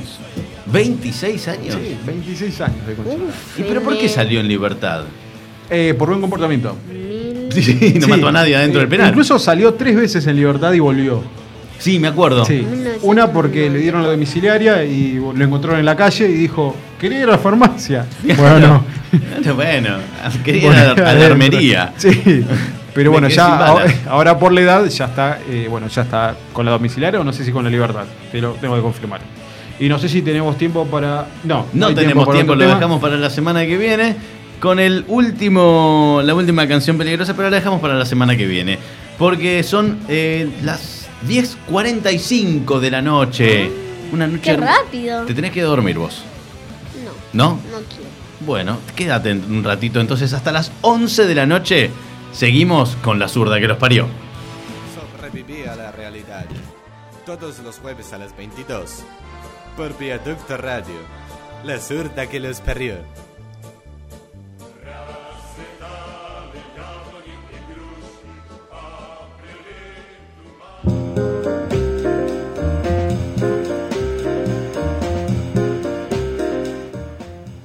26 0.68 1.48
años. 1.50 1.76
Sí, 1.76 1.96
26 2.06 2.62
años 2.62 2.88
de. 2.88 2.94
Uf, 2.94 3.60
¿Y 3.60 3.64
pero 3.64 3.82
por 3.82 3.98
qué 3.98 4.10
salió 4.10 4.40
en 4.40 4.48
libertad? 4.48 5.04
Eh, 5.70 5.94
por 5.98 6.10
buen 6.10 6.22
comportamiento. 6.22 6.76
mil- 6.92 7.52
Sí, 7.52 7.94
no 8.00 8.06
Sí. 8.06 8.10
mató 8.10 8.30
a 8.30 8.32
nadie 8.32 8.56
adentro 8.56 8.80
Eh, 8.80 8.84
del 8.84 8.90
penal. 8.90 9.10
Incluso 9.10 9.38
salió 9.38 9.76
tres 9.76 9.96
veces 9.96 10.26
en 10.26 10.36
libertad 10.36 10.74
y 10.74 10.80
volvió. 10.80 11.22
Sí, 11.78 12.00
me 12.00 12.08
acuerdo. 12.08 12.46
Sí. 12.46 12.54
1999. 12.54 13.00
Una 13.04 13.32
porque 13.32 13.70
le 13.70 13.80
dieron 13.80 14.02
la 14.02 14.10
domiciliaria 14.10 14.84
y 14.84 15.14
lo 15.16 15.44
encontraron 15.44 15.80
en 15.80 15.86
la 15.86 15.96
calle 15.96 16.28
y 16.30 16.34
dijo, 16.34 16.76
quería 17.00 17.20
ir 17.20 17.24
a 17.26 17.32
la 17.34 17.38
farmacia. 17.38 18.06
Bueno, 18.38 18.84
no. 19.46 19.54
Bueno, 19.56 19.98
quería 20.44 20.66
Bueno, 20.68 20.82
a 20.82 20.86
la 20.96 21.10
adentro. 21.10 21.26
armería. 21.32 21.94
Sí. 21.98 22.44
Pero 22.94 23.12
bueno, 23.12 23.28
ya 23.28 23.76
ahora, 24.08 24.38
por 24.38 24.52
la 24.54 24.62
edad 24.62 24.86
ya 24.86 25.06
está, 25.06 25.40
eh, 25.50 25.68
bueno, 25.70 25.88
ya 25.88 26.04
está 26.04 26.36
con 26.54 26.66
la 26.66 26.72
domiciliaria 26.72 27.20
o 27.20 27.24
no 27.24 27.34
sé 27.34 27.44
si 27.44 27.52
con 27.52 27.64
la 27.64 27.70
libertad. 27.70 28.06
Te 28.32 28.40
lo 28.40 28.52
tengo 28.54 28.76
que 28.76 28.82
confirmar. 28.82 29.22
Y 29.80 29.90
no 29.90 29.98
sé 29.98 30.08
si 30.10 30.22
tenemos 30.22 30.58
tiempo 30.58 30.86
para. 30.86 31.26
No, 31.44 31.66
No 31.74 31.94
tenemos 31.96 32.26
tiempo, 32.32 32.54
otro 32.54 32.56
lo 32.56 32.62
tema. 32.62 32.76
dejamos 32.76 33.02
para 33.02 33.16
la 33.18 33.30
semana 33.32 33.66
que 33.66 33.78
viene 33.78 34.16
con 34.60 34.80
el 34.80 35.04
último, 35.08 36.22
la 36.24 36.36
última 36.36 36.68
canción 36.68 36.98
peligrosa, 36.98 37.36
pero 37.36 37.50
la 37.50 37.56
dejamos 37.58 37.82
para 37.82 37.96
la 37.96 38.06
semana 38.06 38.36
que 38.38 38.46
viene. 38.46 38.78
Porque 39.18 39.64
son 39.64 39.98
eh, 40.08 40.48
las 40.64 41.08
10.45 41.28 42.80
de 42.80 42.92
la 42.92 43.02
noche. 43.02 43.72
Una 44.12 44.28
noche. 44.28 44.42
Qué 44.44 44.58
rápido. 44.58 45.26
Te 45.26 45.34
tenés 45.34 45.52
que 45.52 45.62
dormir 45.64 45.98
vos, 45.98 46.24
No, 47.34 47.46
¿no? 47.46 47.50
no 47.72 47.80
quiero. 47.90 48.13
Bueno, 48.46 48.80
quédate 48.96 49.32
un 49.32 49.64
ratito 49.64 50.02
entonces 50.02 50.34
hasta 50.34 50.52
las 50.52 50.72
11 50.82 51.28
de 51.28 51.36
la 51.36 51.46
noche. 51.46 51.92
Seguimos 52.34 52.96
con 52.98 53.20
la 53.20 53.30
zurda 53.30 53.60
que 53.60 53.68
los 53.68 53.78
parió. 53.78 54.08
Sobreviví 54.94 55.64
a 55.64 55.76
la 55.76 55.92
realidad. 55.92 56.46
Todos 57.26 57.60
los 57.60 57.80
jueves 57.80 58.12
a 58.12 58.18
las 58.18 58.36
22. 58.36 59.04
Por 59.78 59.98
Viaducto 59.98 60.58
Radio. 60.58 60.96
La 61.64 61.80
zurda 61.80 62.28
que 62.28 62.42
los 62.42 62.60
parió. 62.60 62.96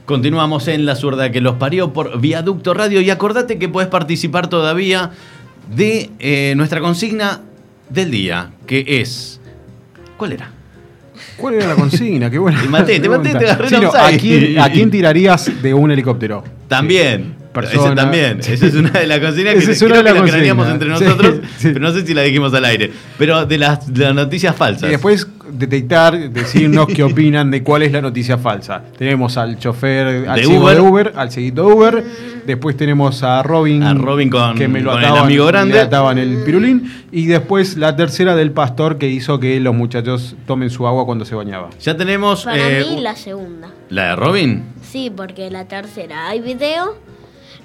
Continuamos 0.08 0.68
en 0.68 0.86
La 0.86 0.96
Zurda 0.96 1.30
que 1.30 1.42
los 1.42 1.56
parió 1.56 1.92
por 1.92 2.18
Viaducto 2.18 2.72
Radio 2.72 3.02
y 3.02 3.10
acordate 3.10 3.58
que 3.58 3.68
puedes 3.68 3.90
participar 3.90 4.48
todavía 4.48 5.10
de 5.76 6.08
eh, 6.18 6.54
nuestra 6.56 6.80
consigna 6.80 7.42
del 7.90 8.10
día, 8.10 8.52
que 8.66 8.86
es... 8.86 9.38
¿Cuál 10.16 10.32
era? 10.32 10.50
¿Cuál 11.36 11.56
era 11.56 11.66
la 11.66 11.74
consigna? 11.74 12.30
Qué 12.30 12.38
buena 12.38 12.62
Te 12.62 12.68
maté, 12.70 13.00
te 13.00 13.08
maté, 13.10 13.34
te 13.34 13.50
agarré 13.50 13.64
en 13.64 13.68
Sí, 13.68 13.80
no, 13.82 13.88
¿a, 13.92 14.04
offside. 14.06 14.18
quién, 14.18 14.58
a 14.58 14.72
quién 14.72 14.90
tirarías 14.90 15.62
de 15.62 15.74
un 15.74 15.90
helicóptero? 15.90 16.42
También. 16.68 17.34
Persona. 17.60 17.84
Esa 17.84 17.94
también. 17.94 18.40
Esa 18.40 18.66
es 18.66 18.74
una 18.74 18.90
de 18.90 19.06
las 19.06 19.20
consignas 19.20 19.54
que, 19.54 19.72
es 19.72 19.78
creo 19.78 19.90
una 20.00 20.02
de 20.02 20.12
que 20.14 20.20
la 20.20 20.26
craneamos 20.26 20.68
entre 20.68 20.88
nosotros, 20.88 21.34
Sí, 21.42 21.48
sí. 21.58 21.68
pero 21.72 21.80
no 21.80 21.92
sé 21.92 22.06
si 22.06 22.14
la 22.14 22.22
dijimos 22.22 22.52
al 22.54 22.64
aire. 22.64 22.90
Pero 23.18 23.46
de 23.46 23.58
las, 23.58 23.92
de 23.92 24.04
las 24.04 24.14
noticias 24.14 24.54
falsas. 24.56 24.88
Y 24.88 24.92
después 24.92 25.26
detectar, 25.50 26.30
decirnos 26.30 26.86
qué 26.88 27.02
opinan 27.02 27.50
de 27.50 27.62
cuál 27.62 27.82
es 27.82 27.92
la 27.92 28.00
noticia 28.02 28.38
falsa. 28.38 28.82
Tenemos 28.96 29.36
al 29.36 29.58
chofer, 29.58 30.28
al 30.28 30.40
De 30.40 30.46
Uber. 30.46 30.74
de 30.76 30.80
Uber, 30.80 31.12
al 31.16 31.30
cieguito 31.30 31.66
de 31.66 31.72
Uber. 31.74 32.04
Después 32.46 32.76
tenemos 32.76 33.22
a 33.22 33.42
Robin, 33.42 33.82
A 33.82 33.94
Robin 33.94 34.30
con- 34.30 34.54
que 34.56 34.68
me 34.68 34.80
lo 34.80 34.90
con 34.92 35.00
el 35.00 35.04
ataban, 35.06 35.24
amigo 35.24 35.46
grande. 35.46 35.74
le 35.74 35.80
ataban 35.80 36.18
el 36.18 36.42
pirulín. 36.44 36.92
Y 37.12 37.26
después 37.26 37.76
la 37.76 37.94
tercera 37.96 38.34
del 38.36 38.52
pastor 38.52 38.98
que 38.98 39.08
hizo 39.08 39.38
que 39.40 39.58
los 39.60 39.74
muchachos 39.74 40.36
tomen 40.46 40.70
su 40.70 40.86
agua 40.86 41.04
cuando 41.04 41.24
se 41.24 41.34
bañaba. 41.34 41.70
Ya 41.80 41.96
tenemos... 41.96 42.44
Para 42.44 42.56
eh, 42.80 42.84
mí 42.88 43.00
la 43.00 43.16
segunda. 43.16 43.68
¿La 43.90 44.10
de 44.10 44.16
Robin? 44.16 44.64
Sí, 44.82 45.10
porque 45.14 45.50
la 45.50 45.66
tercera 45.66 46.28
hay 46.28 46.40
video. 46.40 46.96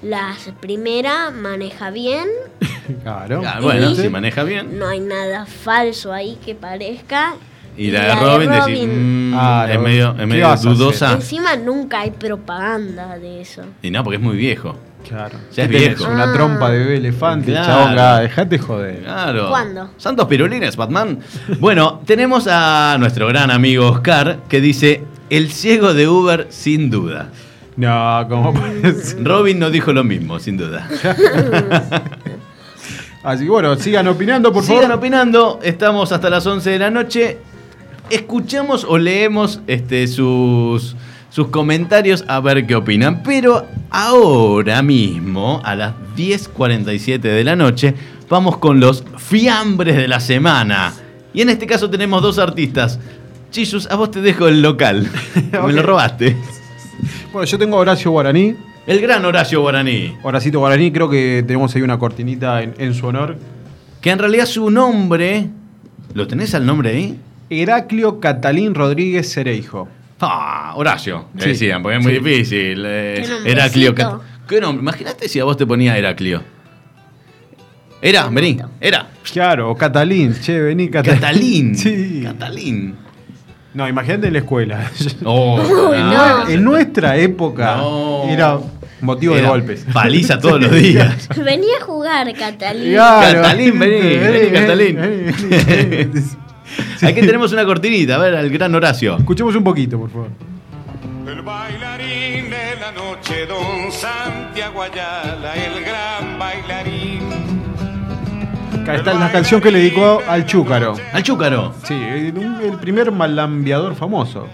La 0.04 0.34
primera 0.60 1.30
maneja 1.30 1.90
bien. 1.90 2.28
Claro. 3.02 3.40
Ah, 3.46 3.60
bueno, 3.62 3.94
si 3.94 4.10
maneja 4.10 4.42
bien. 4.44 4.78
No 4.78 4.86
hay 4.86 5.00
nada 5.00 5.46
falso 5.46 6.12
ahí 6.12 6.36
que 6.44 6.54
parezca. 6.54 7.34
Y 7.78 7.90
la 7.90 8.02
de 8.08 8.14
Robin, 8.16 8.50
decís, 8.50 8.86
mm, 8.86 9.32
Ah, 9.34 9.66
es 9.70 9.80
medio, 9.80 10.10
es 10.10 10.16
¿Qué 10.18 10.26
medio 10.26 10.54
dudosa. 10.56 11.12
Encima 11.14 11.56
nunca 11.56 12.00
hay 12.00 12.10
propaganda 12.10 13.16
de 13.18 13.40
eso. 13.40 13.62
Y 13.82 13.90
no, 13.90 14.04
porque 14.04 14.18
es 14.18 14.22
muy 14.22 14.36
viejo. 14.36 14.76
Claro. 15.08 15.38
Ya 15.54 15.64
es 15.64 15.68
viejo. 15.70 16.04
Una 16.08 16.24
Ah. 16.30 16.32
trompa 16.34 16.70
de 16.70 16.78
bebé 16.78 16.96
elefante, 16.98 17.52
Claro. 17.52 17.66
chabón, 17.66 17.98
ah, 17.98 18.20
dejate 18.20 18.58
joder. 18.58 19.00
Claro. 19.02 19.48
¿Cuándo? 19.48 19.90
Santos 19.96 20.26
pirulines, 20.28 20.76
Batman. 20.76 21.20
Bueno, 21.60 22.02
tenemos 22.04 22.46
a 22.50 22.96
nuestro 22.98 23.26
gran 23.28 23.50
amigo 23.50 23.88
Oscar 23.88 24.40
que 24.48 24.60
dice: 24.60 25.02
El 25.30 25.50
ciego 25.50 25.94
de 25.94 26.06
Uber, 26.06 26.48
sin 26.50 26.90
duda. 26.90 27.30
No, 27.76 28.26
¿cómo 28.28 28.54
puede 28.54 28.94
ser? 28.94 29.24
Robin 29.24 29.58
no 29.58 29.70
dijo 29.70 29.92
lo 29.92 30.04
mismo, 30.04 30.38
sin 30.38 30.56
duda. 30.56 30.88
Así 33.22 33.44
que 33.44 33.50
bueno, 33.50 33.74
sigan 33.76 34.06
opinando, 34.06 34.52
por 34.52 34.62
Sigan 34.62 34.82
favor. 34.82 34.98
opinando, 34.98 35.60
estamos 35.62 36.12
hasta 36.12 36.28
las 36.30 36.46
11 36.46 36.70
de 36.70 36.78
la 36.78 36.90
noche. 36.90 37.38
Escuchamos 38.10 38.84
o 38.86 38.98
leemos 38.98 39.60
este, 39.66 40.06
sus, 40.06 40.94
sus 41.30 41.48
comentarios 41.48 42.24
a 42.28 42.40
ver 42.40 42.66
qué 42.66 42.74
opinan. 42.76 43.22
Pero 43.22 43.66
ahora 43.90 44.82
mismo, 44.82 45.62
a 45.64 45.74
las 45.74 45.94
10.47 46.16 47.18
de 47.20 47.44
la 47.44 47.56
noche, 47.56 47.94
vamos 48.28 48.58
con 48.58 48.78
los 48.78 49.04
fiambres 49.16 49.96
de 49.96 50.06
la 50.06 50.20
semana. 50.20 50.92
Y 51.32 51.40
en 51.40 51.48
este 51.48 51.66
caso 51.66 51.88
tenemos 51.88 52.20
dos 52.22 52.38
artistas. 52.38 53.00
Chisus, 53.50 53.90
a 53.90 53.96
vos 53.96 54.10
te 54.10 54.20
dejo 54.20 54.48
el 54.48 54.60
local. 54.60 55.08
Me 55.66 55.72
lo 55.72 55.82
robaste. 55.82 56.36
Bueno, 57.32 57.44
yo 57.46 57.58
tengo 57.58 57.76
a 57.76 57.80
Horacio 57.80 58.10
Guaraní. 58.10 58.54
El 58.86 59.00
gran 59.00 59.24
Horacio 59.24 59.60
Guaraní. 59.62 60.14
Horacito 60.22 60.58
Guaraní, 60.58 60.92
creo 60.92 61.08
que 61.08 61.42
tenemos 61.46 61.74
ahí 61.74 61.82
una 61.82 61.98
cortinita 61.98 62.62
en, 62.62 62.74
en 62.78 62.94
su 62.94 63.06
honor. 63.06 63.36
Que 64.00 64.10
en 64.10 64.18
realidad 64.18 64.46
su 64.46 64.70
nombre. 64.70 65.48
¿Lo 66.12 66.26
tenés 66.26 66.54
al 66.54 66.66
nombre 66.66 66.90
ahí? 66.90 67.18
Heraclio 67.50 68.20
Catalín 68.20 68.74
Rodríguez 68.74 69.32
Cereijo. 69.32 69.88
Ah, 70.20 70.72
Horacio, 70.76 71.26
le 71.34 71.42
Sí. 71.42 71.48
decían, 71.50 71.82
porque 71.82 71.98
es 71.98 72.02
muy 72.02 72.12
Sí. 72.14 72.18
difícil. 72.20 72.82
eh. 72.86 73.24
Heraclio. 73.46 73.94
Cat- 73.94 74.20
¿Qué 74.48 74.60
nombre? 74.60 74.82
Imagínate 74.82 75.28
si 75.28 75.40
a 75.40 75.44
vos 75.44 75.56
te 75.56 75.66
ponía 75.66 75.96
Heraclio. 75.98 76.42
Era, 78.02 78.28
vení, 78.28 78.58
era. 78.80 79.08
Claro, 79.32 79.70
o 79.70 79.74
Catalín, 79.76 80.34
che, 80.40 80.60
vení 80.60 80.88
Catalín. 80.90 81.20
Catalín. 81.20 81.74
Sí. 81.76 82.20
Catalín. 82.22 82.94
No, 83.74 83.88
imagínate 83.88 84.28
en 84.28 84.32
la 84.34 84.38
escuela. 84.38 84.90
Oh, 85.24 85.56
Uy, 85.90 85.96
ah, 85.98 86.44
no. 86.46 86.50
en 86.50 86.62
nuestra 86.64 87.16
época 87.16 87.76
No. 87.76 88.24
era 88.28 88.58
motivo 89.00 89.34
de 89.34 89.42
golpes. 89.42 89.84
Paliza 89.92 90.38
todos 90.38 90.60
los 90.60 90.70
días. 90.72 91.28
Venía 91.36 91.78
a 91.80 91.84
jugar, 91.84 92.32
Catalina. 92.34 92.94
Claro. 92.94 93.42
Catalín, 93.42 93.78
vení, 93.78 94.16
vení, 94.16 94.50
Catalín. 94.50 94.96
vení, 95.00 95.32
vení. 96.06 96.20
Sí. 96.98 97.06
Aquí 97.06 97.20
tenemos 97.20 97.52
una 97.52 97.64
cortinita, 97.64 98.14
a 98.14 98.18
ver, 98.18 98.34
al 98.36 98.48
gran 98.50 98.74
Horacio. 98.74 99.16
Escuchemos 99.18 99.54
un 99.56 99.64
poquito, 99.64 99.98
por 99.98 100.10
favor. 100.10 100.28
El 101.28 101.42
bailarín 101.42 102.50
de 102.50 102.76
la 102.80 102.92
noche, 102.92 103.46
don 103.46 103.90
Santiago 103.92 104.82
Ayala, 104.82 105.52
el 105.54 105.84
gran 105.84 106.38
bailarín. 106.38 107.43
Acá 108.84 108.96
está 108.96 109.14
la 109.14 109.32
canción 109.32 109.62
que 109.62 109.70
le 109.70 109.78
dedicó 109.78 110.20
al 110.28 110.44
Chúcaro. 110.44 110.94
Al 111.14 111.22
Chúcaro. 111.22 111.72
Sí, 111.84 111.94
el, 111.94 112.34
el 112.62 112.76
primer 112.76 113.10
malambiador 113.10 113.94
famoso. 113.94 114.46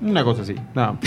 Una 0.00 0.24
cosa 0.24 0.40
así. 0.40 0.54
No. 0.74 0.98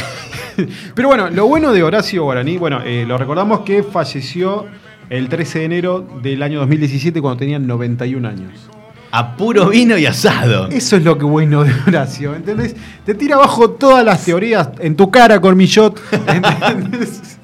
Pero 0.93 1.07
bueno, 1.07 1.27
lo 1.31 1.47
bueno 1.47 1.73
de 1.73 1.81
Horacio 1.81 2.25
Guaraní, 2.25 2.59
bueno, 2.59 2.81
eh, 2.85 3.03
lo 3.07 3.17
recordamos 3.17 3.61
que 3.61 3.81
falleció 3.81 4.67
el 5.09 5.27
13 5.27 5.57
de 5.57 5.65
enero 5.65 6.07
del 6.21 6.43
año 6.43 6.59
2017 6.59 7.19
cuando 7.19 7.39
tenía 7.39 7.57
91 7.57 8.27
años. 8.27 8.69
A 9.09 9.35
puro 9.35 9.69
vino 9.69 9.97
y 9.97 10.05
asado. 10.05 10.67
Eso 10.69 10.97
es 10.97 11.03
lo 11.03 11.17
que 11.17 11.25
bueno 11.25 11.63
de 11.63 11.73
Horacio, 11.87 12.35
¿entendés? 12.35 12.75
Te 13.03 13.15
tira 13.15 13.37
abajo 13.37 13.71
todas 13.71 14.05
las 14.05 14.23
teorías 14.23 14.69
en 14.77 14.95
tu 14.95 15.09
cara, 15.09 15.41
Cormillot. 15.41 15.99
¿entendés? 16.27 17.36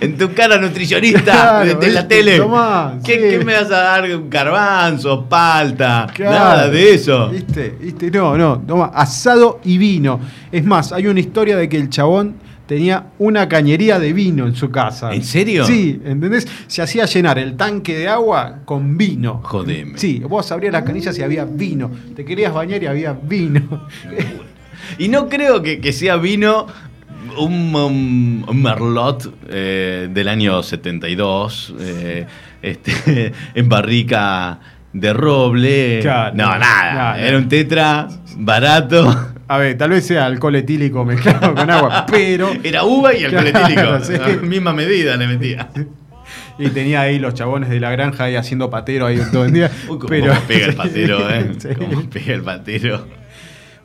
En 0.00 0.16
tu 0.16 0.32
cara 0.32 0.58
nutricionista 0.58 1.22
Claro, 1.22 1.66
de, 1.66 1.74
de 1.86 1.92
la 1.92 2.06
tele. 2.08 2.36
Tomá, 2.38 2.98
¿Qué, 3.04 3.14
sí. 3.14 3.20
qué 3.38 3.44
me 3.44 3.54
vas 3.54 3.70
a 3.70 3.78
dar? 3.80 4.04
¿Un 4.04 4.30
garbanzo, 4.30 5.24
palta? 5.28 6.06
Claro. 6.14 6.32
Nada 6.34 6.68
de 6.68 6.94
eso. 6.94 7.28
¿Viste? 7.30 7.74
¿Viste? 7.80 8.10
No, 8.10 8.36
no, 8.36 8.58
toma, 8.66 8.86
asado 8.94 9.60
y 9.64 9.78
vino. 9.78 10.20
Es 10.52 10.64
más, 10.64 10.92
hay 10.92 11.06
una 11.06 11.20
historia 11.20 11.56
de 11.56 11.68
que 11.68 11.76
el 11.76 11.88
chabón 11.90 12.34
tenía 12.66 13.06
una 13.18 13.48
cañería 13.48 13.98
de 14.00 14.12
vino 14.12 14.46
en 14.46 14.54
su 14.56 14.70
casa. 14.70 15.12
¿En 15.14 15.22
serio? 15.22 15.64
Sí, 15.64 16.00
¿entendés? 16.04 16.48
Se 16.66 16.82
hacía 16.82 17.04
llenar 17.06 17.38
el 17.38 17.56
tanque 17.56 17.96
de 17.96 18.08
agua 18.08 18.60
con 18.64 18.96
vino. 18.98 19.40
Jodeme. 19.44 19.96
Sí, 19.98 20.20
vos 20.28 20.50
abrías 20.50 20.72
las 20.72 20.82
canillas 20.82 21.16
y 21.18 21.22
había 21.22 21.44
vino. 21.44 21.90
Te 22.16 22.24
querías 22.24 22.52
bañar 22.52 22.82
y 22.82 22.86
había 22.86 23.12
vino. 23.12 23.86
Y 24.98 25.08
no 25.08 25.28
creo 25.28 25.62
que, 25.62 25.80
que 25.80 25.92
sea 25.92 26.16
vino 26.16 26.66
un, 27.38 28.44
un 28.46 28.62
merlot 28.62 29.34
eh, 29.48 30.08
del 30.10 30.28
año 30.28 30.62
72, 30.62 31.74
eh, 31.80 32.26
este, 32.62 33.32
en 33.54 33.68
barrica 33.68 34.58
de 34.92 35.12
roble. 35.12 35.98
Claro, 36.02 36.34
no, 36.36 36.46
no, 36.52 36.58
nada. 36.58 37.20
Era 37.20 37.36
un 37.38 37.48
tetra 37.48 38.08
barato. 38.38 39.32
A 39.48 39.58
ver, 39.58 39.76
tal 39.78 39.90
vez 39.90 40.04
sea 40.06 40.26
alcohol 40.26 40.56
etílico 40.56 41.04
mezclado 41.04 41.54
con 41.54 41.70
agua, 41.70 42.04
pero. 42.10 42.50
Era 42.64 42.84
uva 42.84 43.14
y 43.14 43.24
alcohol 43.24 43.50
Claro, 43.50 43.96
etílico. 43.96 44.00
sí. 44.40 44.46
Misma 44.46 44.72
medida 44.72 45.16
le 45.16 45.26
metía. 45.26 45.68
Y 46.58 46.70
tenía 46.70 47.02
ahí 47.02 47.18
los 47.18 47.34
chabones 47.34 47.68
de 47.68 47.78
la 47.78 47.90
granja 47.90 48.24
ahí 48.24 48.34
haciendo 48.34 48.70
patero 48.70 49.06
ahí 49.06 49.20
todo 49.30 49.44
el 49.44 49.52
día. 49.52 49.70
Uy, 49.88 49.98
cómo 49.98 50.08
pero, 50.08 50.32
pega 50.48 50.66
el 50.66 50.74
patero, 50.76 51.30
¿eh? 51.30 51.50
Sí. 51.58 51.68
Cómo 51.76 52.00
pega 52.08 52.34
el 52.34 52.42
patero. 52.42 53.06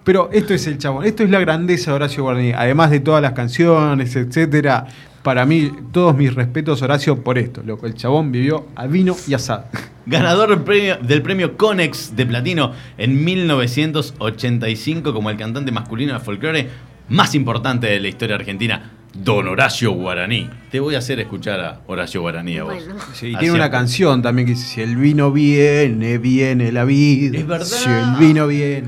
Pero 0.04 0.30
esto 0.34 0.54
es 0.54 0.66
el 0.68 0.78
chabón, 0.78 1.06
esto 1.06 1.24
es 1.24 1.30
la 1.30 1.40
grandeza 1.40 1.92
de 1.92 1.96
Horacio 1.96 2.24
Guarani, 2.24 2.54
además 2.54 2.90
de 2.90 3.00
todas 3.00 3.22
las 3.22 3.34
canciones, 3.34 4.16
etcétera. 4.16 4.88
Para 5.22 5.46
mí, 5.46 5.72
todos 5.92 6.18
mis 6.18 6.34
respetos, 6.34 6.82
Horacio, 6.82 7.24
por 7.24 7.38
esto. 7.38 7.62
Loco, 7.64 7.86
el 7.86 7.94
chabón 7.94 8.32
vivió 8.32 8.66
a 8.76 8.88
vino 8.88 9.16
y 9.28 9.36
asado. 9.36 9.66
Ganador 10.08 10.50
del 10.50 10.62
premio, 10.62 10.98
del 10.98 11.22
premio 11.22 11.56
Conex 11.56 12.16
de 12.16 12.26
Platino 12.26 12.72
en 12.98 13.24
1985 13.24 15.14
como 15.14 15.30
el 15.30 15.38
cantante 15.38 15.72
masculino 15.72 16.14
de 16.14 16.20
folclore 16.20 16.70
más 17.10 17.36
importante 17.36 17.86
de 17.88 18.00
la 18.00 18.08
historia 18.08 18.36
argentina, 18.36 18.94
Don 19.14 19.48
Horacio 19.48 19.92
Guaraní. 19.92 20.50
Te 20.72 20.80
voy 20.80 20.96
a 20.96 21.00
hacer 21.00 21.20
escuchar 21.20 21.60
a 21.60 21.82
Horacio 21.86 22.22
Guaraní 22.22 22.58
a 22.58 22.64
vos. 22.64 22.74
Bueno. 22.74 22.96
Sí, 23.14 23.28
y 23.28 23.36
tiene 23.36 23.54
una 23.54 23.70
canción 23.70 24.22
también 24.22 24.48
que 24.48 24.54
dice: 24.54 24.66
Si 24.66 24.82
el 24.82 24.96
vino 24.96 25.32
viene, 25.32 26.18
viene 26.18 26.72
la 26.72 26.86
vida. 26.86 27.38
Es 27.38 27.46
verdad. 27.46 27.66
Si 27.66 27.90
el 27.90 28.16
vino 28.18 28.48
viene. 28.48 28.88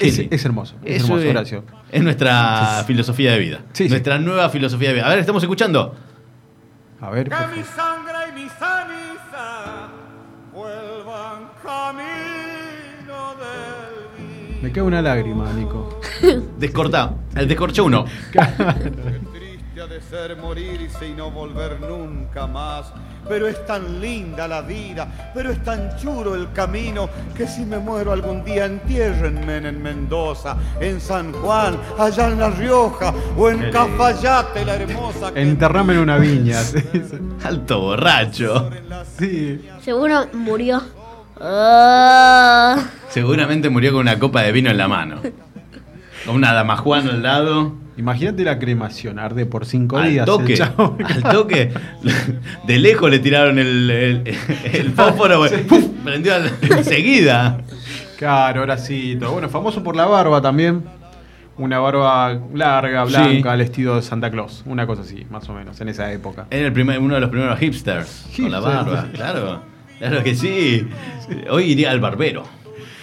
Es, 0.00 0.18
es 0.18 0.44
hermoso, 0.44 0.76
es 0.84 0.96
Eso 0.96 1.06
hermoso, 1.06 1.24
es, 1.24 1.30
Horacio. 1.30 1.64
es 1.90 2.02
nuestra 2.02 2.84
filosofía 2.86 3.32
de 3.32 3.38
vida. 3.38 3.60
Sí, 3.72 3.84
sí. 3.84 3.90
nuestra 3.90 4.18
nueva 4.18 4.48
filosofía 4.50 4.88
de 4.88 4.94
vida. 4.94 5.06
A 5.06 5.10
ver, 5.10 5.18
estamos 5.18 5.42
escuchando. 5.42 5.94
A 7.00 7.10
ver, 7.10 7.28
por 7.28 7.56
mi 7.56 7.62
sangre 7.62 8.14
y 8.30 8.32
mi 8.34 8.48
ceniza 8.48 9.88
vuelvan 10.52 11.50
camino 11.62 13.34
del 13.36 14.26
vino. 14.48 14.62
me 14.62 14.72
cae 14.72 14.82
una 14.82 15.00
lágrima, 15.02 15.52
Nico. 15.52 16.00
Descorta. 16.58 17.14
El 17.34 17.48
descorcha 17.48 17.82
uno. 17.82 18.04
Ha 19.80 19.86
de 19.86 20.02
ser 20.02 20.36
morirse 20.36 21.08
y 21.08 21.14
no 21.14 21.30
volver 21.30 21.80
nunca 21.80 22.46
más. 22.46 22.92
Pero 23.26 23.48
es 23.48 23.64
tan 23.64 23.98
linda 23.98 24.46
la 24.46 24.60
vida, 24.60 25.30
pero 25.32 25.50
es 25.50 25.64
tan 25.64 25.96
chulo 25.96 26.34
el 26.34 26.52
camino, 26.52 27.08
que 27.34 27.46
si 27.46 27.64
me 27.64 27.78
muero 27.78 28.12
algún 28.12 28.44
día 28.44 28.66
entiérrenme 28.66 29.56
en 29.56 29.82
Mendoza, 29.82 30.54
en 30.80 31.00
San 31.00 31.32
Juan, 31.32 31.78
allá 31.98 32.28
en 32.28 32.40
La 32.40 32.50
Rioja, 32.50 33.14
o 33.38 33.48
en. 33.48 33.70
Cafayate, 33.70 34.66
la 34.66 34.74
hermosa. 34.74 35.32
que 35.32 35.40
Enterrame 35.40 35.94
en 35.94 36.00
una 36.00 36.18
viña. 36.18 36.58
Alto 37.44 37.80
borracho. 37.80 38.68
Sí. 39.18 39.66
Seguro 39.80 40.26
murió. 40.34 40.82
Ah. 41.40 42.76
Seguramente 43.08 43.70
murió 43.70 43.92
con 43.92 44.00
una 44.00 44.18
copa 44.18 44.42
de 44.42 44.52
vino 44.52 44.70
en 44.70 44.76
la 44.76 44.88
mano. 44.88 45.22
Con 46.26 46.34
una 46.34 46.52
damajuana 46.52 47.12
al 47.12 47.22
lado. 47.22 47.80
Imagínate 48.00 48.44
la 48.44 48.58
cremación, 48.58 49.18
arde 49.18 49.44
por 49.44 49.66
cinco 49.66 49.98
Al 49.98 50.08
días. 50.10 50.24
toque, 50.24 50.56
al 51.04 51.22
toque. 51.30 51.70
De 52.66 52.78
lejos 52.78 53.10
le 53.10 53.18
tiraron 53.18 53.58
el, 53.58 53.90
el, 53.90 54.34
el 54.72 54.90
fósforo, 54.96 55.44
¡puf! 55.68 55.84
prendió 56.02 56.32
enseguida. 56.62 57.60
Claro, 58.16 58.62
Horacito. 58.62 59.30
Bueno, 59.32 59.50
famoso 59.50 59.82
por 59.82 59.96
la 59.96 60.06
barba 60.06 60.40
también. 60.40 60.82
Una 61.58 61.78
barba 61.78 62.40
larga, 62.54 63.04
blanca, 63.04 63.52
al 63.52 63.60
estilo 63.60 63.96
de 63.96 64.02
Santa 64.02 64.30
Claus. 64.30 64.62
Una 64.64 64.86
cosa 64.86 65.02
así, 65.02 65.26
más 65.28 65.46
o 65.50 65.52
menos, 65.52 65.78
en 65.82 65.90
esa 65.90 66.10
época. 66.10 66.46
Era 66.50 66.68
el 66.68 66.72
primer, 66.72 66.98
uno 67.00 67.16
de 67.16 67.20
los 67.20 67.28
primeros 67.28 67.58
hipsters 67.58 68.28
con 68.34 68.50
la 68.50 68.60
barba, 68.60 69.08
claro. 69.12 69.60
Claro 69.98 70.22
que 70.22 70.34
sí. 70.34 70.88
Hoy 71.50 71.64
iría 71.64 71.90
al 71.90 72.00
barbero, 72.00 72.44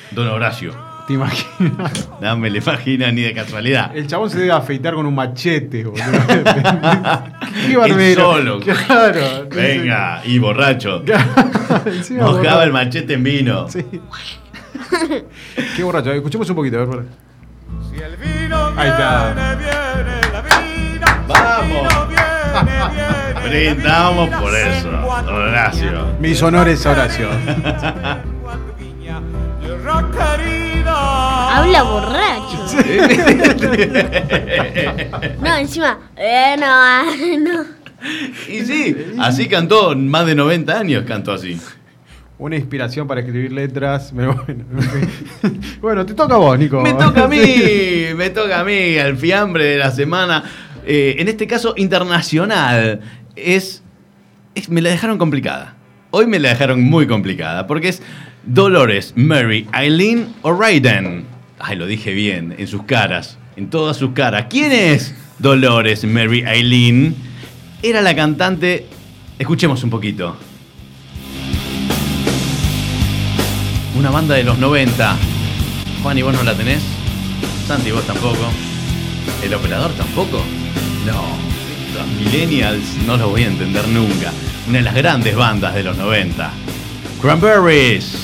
don 0.10 0.28
Horacio. 0.28 0.87
¿Te 1.08 1.14
imaginas? 1.14 2.10
No 2.22 2.36
me 2.38 2.50
le 2.50 2.58
imagina 2.60 3.12
ni 3.12 3.22
de 3.22 3.34
casualidad. 3.34 3.96
El 3.96 4.08
chabón 4.08 4.30
se 4.30 4.40
debe 4.40 4.52
afeitar 4.52 4.94
con 4.96 5.06
un 5.06 5.16
machete, 5.16 5.84
boludo. 5.86 6.04
Qué 7.68 7.78
barbero. 7.78 8.22
solo. 8.34 8.60
Claro. 8.88 9.48
Venga, 9.50 10.22
y 10.26 10.38
borracho. 10.40 11.04
Mojaba 11.06 12.32
borracho. 12.34 12.62
el 12.64 12.74
machete 12.74 13.14
en 13.14 13.24
vino. 13.24 13.70
Sí. 13.70 13.86
Qué 15.76 15.84
borracho. 15.84 16.12
Escuchemos 16.12 16.50
un 16.50 16.56
poquito, 16.56 16.78
a 16.78 16.86
ver. 16.86 16.90
para. 16.90 17.04
Si 17.90 18.02
el 18.02 18.18
vino 18.18 18.66
Ahí 18.76 18.90
está. 18.90 19.34
viene, 19.34 19.56
viene 19.56 20.22
la 20.34 20.42
vida. 20.42 21.24
Vamos. 21.28 21.70
Si 21.70 21.76
el 21.76 22.66
vino 22.66 22.88
viene, 22.90 23.48
Brindamos 23.48 24.30
por 24.30 24.54
eso, 24.56 24.90
Horacio. 25.32 26.08
Mis 26.20 26.42
honores 26.42 26.86
a 26.86 26.92
Horacio. 26.92 27.30
Habla 31.50 31.84
borracho. 31.84 32.58
No, 35.42 35.56
encima. 35.56 35.98
Eh, 36.16 36.56
no, 36.60 37.06
no. 37.40 37.66
Y 38.50 38.60
sí, 38.66 38.96
así 39.20 39.48
cantó, 39.48 39.96
más 39.96 40.26
de 40.26 40.36
90 40.36 40.80
años 40.80 41.04
cantó 41.08 41.34
así. 41.34 41.60
Una 42.38 42.56
inspiración 42.56 43.08
para 43.08 43.22
escribir 43.22 43.52
letras. 43.52 44.14
Pero 44.16 44.36
bueno, 44.46 44.66
bueno, 45.82 46.06
te 46.06 46.14
toca 46.14 46.36
a 46.36 46.38
vos, 46.38 46.58
Nico. 46.60 46.82
Me 46.82 46.94
toca 46.94 47.26
a 47.26 47.28
mí, 47.28 47.40
Sí. 47.40 48.08
me 48.16 48.30
toca 48.30 48.60
a 48.60 48.64
mí, 48.64 48.74
el 48.74 49.18
fiambre 49.18 49.64
de 49.66 49.78
la 49.78 49.92
semana. 49.92 50.44
Eh, 50.86 51.16
en 51.20 51.28
este 51.28 51.48
caso, 51.48 51.74
internacional. 51.78 53.02
Es, 53.36 53.84
es- 54.56 54.70
Me 54.70 54.82
la 54.82 54.90
dejaron 54.92 55.18
complicada. 55.18 55.76
Hoy 56.12 56.28
me 56.28 56.40
la 56.40 56.50
dejaron 56.50 56.82
muy 56.84 57.08
complicada. 57.08 57.66
Porque 57.68 57.90
es 57.90 58.02
Dolores, 58.46 59.14
Mary, 59.16 59.68
Eileen 59.74 60.34
o 60.44 60.54
Raiden. 60.54 61.26
Ay, 61.60 61.76
lo 61.76 61.88
dije 61.88 62.14
bien, 62.14 62.56
en 62.58 62.68
sus 62.68 62.84
caras. 62.84 63.38
En 63.56 63.70
todas 63.70 63.98
sus 63.98 64.12
caras. 64.12 64.46
¿Quién 64.50 64.72
es 64.72 65.16
Dolores, 65.40 66.04
Mary, 66.06 66.44
Eileen? 66.46 67.16
Era 67.82 68.02
la 68.02 68.16
cantante. 68.16 68.86
Escuchemos 69.40 69.84
un 69.84 69.90
poquito. 69.90 70.36
Una 73.98 74.12
banda 74.12 74.36
de 74.36 74.44
los 74.44 74.60
90. 74.60 75.18
Juan, 76.04 76.18
¿y 76.18 76.22
vos 76.22 76.34
no 76.34 76.44
la 76.44 76.54
tenés? 76.54 76.84
Santi, 77.68 77.92
vos 77.92 78.06
tampoco. 78.06 78.52
¿El 79.44 79.54
operador 79.54 79.92
tampoco? 79.94 80.44
No. 81.06 81.24
Los 81.96 82.08
millennials 82.20 82.84
no 83.08 83.18
los 83.18 83.32
voy 83.32 83.44
a 83.44 83.48
entender 83.48 83.88
nunca. 83.88 84.32
Una 84.68 84.78
de 84.78 84.84
las 84.84 84.94
grandes 84.94 85.36
bandas 85.36 85.74
de 85.74 85.84
los 85.84 85.98
90. 85.98 86.52
Cranberries. 87.20 88.16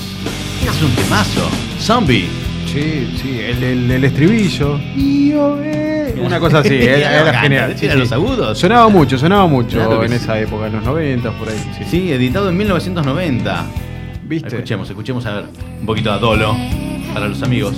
Es 0.62 0.82
un 0.82 0.92
temazo. 0.92 1.50
Zombie. 1.80 2.43
Sí, 2.66 3.14
sí, 3.22 3.40
el, 3.40 3.64
el- 3.64 3.92
el 3.92 4.04
estribillo. 4.04 4.80
Una 6.24 6.40
cosa 6.40 6.60
así, 6.60 6.74
era, 6.82 7.22
era 7.22 7.40
genial. 7.42 7.76
tira 7.76 7.96
los 7.96 8.12
agudos. 8.12 8.58
Sonaba 8.58 8.88
mucho, 8.90 9.18
sonaba 9.18 9.46
mucho 9.48 9.78
Claro 9.78 10.00
que 10.00 10.06
en 10.06 10.12
sí. 10.12 10.18
esa 10.18 10.40
época, 10.40 10.68
en 10.68 10.74
los 10.74 10.84
90, 10.84 11.32
por 11.38 11.50
ahí. 11.50 11.56
Sí, 11.78 11.84
Sí, 11.90 12.12
editado 12.12 12.50
en 12.50 12.58
1990. 12.58 13.66
¿Viste? 14.26 14.48
Escuchemos, 14.48 14.90
escuchemos 14.90 15.26
a 15.26 15.34
ver 15.36 15.46
un 15.82 15.86
poquito 15.86 16.12
a 16.12 16.18
Dolo 16.18 16.56
para 17.14 17.28
los 17.28 17.42
amigos. 17.44 17.76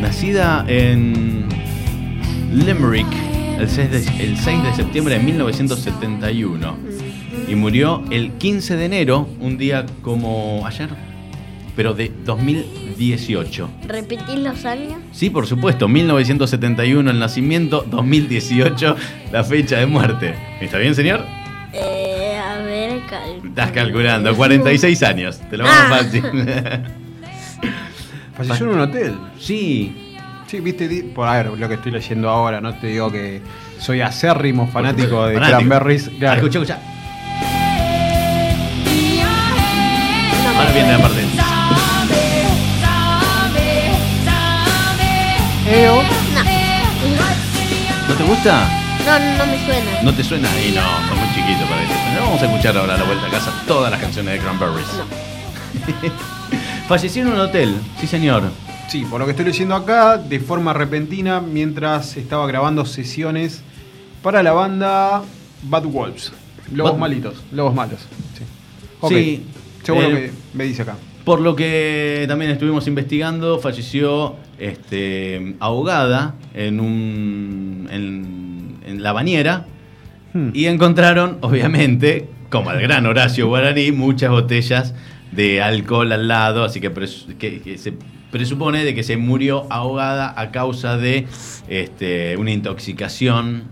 Nacida 0.00 0.64
en 0.66 1.46
Limerick 2.52 3.06
el 3.58 3.68
6, 3.68 3.90
de, 3.90 3.98
el 4.24 4.36
6 4.38 4.62
de 4.62 4.74
septiembre 4.74 5.18
de 5.18 5.22
1971 5.22 6.76
y 7.48 7.54
murió 7.54 8.02
el 8.10 8.32
15 8.32 8.76
de 8.76 8.84
enero, 8.84 9.28
un 9.40 9.58
día 9.58 9.86
como 10.02 10.64
ayer, 10.66 10.88
pero 11.76 11.94
de 11.94 12.10
2018. 12.24 13.70
¿Repetís 13.86 14.36
los 14.38 14.64
años? 14.64 14.94
Sí, 15.12 15.30
por 15.30 15.46
supuesto, 15.46 15.88
1971 15.88 17.10
el 17.10 17.18
nacimiento, 17.18 17.84
2018 17.90 18.96
la 19.32 19.44
fecha 19.44 19.78
de 19.78 19.86
muerte. 19.86 20.34
¿Está 20.60 20.78
bien, 20.78 20.94
señor? 20.94 21.24
Eh, 21.72 22.36
a 22.38 22.58
ver, 22.62 23.00
cal... 23.08 23.40
Estás 23.44 23.70
calculando, 23.72 24.34
46 24.34 25.02
años, 25.02 25.40
te 25.50 25.56
lo 25.56 25.64
vamos 25.64 25.80
Ah. 25.86 25.96
fácil. 26.02 26.24
Falleció 28.36 28.66
en 28.66 28.72
un 28.72 28.80
hotel. 28.80 29.14
Sí, 29.38 30.06
Sí, 30.46 30.58
viste, 30.58 30.88
por 31.14 31.28
a 31.28 31.34
ver, 31.44 31.56
lo 31.56 31.68
que 31.68 31.74
estoy 31.74 31.92
leyendo 31.92 32.28
ahora, 32.28 32.60
no 32.60 32.74
te 32.74 32.88
digo 32.88 33.08
que 33.12 33.40
soy 33.78 34.00
acérrimo 34.00 34.66
fanático 34.66 35.24
de 35.26 35.34
Fanático. 35.34 35.58
Cranberries. 35.58 36.08
Ah, 36.08 36.16
Claro. 36.18 36.36
escucha, 36.38 36.58
escucha. 36.58 36.78
Ahora 40.60 40.72
viene 40.72 40.92
la 40.92 40.98
parte. 40.98 41.20
Eo. 45.66 46.02
¿No 48.08 48.14
te 48.14 48.24
gusta? 48.24 48.68
No, 49.06 49.18
no, 49.18 49.38
no 49.38 49.46
me 49.46 49.64
suena. 49.64 50.02
¿No 50.02 50.14
te 50.14 50.24
suena? 50.24 50.48
Y 50.66 50.72
no, 50.72 50.82
sos 51.08 51.16
muy 51.16 51.28
chiquito 51.34 51.64
para 51.68 51.82
eso. 51.82 51.92
Vamos 52.20 52.42
a 52.42 52.46
escuchar 52.46 52.76
ahora 52.76 52.94
a 52.94 52.98
la 52.98 53.04
vuelta 53.04 53.26
a 53.26 53.30
casa 53.30 53.52
todas 53.66 53.90
las 53.90 54.00
canciones 54.00 54.34
de 54.34 54.40
Cranberries. 54.40 54.86
Falleció 56.88 57.22
en 57.22 57.28
un 57.28 57.40
hotel, 57.40 57.76
sí 58.00 58.06
señor. 58.06 58.50
Sí, 58.88 59.06
por 59.08 59.20
lo 59.20 59.26
que 59.26 59.30
estoy 59.30 59.46
leyendo 59.46 59.76
acá, 59.76 60.16
de 60.18 60.40
forma 60.40 60.72
repentina, 60.72 61.40
mientras 61.40 62.16
estaba 62.16 62.46
grabando 62.48 62.84
sesiones 62.84 63.62
para 64.22 64.42
la 64.42 64.52
banda 64.52 65.22
Bad 65.62 65.84
Wolves. 65.84 66.32
Lobos 66.72 66.92
Bad- 66.92 66.98
malitos, 67.00 67.34
lobos 67.52 67.74
malos. 67.74 68.00
Sí. 68.36 68.44
Ok, 69.00 69.12
Sí, 69.12 69.46
Seguro 69.82 70.06
eh, 70.08 70.12
que 70.12 70.32
me 70.58 70.64
dice 70.64 70.82
acá. 70.82 70.96
Por 71.24 71.40
lo 71.40 71.54
que 71.54 72.24
también 72.28 72.50
estuvimos 72.50 72.86
investigando, 72.88 73.58
falleció 73.58 74.36
este, 74.58 75.54
ahogada 75.60 76.34
en, 76.54 76.80
un, 76.80 77.88
en, 77.90 78.76
en 78.86 79.02
la 79.02 79.12
bañera 79.12 79.66
Hmm. 80.32 80.50
y 80.54 80.66
encontraron, 80.66 81.38
obviamente, 81.40 82.28
como 82.50 82.70
el 82.70 82.80
gran 82.80 83.04
Horacio 83.04 83.48
Guaraní, 83.48 83.90
muchas 83.90 84.30
botellas 84.30 84.94
de 85.32 85.60
alcohol 85.60 86.12
al 86.12 86.28
lado, 86.28 86.62
así 86.62 86.80
que, 86.80 86.94
pres- 86.94 87.36
que- 87.36 87.60
que 87.60 87.76
se 87.78 87.94
presupone 88.30 88.84
de 88.84 88.94
que 88.94 89.02
se 89.02 89.16
murió 89.16 89.66
ahogada 89.70 90.32
a 90.40 90.52
causa 90.52 90.96
de 90.96 91.26
este, 91.68 92.36
una 92.36 92.52
intoxicación 92.52 93.64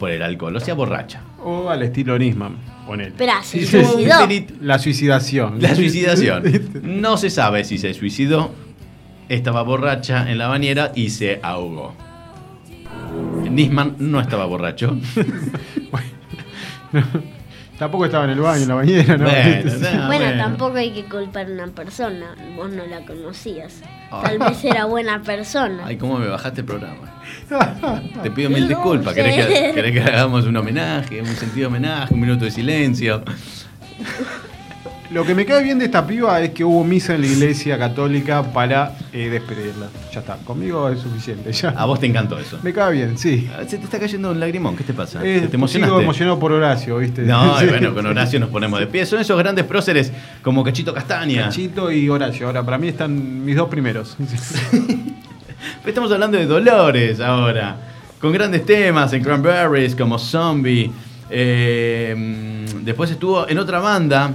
por 0.00 0.10
el 0.10 0.22
alcohol, 0.22 0.56
o 0.56 0.58
sea, 0.60 0.74
borracha. 0.74 1.20
O 1.44 1.70
al 1.70 1.84
estilo 1.84 2.18
Nisman, 2.18 2.56
ponele. 2.86 3.10
Espera, 3.10 3.42
se 3.42 3.60
Sí, 3.60 3.66
suicidó. 3.66 4.26
La 4.60 4.78
suicidación. 4.78 5.60
La 5.60 5.74
suicidación. 5.74 6.42
No 6.82 7.16
se 7.16 7.30
sabe 7.30 7.64
si 7.64 7.78
se 7.78 7.94
suicidó, 7.94 8.52
estaba 9.28 9.62
borracha 9.62 10.30
en 10.30 10.38
la 10.38 10.48
bañera 10.48 10.92
y 10.94 11.10
se 11.10 11.40
ahogó. 11.42 11.94
Nisman 13.50 13.96
no 13.98 14.20
estaba 14.20 14.44
borracho. 14.46 14.96
Tampoco 17.78 18.04
estaba 18.04 18.24
en 18.24 18.30
el 18.30 18.40
baño, 18.40 18.62
en 18.62 18.68
la 18.68 18.74
bañera, 18.74 19.16
¿no? 19.16 19.24
Bueno, 19.24 19.64
no, 19.64 20.06
bueno, 20.06 20.06
bueno. 20.06 20.36
tampoco 20.36 20.76
hay 20.76 20.92
que 20.92 21.04
culpar 21.04 21.46
a 21.46 21.50
una 21.50 21.66
persona. 21.66 22.34
Vos 22.56 22.70
no 22.70 22.86
la 22.86 23.04
conocías. 23.04 23.80
Ah. 24.10 24.22
Tal 24.24 24.38
vez 24.38 24.64
era 24.64 24.84
buena 24.84 25.22
persona. 25.22 25.82
Ay, 25.84 25.96
cómo 25.96 26.18
me 26.18 26.28
bajaste 26.28 26.60
el 26.60 26.66
programa. 26.66 27.20
Te 28.22 28.30
pido 28.30 28.50
mil 28.50 28.62
No 28.62 28.68
disculpas. 28.68 29.14
¿Querés 29.14 29.46
que, 29.46 29.72
querés 29.74 29.92
que 29.92 30.00
hagamos 30.02 30.46
un 30.46 30.56
homenaje, 30.56 31.20
un 31.20 31.26
sentido 31.26 31.68
de 31.68 31.76
homenaje, 31.76 32.14
un 32.14 32.20
minuto 32.20 32.44
de 32.44 32.50
silencio? 32.50 33.24
Lo 35.10 35.24
que 35.24 35.34
me 35.34 35.44
cae 35.44 35.62
bien 35.62 35.78
de 35.78 35.84
esta 35.84 36.06
piba 36.06 36.40
es 36.40 36.50
que 36.50 36.64
hubo 36.64 36.82
misa 36.82 37.14
en 37.14 37.20
la 37.20 37.26
iglesia 37.26 37.78
católica 37.78 38.42
para 38.42 38.96
eh, 39.12 39.28
despedirla. 39.28 39.86
Ya 40.12 40.20
está, 40.20 40.36
conmigo 40.38 40.88
es 40.88 40.98
suficiente. 41.00 41.52
Ya. 41.52 41.68
A 41.70 41.84
vos 41.84 42.00
te 42.00 42.06
encantó 42.06 42.38
eso. 42.38 42.58
Me 42.62 42.72
cae 42.72 42.92
bien, 42.92 43.18
sí. 43.18 43.48
Ah, 43.54 43.62
Se 43.68 43.76
te 43.78 43.84
está 43.84 44.00
cayendo 44.00 44.30
un 44.30 44.40
lagrimón, 44.40 44.74
¿qué 44.76 44.82
te 44.82 44.94
pasa? 44.94 45.20
Eh, 45.22 45.46
¿Te 45.48 45.56
emocionaste? 45.56 45.90
Sigo 45.92 46.00
emocionado 46.00 46.38
por 46.38 46.52
Horacio, 46.52 46.96
¿viste? 46.98 47.22
No, 47.22 47.58
Sí. 47.60 47.66
y 47.66 47.68
bueno, 47.68 47.94
con 47.94 48.06
Horacio 48.06 48.40
nos 48.40 48.48
ponemos 48.48 48.80
de 48.80 48.86
pie. 48.86 49.04
Son 49.06 49.20
esos 49.20 49.38
grandes 49.38 49.64
próceres 49.66 50.10
como 50.42 50.64
Cachito 50.64 50.92
Castaña. 50.94 51.48
Chito 51.50 51.92
y 51.92 52.08
Horacio. 52.08 52.46
Ahora, 52.46 52.62
para 52.64 52.78
mí 52.78 52.88
están 52.88 53.44
mis 53.44 53.56
dos 53.56 53.68
primeros. 53.68 54.16
Estamos 55.86 56.10
hablando 56.12 56.38
de 56.38 56.46
Dolores 56.46 57.20
ahora, 57.20 57.76
con 58.20 58.32
grandes 58.32 58.64
temas 58.64 59.12
en 59.12 59.22
Cranberries 59.22 59.94
como 59.94 60.18
Zombie. 60.18 60.90
Eh, 61.30 62.14
mm, 62.16 62.84
después 62.84 63.10
estuvo 63.10 63.46
en 63.48 63.58
otra 63.58 63.78
banda. 63.80 64.32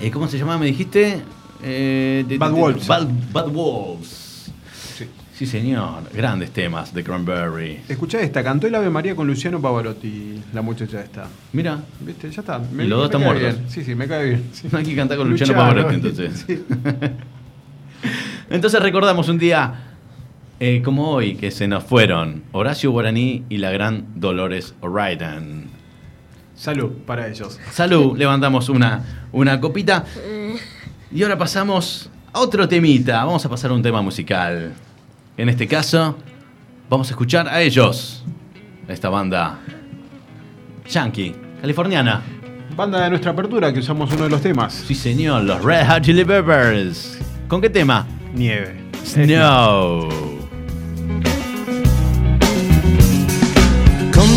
Eh, 0.00 0.10
¿Cómo 0.10 0.28
se 0.28 0.38
llamaba? 0.38 0.58
Me 0.58 0.66
dijiste. 0.66 1.22
Eh, 1.62 2.24
de- 2.28 2.38
Bad 2.38 2.50
de- 2.50 2.54
de- 2.56 2.60
Wolves. 2.60 2.86
Bad, 2.86 3.06
Bad 3.32 3.48
Wolves. 3.48 4.52
Sí. 4.96 5.06
Sí, 5.34 5.46
señor. 5.46 6.02
Grandes 6.14 6.50
temas 6.50 6.92
de 6.94 7.02
Cranberry. 7.02 7.80
Escuchá 7.88 8.20
esta, 8.20 8.42
cantó 8.44 8.66
el 8.66 8.74
Ave 8.74 8.90
María 8.90 9.14
con 9.16 9.26
Luciano 9.26 9.60
Pavarotti, 9.60 10.40
la 10.52 10.62
muchacha 10.62 11.00
esta. 11.00 11.26
Mira, 11.52 11.78
¿Viste? 12.00 12.30
Ya 12.30 12.40
está. 12.40 12.60
Y 12.72 12.82
los 12.84 12.98
dos 12.98 13.04
están 13.06 13.22
muertos. 13.22 13.54
bien. 13.58 13.70
Sí, 13.70 13.84
sí, 13.84 13.94
me 13.94 14.06
cae 14.06 14.24
bien. 14.24 14.44
sí. 14.52 14.68
no 14.70 14.78
hay 14.78 14.84
que 14.84 14.94
cantar 14.96 15.16
con 15.18 15.28
Luciano, 15.30 15.52
Luciano, 15.52 15.74
Pavarotti 15.74 15.94
entonces. 15.94 16.44
sí. 16.46 16.64
Entonces 18.50 18.80
recordamos 18.80 19.28
un 19.28 19.38
día 19.38 19.74
eh, 20.60 20.80
como 20.84 21.10
hoy 21.10 21.34
que 21.34 21.50
se 21.50 21.66
nos 21.66 21.84
fueron 21.84 22.44
Horacio 22.52 22.90
Guaraní 22.92 23.44
y 23.48 23.58
la 23.58 23.70
gran 23.70 24.06
Dolores 24.14 24.74
O'Riordan. 24.80 25.64
Salud 26.56 26.90
para 27.06 27.28
ellos. 27.28 27.58
Salud, 27.70 28.16
levantamos 28.16 28.68
una, 28.68 29.04
una 29.32 29.60
copita. 29.60 30.04
Y 31.12 31.22
ahora 31.22 31.36
pasamos 31.38 32.08
a 32.32 32.40
otro 32.40 32.66
temita. 32.66 33.24
Vamos 33.24 33.44
a 33.44 33.48
pasar 33.48 33.70
a 33.70 33.74
un 33.74 33.82
tema 33.82 34.02
musical. 34.02 34.72
En 35.36 35.48
este 35.48 35.68
caso, 35.68 36.16
vamos 36.88 37.08
a 37.08 37.10
escuchar 37.10 37.46
a 37.48 37.60
ellos. 37.60 38.24
Esta 38.88 39.08
banda 39.08 39.58
yankee, 40.88 41.34
californiana. 41.60 42.22
Banda 42.74 43.02
de 43.02 43.10
nuestra 43.10 43.32
apertura 43.32 43.72
que 43.72 43.80
usamos 43.80 44.12
uno 44.12 44.24
de 44.24 44.30
los 44.30 44.40
temas. 44.40 44.72
Sí, 44.72 44.94
señor, 44.94 45.42
los 45.44 45.62
Red 45.62 45.86
Hot 45.88 46.02
Chili 46.02 46.24
Peppers. 46.24 47.18
¿Con 47.48 47.60
qué 47.60 47.70
tema? 47.70 48.06
Nieve. 48.34 48.76
Snow. 49.04 50.25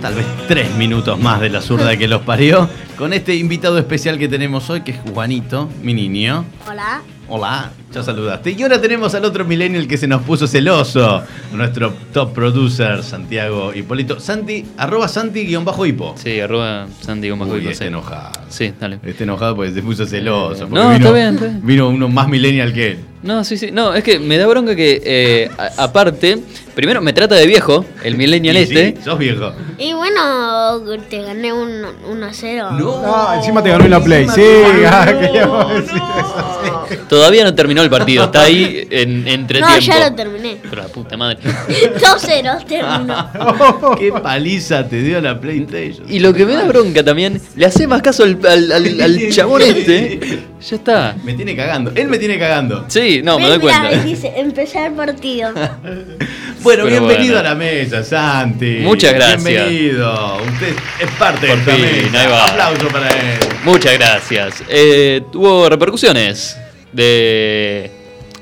tal 0.00 0.14
vez 0.14 0.26
tres 0.48 0.74
minutos 0.76 1.18
más 1.18 1.40
de 1.40 1.50
la 1.50 1.60
zurda 1.60 1.96
que 1.96 2.08
los 2.08 2.22
parió. 2.22 2.68
Con 2.96 3.12
este 3.12 3.34
invitado 3.34 3.78
especial 3.78 4.18
que 4.18 4.28
tenemos 4.28 4.68
hoy, 4.70 4.80
que 4.82 4.92
es 4.92 4.98
Juanito, 5.12 5.68
mi 5.82 5.94
niño. 5.94 6.44
Hola. 6.68 7.02
Hola, 7.32 7.70
ya 7.94 8.02
saludaste. 8.02 8.50
Y 8.58 8.62
ahora 8.64 8.80
tenemos 8.80 9.14
al 9.14 9.24
otro 9.24 9.44
millennial 9.44 9.86
que 9.86 9.96
se 9.96 10.08
nos 10.08 10.22
puso 10.22 10.48
celoso. 10.48 11.22
Nuestro 11.52 11.92
top 12.12 12.32
producer, 12.32 13.04
Santiago 13.04 13.72
Hipólito. 13.72 14.18
Santi, 14.18 14.66
arroba 14.76 15.06
Santi-hipo. 15.06 16.14
Sí, 16.16 16.40
arroba 16.40 16.88
Goico, 17.06 17.70
está 17.70 17.84
sí. 17.84 17.88
enojado. 17.88 18.32
Sí, 18.48 18.74
dale. 18.80 18.98
Está 19.04 19.22
enojado 19.22 19.54
porque 19.54 19.70
se 19.72 19.80
puso 19.80 20.06
celoso. 20.06 20.64
Eh, 20.64 20.68
no, 20.70 20.90
vino, 20.90 20.92
está 20.96 21.12
bien, 21.12 21.34
está 21.34 21.44
bien. 21.46 21.60
Vino 21.64 21.88
uno 21.88 22.08
más 22.08 22.26
millennial 22.28 22.72
que 22.72 22.86
él. 22.92 22.98
No, 23.22 23.44
sí, 23.44 23.56
sí. 23.58 23.70
No, 23.70 23.94
es 23.94 24.02
que 24.02 24.18
me 24.18 24.36
da 24.38 24.46
bronca 24.48 24.74
que, 24.74 25.00
eh, 25.04 25.50
a- 25.58 25.84
aparte, 25.84 26.38
primero 26.74 27.00
me 27.02 27.12
trata 27.12 27.34
de 27.36 27.46
viejo, 27.46 27.84
el 28.02 28.16
millennial 28.16 28.56
Y 28.56 28.60
este. 28.60 28.94
sí, 28.96 29.02
sos 29.04 29.18
viejo. 29.18 29.52
Y 29.78 29.92
bueno, 29.92 30.80
te 31.08 31.22
gané 31.22 31.52
un 31.52 31.84
1 32.10 32.26
a 32.26 32.32
0. 32.32 32.68
Ah, 33.04 33.34
encima 33.36 33.62
te 33.62 33.68
ganó 33.68 33.84
en 33.84 33.90
la 33.90 34.02
Play. 34.02 34.26
Sí, 34.34 34.42
ah, 34.86 35.06
queríamos 35.20 35.68
decir 35.74 35.96
eso, 36.18 36.60
sí. 36.88 36.96
Todavía 37.20 37.44
no 37.44 37.54
terminó 37.54 37.82
el 37.82 37.90
partido, 37.90 38.24
está 38.24 38.44
ahí 38.44 38.88
en 38.90 39.28
entretiempo. 39.28 39.68
No, 39.74 39.78
ya 39.78 40.08
lo 40.08 40.16
terminé. 40.16 40.56
Pero 40.70 40.80
la 40.80 40.88
puta 40.88 41.18
madre. 41.18 41.36
2-0 41.42 42.64
terminó. 42.64 43.96
Qué 43.98 44.10
paliza 44.10 44.88
te 44.88 45.02
dio 45.02 45.20
la 45.20 45.38
PlayStation. 45.38 46.06
Y 46.10 46.18
lo 46.20 46.32
que 46.32 46.46
me 46.46 46.54
da 46.54 46.64
bronca 46.64 47.04
también, 47.04 47.38
le 47.56 47.66
hace 47.66 47.86
más 47.86 48.00
caso 48.00 48.22
al, 48.24 48.38
al- 48.48 48.72
al- 48.72 49.00
al 49.02 49.18
chabón 49.32 49.60
este. 49.60 50.18
Ya 50.66 50.76
está. 50.76 51.14
Me 51.22 51.34
tiene 51.34 51.54
cagando. 51.54 51.92
Él 51.94 52.08
me 52.08 52.16
tiene 52.18 52.38
cagando. 52.38 52.86
Sí, 52.88 53.20
no, 53.22 53.38
me 53.38 53.48
doy 53.48 53.58
cuenta. 53.58 53.92
y 53.92 53.98
dice, 54.00 54.32
empezar 54.36 54.86
el 54.86 54.94
partido. 54.94 55.52
Bueno, 55.52 56.84
Pero 56.84 56.86
bienvenido 56.86 57.34
bueno. 57.34 57.38
a 57.48 57.52
la 57.52 57.54
mesa, 57.54 58.02
Santi. 58.02 58.78
Muchas 58.82 59.12
gracias. 59.12 59.44
Bienvenido. 59.44 60.36
Usted 60.36 60.74
es 61.00 61.10
parte 61.18 61.48
Por 61.48 61.56
de 61.56 61.62
esta 61.62 61.74
fin, 61.74 62.04
mesa. 62.12 62.20
ahí 62.22 62.30
va. 62.30 62.44
Aplauso 62.46 62.88
para 62.88 63.08
él. 63.08 63.38
Muchas 63.64 63.92
gracias. 63.98 64.62
Eh, 64.70 65.20
tuvo 65.30 65.68
repercusiones 65.68 66.56
de. 66.92 67.90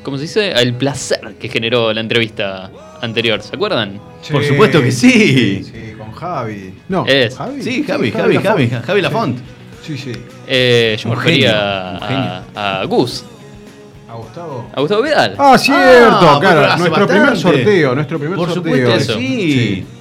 ¿Cómo 0.02 0.16
se 0.16 0.22
dice? 0.22 0.52
El 0.52 0.74
placer 0.74 1.34
que 1.38 1.48
generó 1.48 1.92
la 1.92 2.00
entrevista 2.00 2.70
anterior, 3.02 3.42
¿se 3.42 3.54
acuerdan? 3.54 4.00
Por 4.30 4.44
supuesto 4.44 4.82
que 4.82 4.90
sí. 4.92 5.62
Sí, 5.64 5.92
con 5.98 6.12
Javi. 6.12 6.74
No, 6.88 7.04
Es. 7.06 7.36
Javi. 7.36 7.62
Sí, 7.62 7.84
Javi, 7.86 8.10
Javi, 8.10 8.36
Javi, 8.38 8.68
Javi 8.68 9.02
Lafont. 9.02 9.38
Sí, 9.82 9.96
sí. 9.98 10.12
Eh, 10.46 10.96
yo 10.98 11.08
me 11.10 11.14
Un 11.14 11.20
refería 11.22 11.98
genio, 12.06 12.42
a, 12.54 12.80
a 12.80 12.84
Gus, 12.84 13.24
¿A 14.08 14.14
Gustavo? 14.14 14.70
a 14.74 14.80
Gustavo 14.80 15.02
Vidal. 15.02 15.34
Ah, 15.38 15.56
cierto, 15.58 16.16
Ah, 16.20 16.38
claro. 16.40 16.76
Nuestro 16.78 17.06
primer 17.06 17.36
sorteo, 17.36 17.94
nuestro 17.94 18.18
primer 18.18 18.36
Por 18.36 18.52
sorteo. 18.52 18.72
supuesto 18.74 18.96
que 18.96 19.02
eso. 19.02 19.18
sí. 19.18 19.52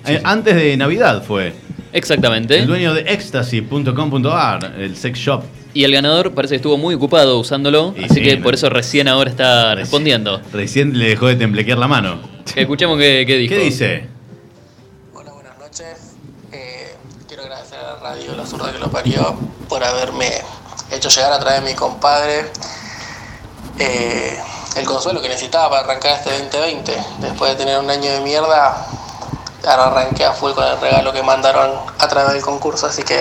Sí, 0.06 0.14
Eh, 0.14 0.22
Antes 0.24 0.56
de 0.56 0.78
Navidad 0.78 1.24
fue. 1.24 1.54
Exactamente. 1.98 2.60
El 2.60 2.68
dueño 2.68 2.94
de 2.94 3.02
ecstasy.com.ar, 3.12 4.76
el 4.78 4.96
sex 4.96 5.18
shop. 5.18 5.44
Y 5.74 5.84
el 5.84 5.92
ganador 5.92 6.34
parece 6.34 6.54
que 6.54 6.56
estuvo 6.58 6.78
muy 6.78 6.94
ocupado 6.96 7.40
usándolo, 7.40 7.94
Y 7.98 8.04
así 8.06 8.16
sí, 8.16 8.22
que 8.22 8.38
no. 8.38 8.44
por 8.44 8.54
eso 8.54 8.70
recién 8.70 9.08
ahora 9.08 9.30
está 9.30 9.74
respondiendo. 9.76 10.40
Recién 10.54 10.98
le 10.98 11.10
dejó 11.10 11.28
de 11.28 11.36
temblequear 11.36 11.78
la 11.80 11.88
mano. 11.88 12.20
Escuchemos 12.56 12.98
qué, 13.00 13.24
qué 13.28 13.36
dijo. 13.38 13.56
¿Qué 13.56 13.60
dice? 13.62 14.08
Hola, 15.14 15.32
buenas 15.34 15.58
noches. 15.58 16.14
Eh, 16.52 16.96
quiero 17.28 17.44
agradecer 17.44 17.80
a 17.80 17.94
la 17.94 17.96
radio 18.00 18.36
La 18.36 18.46
Zurda 18.46 18.72
que 18.72 18.80
lo 18.80 18.90
parió 18.92 19.36
por 19.68 19.84
haberme 19.84 20.30
hecho 20.92 21.10
llegar 21.10 21.34
a 21.34 21.40
través 21.40 21.64
de 21.64 21.70
mi 21.72 21.76
compadre 21.76 22.46
eh, 23.80 24.38
el 24.78 24.86
consuelo 24.86 25.20
que 25.22 25.30
necesitaba 25.30 25.70
para 25.70 25.82
arrancar 25.84 26.14
este 26.18 26.30
2020. 26.30 26.92
Después 27.22 27.52
de 27.52 27.58
tener 27.58 27.80
un 27.80 27.90
año 27.90 28.12
de 28.12 28.22
mierda, 28.22 28.88
ahora 29.68 29.88
arranqué 30.02 30.26
a 30.26 30.32
full 30.32 30.52
con 30.52 30.64
el 30.66 30.80
regalo 30.80 31.12
que 31.14 31.22
mandaron 31.24 31.72
a 32.00 32.08
través 32.08 32.34
del 32.34 32.42
concurso, 32.42 32.88
así 32.88 33.04
que 33.04 33.18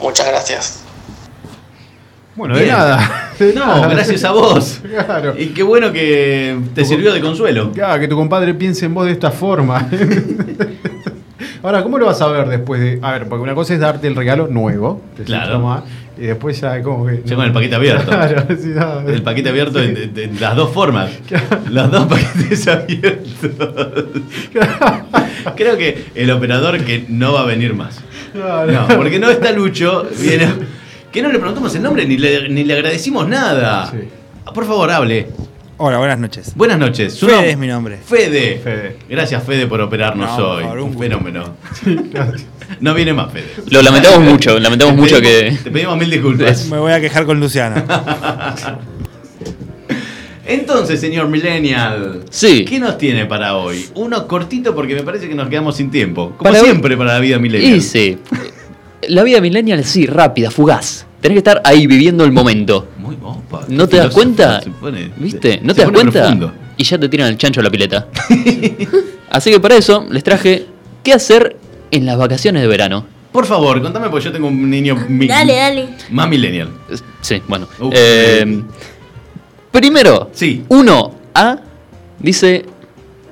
muchas 0.00 0.26
gracias. 0.28 0.80
Bueno, 2.36 2.56
de 2.56 2.66
nada. 2.66 3.32
De 3.38 3.52
No, 3.52 3.66
nada. 3.76 3.88
gracias 3.88 4.24
a 4.24 4.30
vos. 4.32 4.80
Claro. 4.82 5.34
Y 5.36 5.48
qué 5.48 5.62
bueno 5.62 5.92
que 5.92 6.58
te 6.74 6.84
sirvió 6.84 7.12
de 7.12 7.20
consuelo. 7.20 7.72
Claro, 7.72 8.00
que 8.00 8.08
tu 8.08 8.16
compadre 8.16 8.54
piense 8.54 8.86
en 8.86 8.94
vos 8.94 9.04
de 9.06 9.12
esta 9.12 9.30
forma. 9.30 9.88
Ahora, 11.62 11.82
¿cómo 11.82 11.98
lo 11.98 12.06
vas 12.06 12.20
a 12.22 12.28
ver 12.28 12.48
después 12.48 12.80
de.? 12.80 12.98
A 13.02 13.12
ver, 13.12 13.28
porque 13.28 13.42
una 13.42 13.54
cosa 13.54 13.74
es 13.74 13.80
darte 13.80 14.06
el 14.06 14.16
regalo 14.16 14.46
nuevo. 14.46 15.02
decir, 15.12 15.26
Claro. 15.26 15.82
Y 16.20 16.26
después 16.26 16.60
ya, 16.60 16.82
como 16.82 17.06
que. 17.06 17.22
Ya 17.24 17.34
con 17.34 17.46
el 17.46 17.52
paquete 17.52 17.74
abierto. 17.76 18.04
Claro, 18.10 18.46
sí, 18.60 18.68
no. 18.68 19.00
El 19.08 19.22
paquete 19.22 19.48
abierto 19.48 19.78
de- 19.78 20.08
de 20.08 20.30
las 20.38 20.54
dos 20.54 20.70
formas. 20.72 21.10
Los 21.70 21.90
dos 21.90 22.06
paquetes 22.06 22.68
abiertos. 22.68 23.50
Creo 25.56 25.76
que 25.78 26.04
el 26.14 26.30
operador 26.30 26.78
que 26.84 27.04
no 27.08 27.32
va 27.32 27.42
a 27.42 27.46
venir 27.46 27.74
más. 27.74 28.00
Claro. 28.32 28.70
No, 28.72 28.88
porque 28.96 29.18
no 29.18 29.30
está 29.30 29.50
Lucho. 29.52 30.06
Viene, 30.20 30.46
que 31.10 31.22
no 31.22 31.32
le 31.32 31.38
preguntamos 31.38 31.74
el 31.74 31.82
nombre 31.82 32.04
ni 32.06 32.16
le, 32.18 32.48
ni 32.48 32.64
le 32.64 32.74
agradecimos 32.74 33.26
nada. 33.28 33.90
Sí. 33.90 33.98
Por 34.54 34.66
favor, 34.66 34.90
hable. 34.90 35.28
Hola, 35.82 35.96
buenas 35.96 36.18
noches. 36.18 36.52
Buenas 36.56 36.78
noches. 36.78 37.14
Su 37.14 37.26
Fede 37.26 37.52
es 37.52 37.56
mi 37.56 37.66
nombre. 37.66 37.96
Fede. 37.96 38.60
Fede. 38.62 38.96
Gracias, 39.08 39.42
Fede, 39.44 39.66
por 39.66 39.80
operarnos 39.80 40.38
No, 40.38 40.48
hoy. 40.50 40.62
favor, 40.62 40.80
un 40.80 40.98
fenómeno. 40.98 41.54
No 42.80 42.94
viene 42.94 43.12
más, 43.14 43.32
Fede. 43.32 43.46
Lo 43.70 43.80
lamentamos 43.82 44.20
mucho, 44.20 44.56
lamentamos 44.60 44.94
Te 44.94 45.00
mucho 45.00 45.16
pedimos- 45.20 45.58
que. 45.58 45.64
Te 45.64 45.70
pedimos 45.72 45.96
mil 45.98 46.08
disculpas. 46.10 46.66
Me 46.66 46.78
voy 46.78 46.92
a 46.92 47.00
quejar 47.00 47.24
con 47.26 47.40
Luciano. 47.40 47.82
Entonces, 50.46 51.00
señor 51.00 51.28
Millennial. 51.28 52.24
Sí. 52.30 52.64
¿Qué 52.66 52.78
nos 52.78 52.96
tiene 52.98 53.24
para 53.26 53.56
hoy? 53.56 53.86
Uno 53.94 54.28
cortito 54.28 54.72
porque 54.74 54.94
me 54.94 55.02
parece 55.02 55.28
que 55.28 55.34
nos 55.34 55.48
quedamos 55.48 55.76
sin 55.76 55.90
tiempo. 55.90 56.34
Como 56.36 56.42
Para 56.50 56.60
hoy- 56.60 56.64
siempre 56.66 56.96
para 56.96 57.14
la 57.14 57.20
vida 57.20 57.38
Millennial. 57.40 57.74
Y 57.76 57.80
sí. 57.80 58.18
La 59.08 59.22
vida 59.24 59.40
millennial 59.40 59.82
sí, 59.84 60.06
rápida, 60.06 60.50
fugaz. 60.50 61.06
Tenés 61.22 61.34
que 61.36 61.38
estar 61.38 61.62
ahí 61.64 61.86
viviendo 61.86 62.22
el 62.24 62.32
momento. 62.32 62.86
Muy 63.16 63.76
¿No 63.76 63.88
te 63.88 63.96
das 63.96 64.12
cuenta? 64.14 64.60
se 64.60 64.70
pone- 64.70 65.10
¿Viste? 65.16 65.60
¿No 65.62 65.74
te 65.74 65.82
das 65.82 65.90
cuenta? 65.90 66.20
profundo. 66.22 66.52
Y 66.76 66.84
ya 66.84 66.98
te 66.98 67.08
tiran 67.08 67.28
el 67.28 67.36
chancho 67.38 67.60
a 67.60 67.64
la 67.64 67.70
pileta. 67.70 68.08
Así 69.30 69.50
que 69.50 69.60
para 69.60 69.76
eso 69.76 70.06
les 70.10 70.24
traje 70.24 70.66
qué 71.02 71.12
hacer 71.12 71.56
en 71.90 72.06
las 72.06 72.16
vacaciones 72.18 72.62
de 72.62 72.68
verano. 72.68 73.04
Por 73.32 73.46
favor, 73.46 73.80
contame 73.80 74.08
porque 74.08 74.24
yo 74.24 74.32
tengo 74.32 74.48
un 74.48 74.68
niño 74.68 74.96
mi- 75.08 75.28
Dale, 75.28 75.54
dale. 75.56 75.88
más 76.10 76.28
millennial. 76.28 76.68
Sí, 77.20 77.40
bueno. 77.46 77.68
Uf. 77.78 77.92
Eh, 77.96 78.62
primero, 79.70 80.30
Sí. 80.32 80.64
uno 80.68 81.14
A 81.34 81.58
dice 82.18 82.64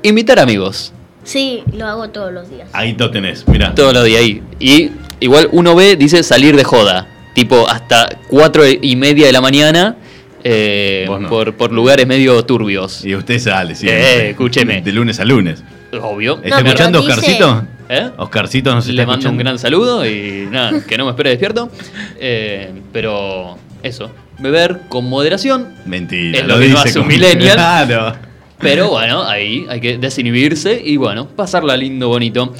invitar 0.03 0.39
amigos. 0.39 0.93
Sí, 1.25 1.63
lo 1.73 1.87
hago 1.87 2.09
todos 2.11 2.33
los 2.33 2.49
días. 2.49 2.69
Ahí 2.73 2.95
lo 2.97 3.11
tenés, 3.11 3.47
mira. 3.49 3.75
Todos 3.75 3.93
los 3.93 4.05
días 4.05 4.21
ahí. 4.21 4.43
Y 4.61 4.91
igual 5.21 5.49
uno 5.53 5.75
B 5.75 5.97
dice 5.97 6.23
salir 6.23 6.57
de 6.57 6.65
joda. 6.65 7.09
Tipo 7.39 7.69
hasta 7.69 8.09
cuatro 8.29 8.65
y 8.69 8.97
media 8.97 9.27
de 9.27 9.33
la 9.33 9.41
mañana. 9.41 9.97
eh, 10.43 11.07
no. 11.09 11.29
por, 11.29 11.55
por 11.55 11.71
lugares 11.73 12.05
medio 12.07 12.45
turbios. 12.45 13.05
Y 13.05 13.15
usted 13.15 13.39
sale 13.39 13.75
siempre. 13.77 14.27
Eh, 14.27 14.31
escúcheme. 14.31 14.81
De 14.83 14.91
lunes 14.93 15.21
a 15.21 15.25
lunes. 15.25 15.63
Obvio. 16.03 16.41
¿Está 16.43 16.57
pero 16.57 16.69
escuchando 16.69 17.01
dice- 17.01 17.13
Oscarcito? 17.13 17.63
¿Eh? 17.89 18.11
Oscarcito 18.19 18.75
nos 18.75 18.85
está 18.87 18.93
Le 19.01 19.07
mando 19.07 19.31
un 19.31 19.37
gran 19.39 19.59
saludo 19.59 20.05
y 20.07 20.47
nada, 20.51 20.85
que 20.85 20.99
no 20.99 21.05
me 21.05 21.11
espere 21.13 21.31
despierto. 21.31 21.71
Eh, 22.21 22.73
pero 22.93 23.57
eso, 23.85 24.11
beber 24.41 24.81
con 24.89 25.05
moderación. 25.09 25.75
Mentira. 25.87 26.41
Es 26.41 26.47
lo 26.47 26.59
que 26.59 26.69
no 26.71 26.79
hace 26.79 26.99
un 26.99 27.07
millennial. 27.07 27.55
Claro. 27.55 28.17
Pero 28.59 28.91
bueno, 28.91 29.23
ahí 29.23 29.65
hay 29.69 29.81
que 29.81 29.97
desinhibirse 29.99 30.83
y 30.85 30.97
bueno, 30.97 31.29
pasarla 31.29 31.77
lindo, 31.77 32.09
bonito. 32.09 32.53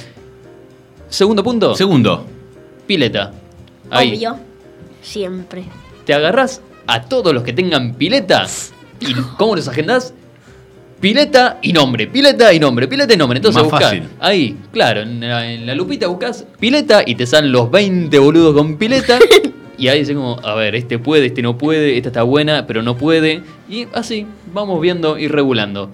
Segundo 1.09 1.43
punto, 1.43 1.75
Segundo. 1.75 2.25
pileta. 2.87 3.33
Ahí. 3.91 4.15
Obvio. 4.15 4.39
Siempre. 5.01 5.63
Te 6.05 6.13
agarrás 6.13 6.61
a 6.87 7.03
todos 7.03 7.33
los 7.33 7.43
que 7.43 7.53
tengan 7.53 7.93
pileta 7.95 8.45
y 8.99 9.13
¿cómo 9.37 9.55
los 9.55 9.67
agendás? 9.67 10.13
Pileta 10.99 11.59
y 11.61 11.71
nombre, 11.71 12.07
pileta 12.07 12.51
y 12.51 12.59
nombre, 12.59 12.87
pileta 12.87 13.13
y 13.13 13.17
nombre. 13.17 13.37
Entonces 13.37 13.61
Más 13.61 13.71
buscás 13.71 13.89
fácil. 13.89 14.09
ahí, 14.19 14.57
claro, 14.73 15.01
en 15.01 15.21
la, 15.21 15.49
en 15.49 15.65
la 15.65 15.73
lupita 15.73 16.07
buscas 16.07 16.45
pileta 16.59 17.03
y 17.05 17.15
te 17.15 17.25
salen 17.25 17.53
los 17.53 17.71
20 17.71 18.19
boludos 18.19 18.53
con 18.53 18.75
pileta. 18.77 19.17
y 19.77 19.87
ahí 19.87 19.99
dicen 19.99 20.17
como, 20.17 20.37
a 20.43 20.55
ver, 20.55 20.75
este 20.75 20.99
puede, 20.99 21.27
este 21.27 21.41
no 21.41 21.57
puede, 21.57 21.95
esta 21.95 22.09
está 22.09 22.23
buena, 22.23 22.67
pero 22.67 22.81
no 22.81 22.97
puede. 22.97 23.43
Y 23.69 23.87
así, 23.93 24.25
vamos 24.53 24.81
viendo 24.81 25.17
y 25.17 25.29
regulando. 25.29 25.89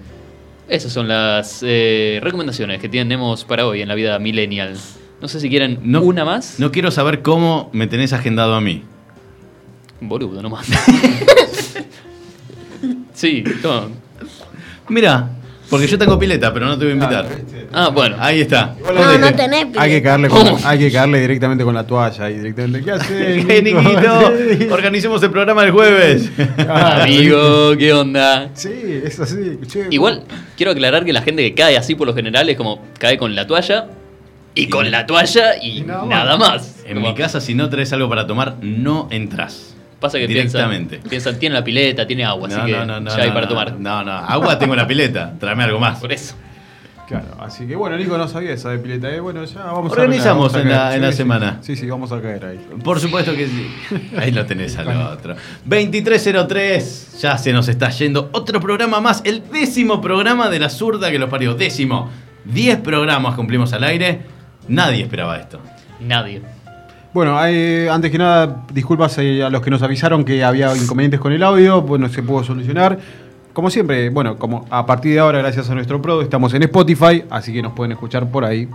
Esas 0.68 0.92
son 0.92 1.06
las 1.06 1.60
eh, 1.64 2.18
recomendaciones 2.20 2.80
que 2.80 2.88
tenemos 2.88 3.44
para 3.44 3.64
hoy 3.68 3.82
en 3.82 3.88
la 3.88 3.94
vida 3.94 4.18
millennial. 4.18 4.74
No 5.22 5.28
sé 5.28 5.38
si 5.38 5.48
quieren 5.48 5.78
No- 5.84 6.02
una 6.02 6.24
más. 6.24 6.58
No 6.58 6.72
quiero 6.72 6.90
saber 6.90 7.22
cómo 7.22 7.70
me 7.72 7.86
tenés 7.86 8.12
agendado 8.12 8.54
a 8.54 8.60
mí. 8.60 8.82
Boludo, 10.00 10.42
nomás. 10.42 10.66
sí, 13.14 13.42
toma. 13.62 13.88
Mira, 14.88 15.30
porque 15.68 15.86
yo 15.88 15.98
tengo 15.98 16.18
pileta, 16.18 16.52
pero 16.52 16.66
no 16.66 16.78
te 16.78 16.84
voy 16.84 16.92
a 16.92 16.94
invitar. 16.94 17.28
Ah, 17.72 17.88
bueno. 17.88 18.16
Ahí 18.20 18.42
está. 18.42 18.76
No, 18.94 19.18
no 19.18 19.32
tenés 19.34 19.66
Hay 19.76 19.90
que 19.90 20.00
pileta. 20.00 20.28
caerle, 20.28 20.56
hay 20.64 20.78
que 20.78 20.92
caerle 20.92 21.20
directamente 21.20 21.64
con 21.64 21.74
la 21.74 21.86
toalla. 21.86 22.30
Y 22.30 22.34
directamente, 22.34 22.82
¿Qué 22.84 22.92
haces? 22.92 23.46
¡Qué 23.46 23.62
Niquito! 23.62 24.70
Organicemos 24.74 25.22
el 25.22 25.30
programa 25.30 25.64
el 25.64 25.72
jueves. 25.72 26.30
Ah, 26.68 27.02
Amigo, 27.02 27.76
¿qué 27.76 27.92
onda? 27.92 28.50
Sí, 28.54 28.70
es 29.04 29.18
así. 29.18 29.58
che, 29.66 29.86
Igual, 29.90 30.22
quiero 30.56 30.72
aclarar 30.72 31.04
que 31.04 31.12
la 31.12 31.22
gente 31.22 31.42
que 31.42 31.54
cae 31.54 31.76
así 31.76 31.94
por 31.96 32.06
lo 32.06 32.14
general 32.14 32.48
es 32.48 32.56
como 32.56 32.84
cae 32.98 33.18
con 33.18 33.34
la 33.34 33.46
toalla 33.46 33.88
Y 34.54 34.68
con 34.68 34.90
la 34.90 35.06
toalla 35.06 35.56
y 35.60 35.80
nada 35.82 36.36
más. 36.36 36.76
En 36.86 37.02
mi 37.02 37.12
casa, 37.14 37.40
si 37.40 37.54
no 37.54 37.68
traes 37.68 37.92
algo 37.92 38.08
para 38.08 38.26
tomar, 38.28 38.56
no 38.62 39.08
entras. 39.10 39.74
Pasa 40.00 40.18
que 40.18 40.26
piensan, 40.26 40.68
Directamente. 40.70 41.08
piensan, 41.08 41.38
tiene 41.38 41.54
la 41.54 41.64
pileta, 41.64 42.06
tiene 42.06 42.24
agua, 42.24 42.48
así 42.48 42.60
que 42.66 42.70
ya 42.70 42.82
hay 42.82 42.86
no, 43.28 43.34
para 43.34 43.48
tomar. 43.48 43.72
No, 43.78 44.04
no, 44.04 44.12
agua 44.12 44.58
tengo 44.58 44.74
en 44.74 44.78
la 44.80 44.86
pileta, 44.86 45.32
tráeme 45.40 45.64
algo 45.64 45.78
más. 45.80 45.98
Por 46.00 46.12
eso. 46.12 46.34
Claro, 47.08 47.36
así 47.40 47.68
que 47.68 47.76
bueno, 47.76 47.96
Nico 47.96 48.18
no 48.18 48.26
sabía 48.26 48.50
esa 48.52 48.70
de 48.70 48.78
pileta. 48.78 49.08
eh, 49.08 49.20
Bueno, 49.20 49.44
ya 49.44 49.62
vamos 49.62 49.92
Organizamos 49.92 50.52
a 50.56 50.60
en 50.60 50.68
la- 50.70 50.76
caer. 50.76 50.96
en 50.96 51.02
la 51.02 51.10
Sí, 51.12 51.16
semana. 51.18 51.58
Sí, 51.62 51.76
sí, 51.76 51.88
vamos 51.88 52.10
a 52.10 52.20
caer 52.20 52.44
ahí. 52.44 52.60
Por 52.82 52.98
supuesto 52.98 53.32
que 53.36 53.46
sí. 53.46 53.68
Ahí 54.18 54.32
lo 54.32 54.44
tenés 54.44 54.76
al 54.76 54.88
otro. 54.88 55.36
2303, 55.64 57.18
ya 57.20 57.38
se 57.38 57.52
nos 57.52 57.68
está 57.68 57.90
yendo 57.90 58.28
otro 58.32 58.60
programa 58.60 59.00
más, 59.00 59.22
el 59.24 59.42
décimo 59.50 60.00
programa 60.00 60.50
de 60.50 60.58
la 60.58 60.68
zurda 60.68 61.10
que 61.10 61.18
los 61.18 61.30
parió. 61.30 61.54
Décimo. 61.54 62.10
10 62.44 62.78
programas 62.80 63.34
cumplimos 63.34 63.72
al 63.72 63.84
aire. 63.84 64.20
Nadie 64.68 65.02
esperaba 65.02 65.36
esto. 65.38 65.60
Nadie. 66.00 66.42
Bueno, 67.12 67.38
eh, 67.46 67.88
antes 67.90 68.10
que 68.10 68.18
nada, 68.18 68.64
disculpas 68.72 69.16
eh, 69.18 69.42
a 69.42 69.48
los 69.50 69.62
que 69.62 69.70
nos 69.70 69.82
avisaron 69.82 70.24
que 70.24 70.44
había 70.44 70.74
inconvenientes 70.76 71.18
con 71.18 71.32
el 71.32 71.42
audio, 71.42 71.80
bueno, 71.82 72.08
se 72.08 72.22
pudo 72.22 72.44
solucionar. 72.44 72.98
Como 73.54 73.70
siempre, 73.70 74.10
bueno, 74.10 74.36
como 74.36 74.66
a 74.68 74.84
partir 74.84 75.14
de 75.14 75.20
ahora, 75.20 75.38
gracias 75.38 75.70
a 75.70 75.74
nuestro 75.74 76.02
pro, 76.02 76.20
estamos 76.20 76.52
en 76.52 76.62
Spotify, 76.64 77.24
así 77.30 77.54
que 77.54 77.62
nos 77.62 77.72
pueden 77.72 77.92
escuchar 77.92 78.28
por 78.30 78.44
ahí, 78.44 78.68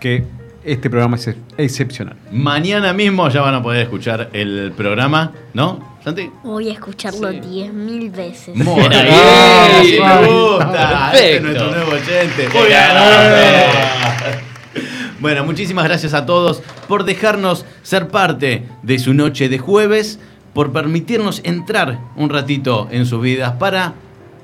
que 0.00 0.24
este 0.64 0.90
programa 0.90 1.14
es 1.16 1.28
ex- 1.28 1.38
excepcional. 1.56 2.16
Mañana 2.32 2.92
mismo 2.92 3.28
ya 3.28 3.42
van 3.42 3.54
a 3.54 3.62
poder 3.62 3.82
escuchar 3.82 4.30
el 4.32 4.72
programa, 4.76 5.30
¿no, 5.52 5.78
Santi? 6.02 6.30
Voy 6.42 6.70
a 6.70 6.72
escucharlo 6.72 7.30
10.000 7.30 8.10
veces. 8.10 8.56
Muy 8.56 8.88
Bien 8.88 10.02
me 10.02 10.26
gusta. 10.26 11.10
Este 11.12 11.36
es 11.36 11.40
Perfecto. 11.42 11.46
nuestro 11.46 11.70
nuevo 11.70 11.92
oyente. 11.92 12.48
Muy 12.52 12.66
bien. 12.66 14.43
Bueno, 15.24 15.42
muchísimas 15.46 15.84
gracias 15.86 16.12
a 16.12 16.26
todos 16.26 16.60
por 16.86 17.04
dejarnos 17.04 17.64
ser 17.82 18.08
parte 18.08 18.64
de 18.82 18.98
su 18.98 19.14
noche 19.14 19.48
de 19.48 19.56
jueves, 19.56 20.18
por 20.52 20.70
permitirnos 20.70 21.40
entrar 21.44 21.98
un 22.14 22.28
ratito 22.28 22.88
en 22.90 23.06
sus 23.06 23.22
vidas 23.22 23.52
para 23.58 23.94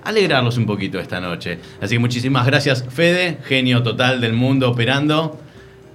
alegrarlos 0.05 0.57
un 0.57 0.65
poquito 0.65 0.99
esta 0.99 1.21
noche. 1.21 1.59
Así 1.83 1.97
que 1.97 1.99
muchísimas 1.99 2.47
gracias, 2.47 2.83
Fede, 2.89 3.37
genio 3.45 3.83
total 3.83 4.23
del 4.23 4.33
mundo 4.33 4.71
operando. 4.71 5.39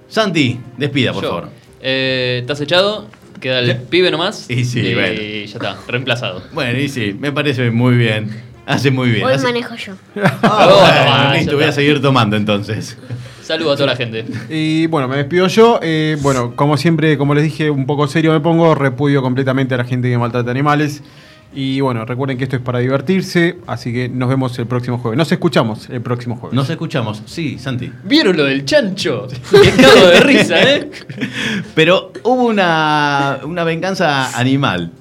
Santi, 0.08 0.60
despida, 0.78 1.14
por 1.14 1.24
Yo. 1.24 1.30
favor. 1.30 1.50
Eh, 1.82 2.38
¿Estás 2.42 2.62
echado? 2.62 3.08
Queda 3.42 3.62
el 3.62 3.78
pibe 3.78 4.12
nomás. 4.12 4.48
Y 4.52 4.66
sí, 4.66 4.82
y 4.82 4.94
bueno. 4.94 5.16
ya 5.20 5.46
está, 5.46 5.78
reemplazado. 5.88 6.44
Bueno, 6.54 6.78
y 6.80 6.90
sí, 6.90 7.16
me 7.20 7.32
parece 7.32 7.72
muy 7.72 7.96
bien. 7.98 8.30
Hace 8.68 8.92
muy 8.92 9.10
bien. 9.10 9.26
Hoy 9.26 9.34
Hace- 9.34 9.46
manejo 9.46 9.74
yo. 9.78 9.94
Ah, 10.44 10.68
Oh, 10.70 10.80
bueno, 11.26 11.34
listo, 11.40 11.56
voy 11.56 11.64
a 11.66 11.72
seguir 11.72 12.04
tomando 12.04 12.36
entonces. 12.36 12.96
Saludo 13.46 13.74
a 13.74 13.76
toda 13.76 13.86
la 13.92 13.96
gente. 13.96 14.26
Y 14.50 14.88
bueno, 14.88 15.08
me 15.08 15.18
despido 15.18 15.46
yo. 15.48 15.80
Eh, 15.84 16.18
bueno, 16.24 16.56
como 16.56 16.78
siempre, 16.78 17.16
como 17.16 17.36
les 17.36 17.44
dije, 17.44 17.70
un 17.70 17.86
poco 17.86 18.08
serio 18.08 18.32
me 18.32 18.40
pongo, 18.40 18.74
repudio 18.74 19.22
completamente 19.22 19.76
a 19.76 19.78
la 19.78 19.84
gente 19.84 20.10
que 20.10 20.18
maltrata 20.18 20.50
animales. 20.50 21.04
Y 21.54 21.80
bueno, 21.80 22.04
recuerden 22.06 22.40
que 22.40 22.46
esto 22.46 22.56
es 22.56 22.62
para 22.64 22.80
divertirse, 22.80 23.58
así 23.68 23.94
que 23.94 24.10
nos 24.10 24.30
vemos 24.30 24.58
el 24.58 24.66
próximo 24.66 24.98
jueves. 24.98 25.16
Nos 25.16 25.32
escuchamos 25.32 25.88
el 25.92 26.02
próximo 26.02 26.38
jueves. 26.38 26.56
Nos 26.56 26.68
escuchamos, 26.72 27.22
sí, 27.28 27.60
Santi. 27.60 27.92
¿Vieron 28.04 28.36
lo 28.36 28.46
del 28.46 28.66
chancho? 28.66 29.28
Qué 29.52 29.72
cago 29.80 30.08
de 30.08 30.20
risa, 30.22 30.62
¿eh? 30.64 30.90
Pero 31.76 32.14
hubo 32.24 32.46
una, 32.46 33.42
una 33.44 33.64
venganza 33.64 34.36
animal. 34.38 34.92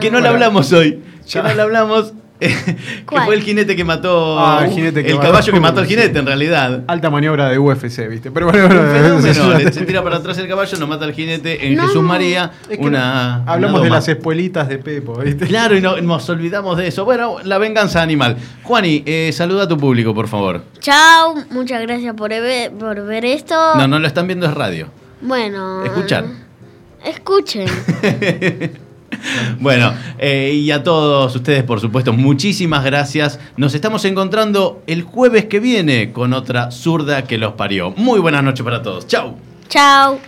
Que 0.00 0.12
no 0.12 0.20
la 0.20 0.30
Bueno, 0.30 0.46
hablamos 0.46 0.72
hoy. 0.72 1.02
ya. 1.26 1.42
Que 1.42 1.48
no 1.48 1.54
la 1.56 1.62
hablamos. 1.64 2.14
que 3.08 3.20
fue 3.24 3.34
el 3.34 3.42
jinete 3.42 3.76
que 3.76 3.84
mató. 3.84 4.38
Ah, 4.38 4.64
el 4.64 4.70
jinete 4.72 5.02
que 5.02 5.10
el 5.10 5.16
mató- 5.16 5.26
caballo 5.28 5.52
que 5.52 5.60
mató 5.60 5.80
al 5.80 5.86
jinete, 5.86 6.18
en 6.18 6.26
realidad. 6.26 6.84
Alta 6.86 7.10
maniobra 7.10 7.48
de 7.50 7.58
UFC, 7.58 8.08
¿viste? 8.08 8.30
Pero 8.30 8.46
bueno, 8.50 8.66
bueno, 8.66 8.82
fenómeno. 8.90 9.58
Le- 9.58 9.72
Se 9.72 9.84
tira 9.84 10.02
para 10.02 10.16
atrás 10.16 10.38
el 10.38 10.48
caballo, 10.48 10.78
nos 10.78 10.88
mata 10.88 11.04
al 11.04 11.12
jinete 11.12 11.66
en 11.66 11.76
No. 11.76 11.86
Jesús 11.86 12.02
María. 12.02 12.50
Es 12.68 12.78
que 12.78 12.84
una, 12.84 13.44
Hablamos 13.44 13.76
una 13.80 13.84
de 13.84 13.90
las 13.90 14.08
espuelitas 14.08 14.68
de 14.68 14.78
Pepo, 14.78 15.16
¿viste? 15.18 15.46
Claro, 15.46 15.76
y 15.76 15.80
no- 15.80 16.00
nos 16.00 16.28
olvidamos 16.30 16.76
de 16.76 16.88
eso. 16.88 17.04
Bueno, 17.04 17.36
la 17.44 17.58
venganza 17.58 18.00
animal. 18.02 18.36
Juani, 18.62 19.02
eh, 19.06 19.30
saluda 19.34 19.64
a 19.64 19.68
tu 19.68 19.76
público, 19.76 20.14
por 20.14 20.26
favor. 20.28 20.62
Chao, 20.80 21.34
muchas 21.50 21.82
gracias 21.82 22.14
por, 22.14 22.30
por 22.78 23.04
ver 23.06 23.24
esto. 23.24 23.54
No, 23.76 23.86
no 23.86 23.98
lo 23.98 24.06
están 24.06 24.26
viendo, 24.26 24.46
es 24.46 24.54
radio. 24.54 24.88
Bueno. 25.20 25.84
Escuchar. 25.84 26.24
eh, 26.24 27.10
Escuchen. 27.10 27.68
Bueno, 29.58 29.92
eh, 30.18 30.52
y 30.54 30.70
a 30.70 30.82
todos 30.82 31.34
ustedes, 31.34 31.62
por 31.64 31.80
supuesto, 31.80 32.12
muchísimas 32.12 32.84
gracias. 32.84 33.38
Nos 33.56 33.74
estamos 33.74 34.04
encontrando 34.04 34.82
el 34.86 35.02
jueves 35.02 35.46
que 35.46 35.60
viene 35.60 36.12
con 36.12 36.32
otra 36.32 36.70
zurda 36.70 37.24
que 37.24 37.38
los 37.38 37.54
parió. 37.54 37.90
Muy 37.90 38.20
buenas 38.20 38.42
noches 38.42 38.64
para 38.64 38.82
todos. 38.82 39.06
Chau. 39.06 39.36
Chao. 39.68 40.18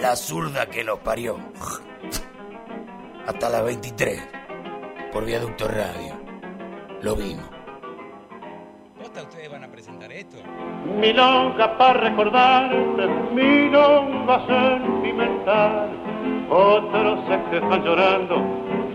La 0.00 0.16
zurda 0.16 0.66
que 0.66 0.84
los 0.84 0.98
parió. 1.00 1.36
Hasta 3.26 3.50
las 3.50 3.62
23. 3.62 4.20
Por 5.12 5.26
Viaducto 5.26 5.68
Radio. 5.68 6.18
Lo 7.02 7.14
vimos. 7.14 7.44
ustedes 9.22 9.50
Milonga 10.86 11.76
para 11.76 12.00
recordarte, 12.00 13.06
milonga 13.34 14.40
sentimental. 14.46 15.90
Otros 16.50 17.20
se 17.28 17.38
quejan 17.50 17.84
llorando, 17.84 18.36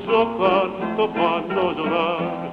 yo 0.06 0.38
canto 0.38 1.10
para 1.14 1.42
no 1.42 1.72
llorar. 1.74 2.53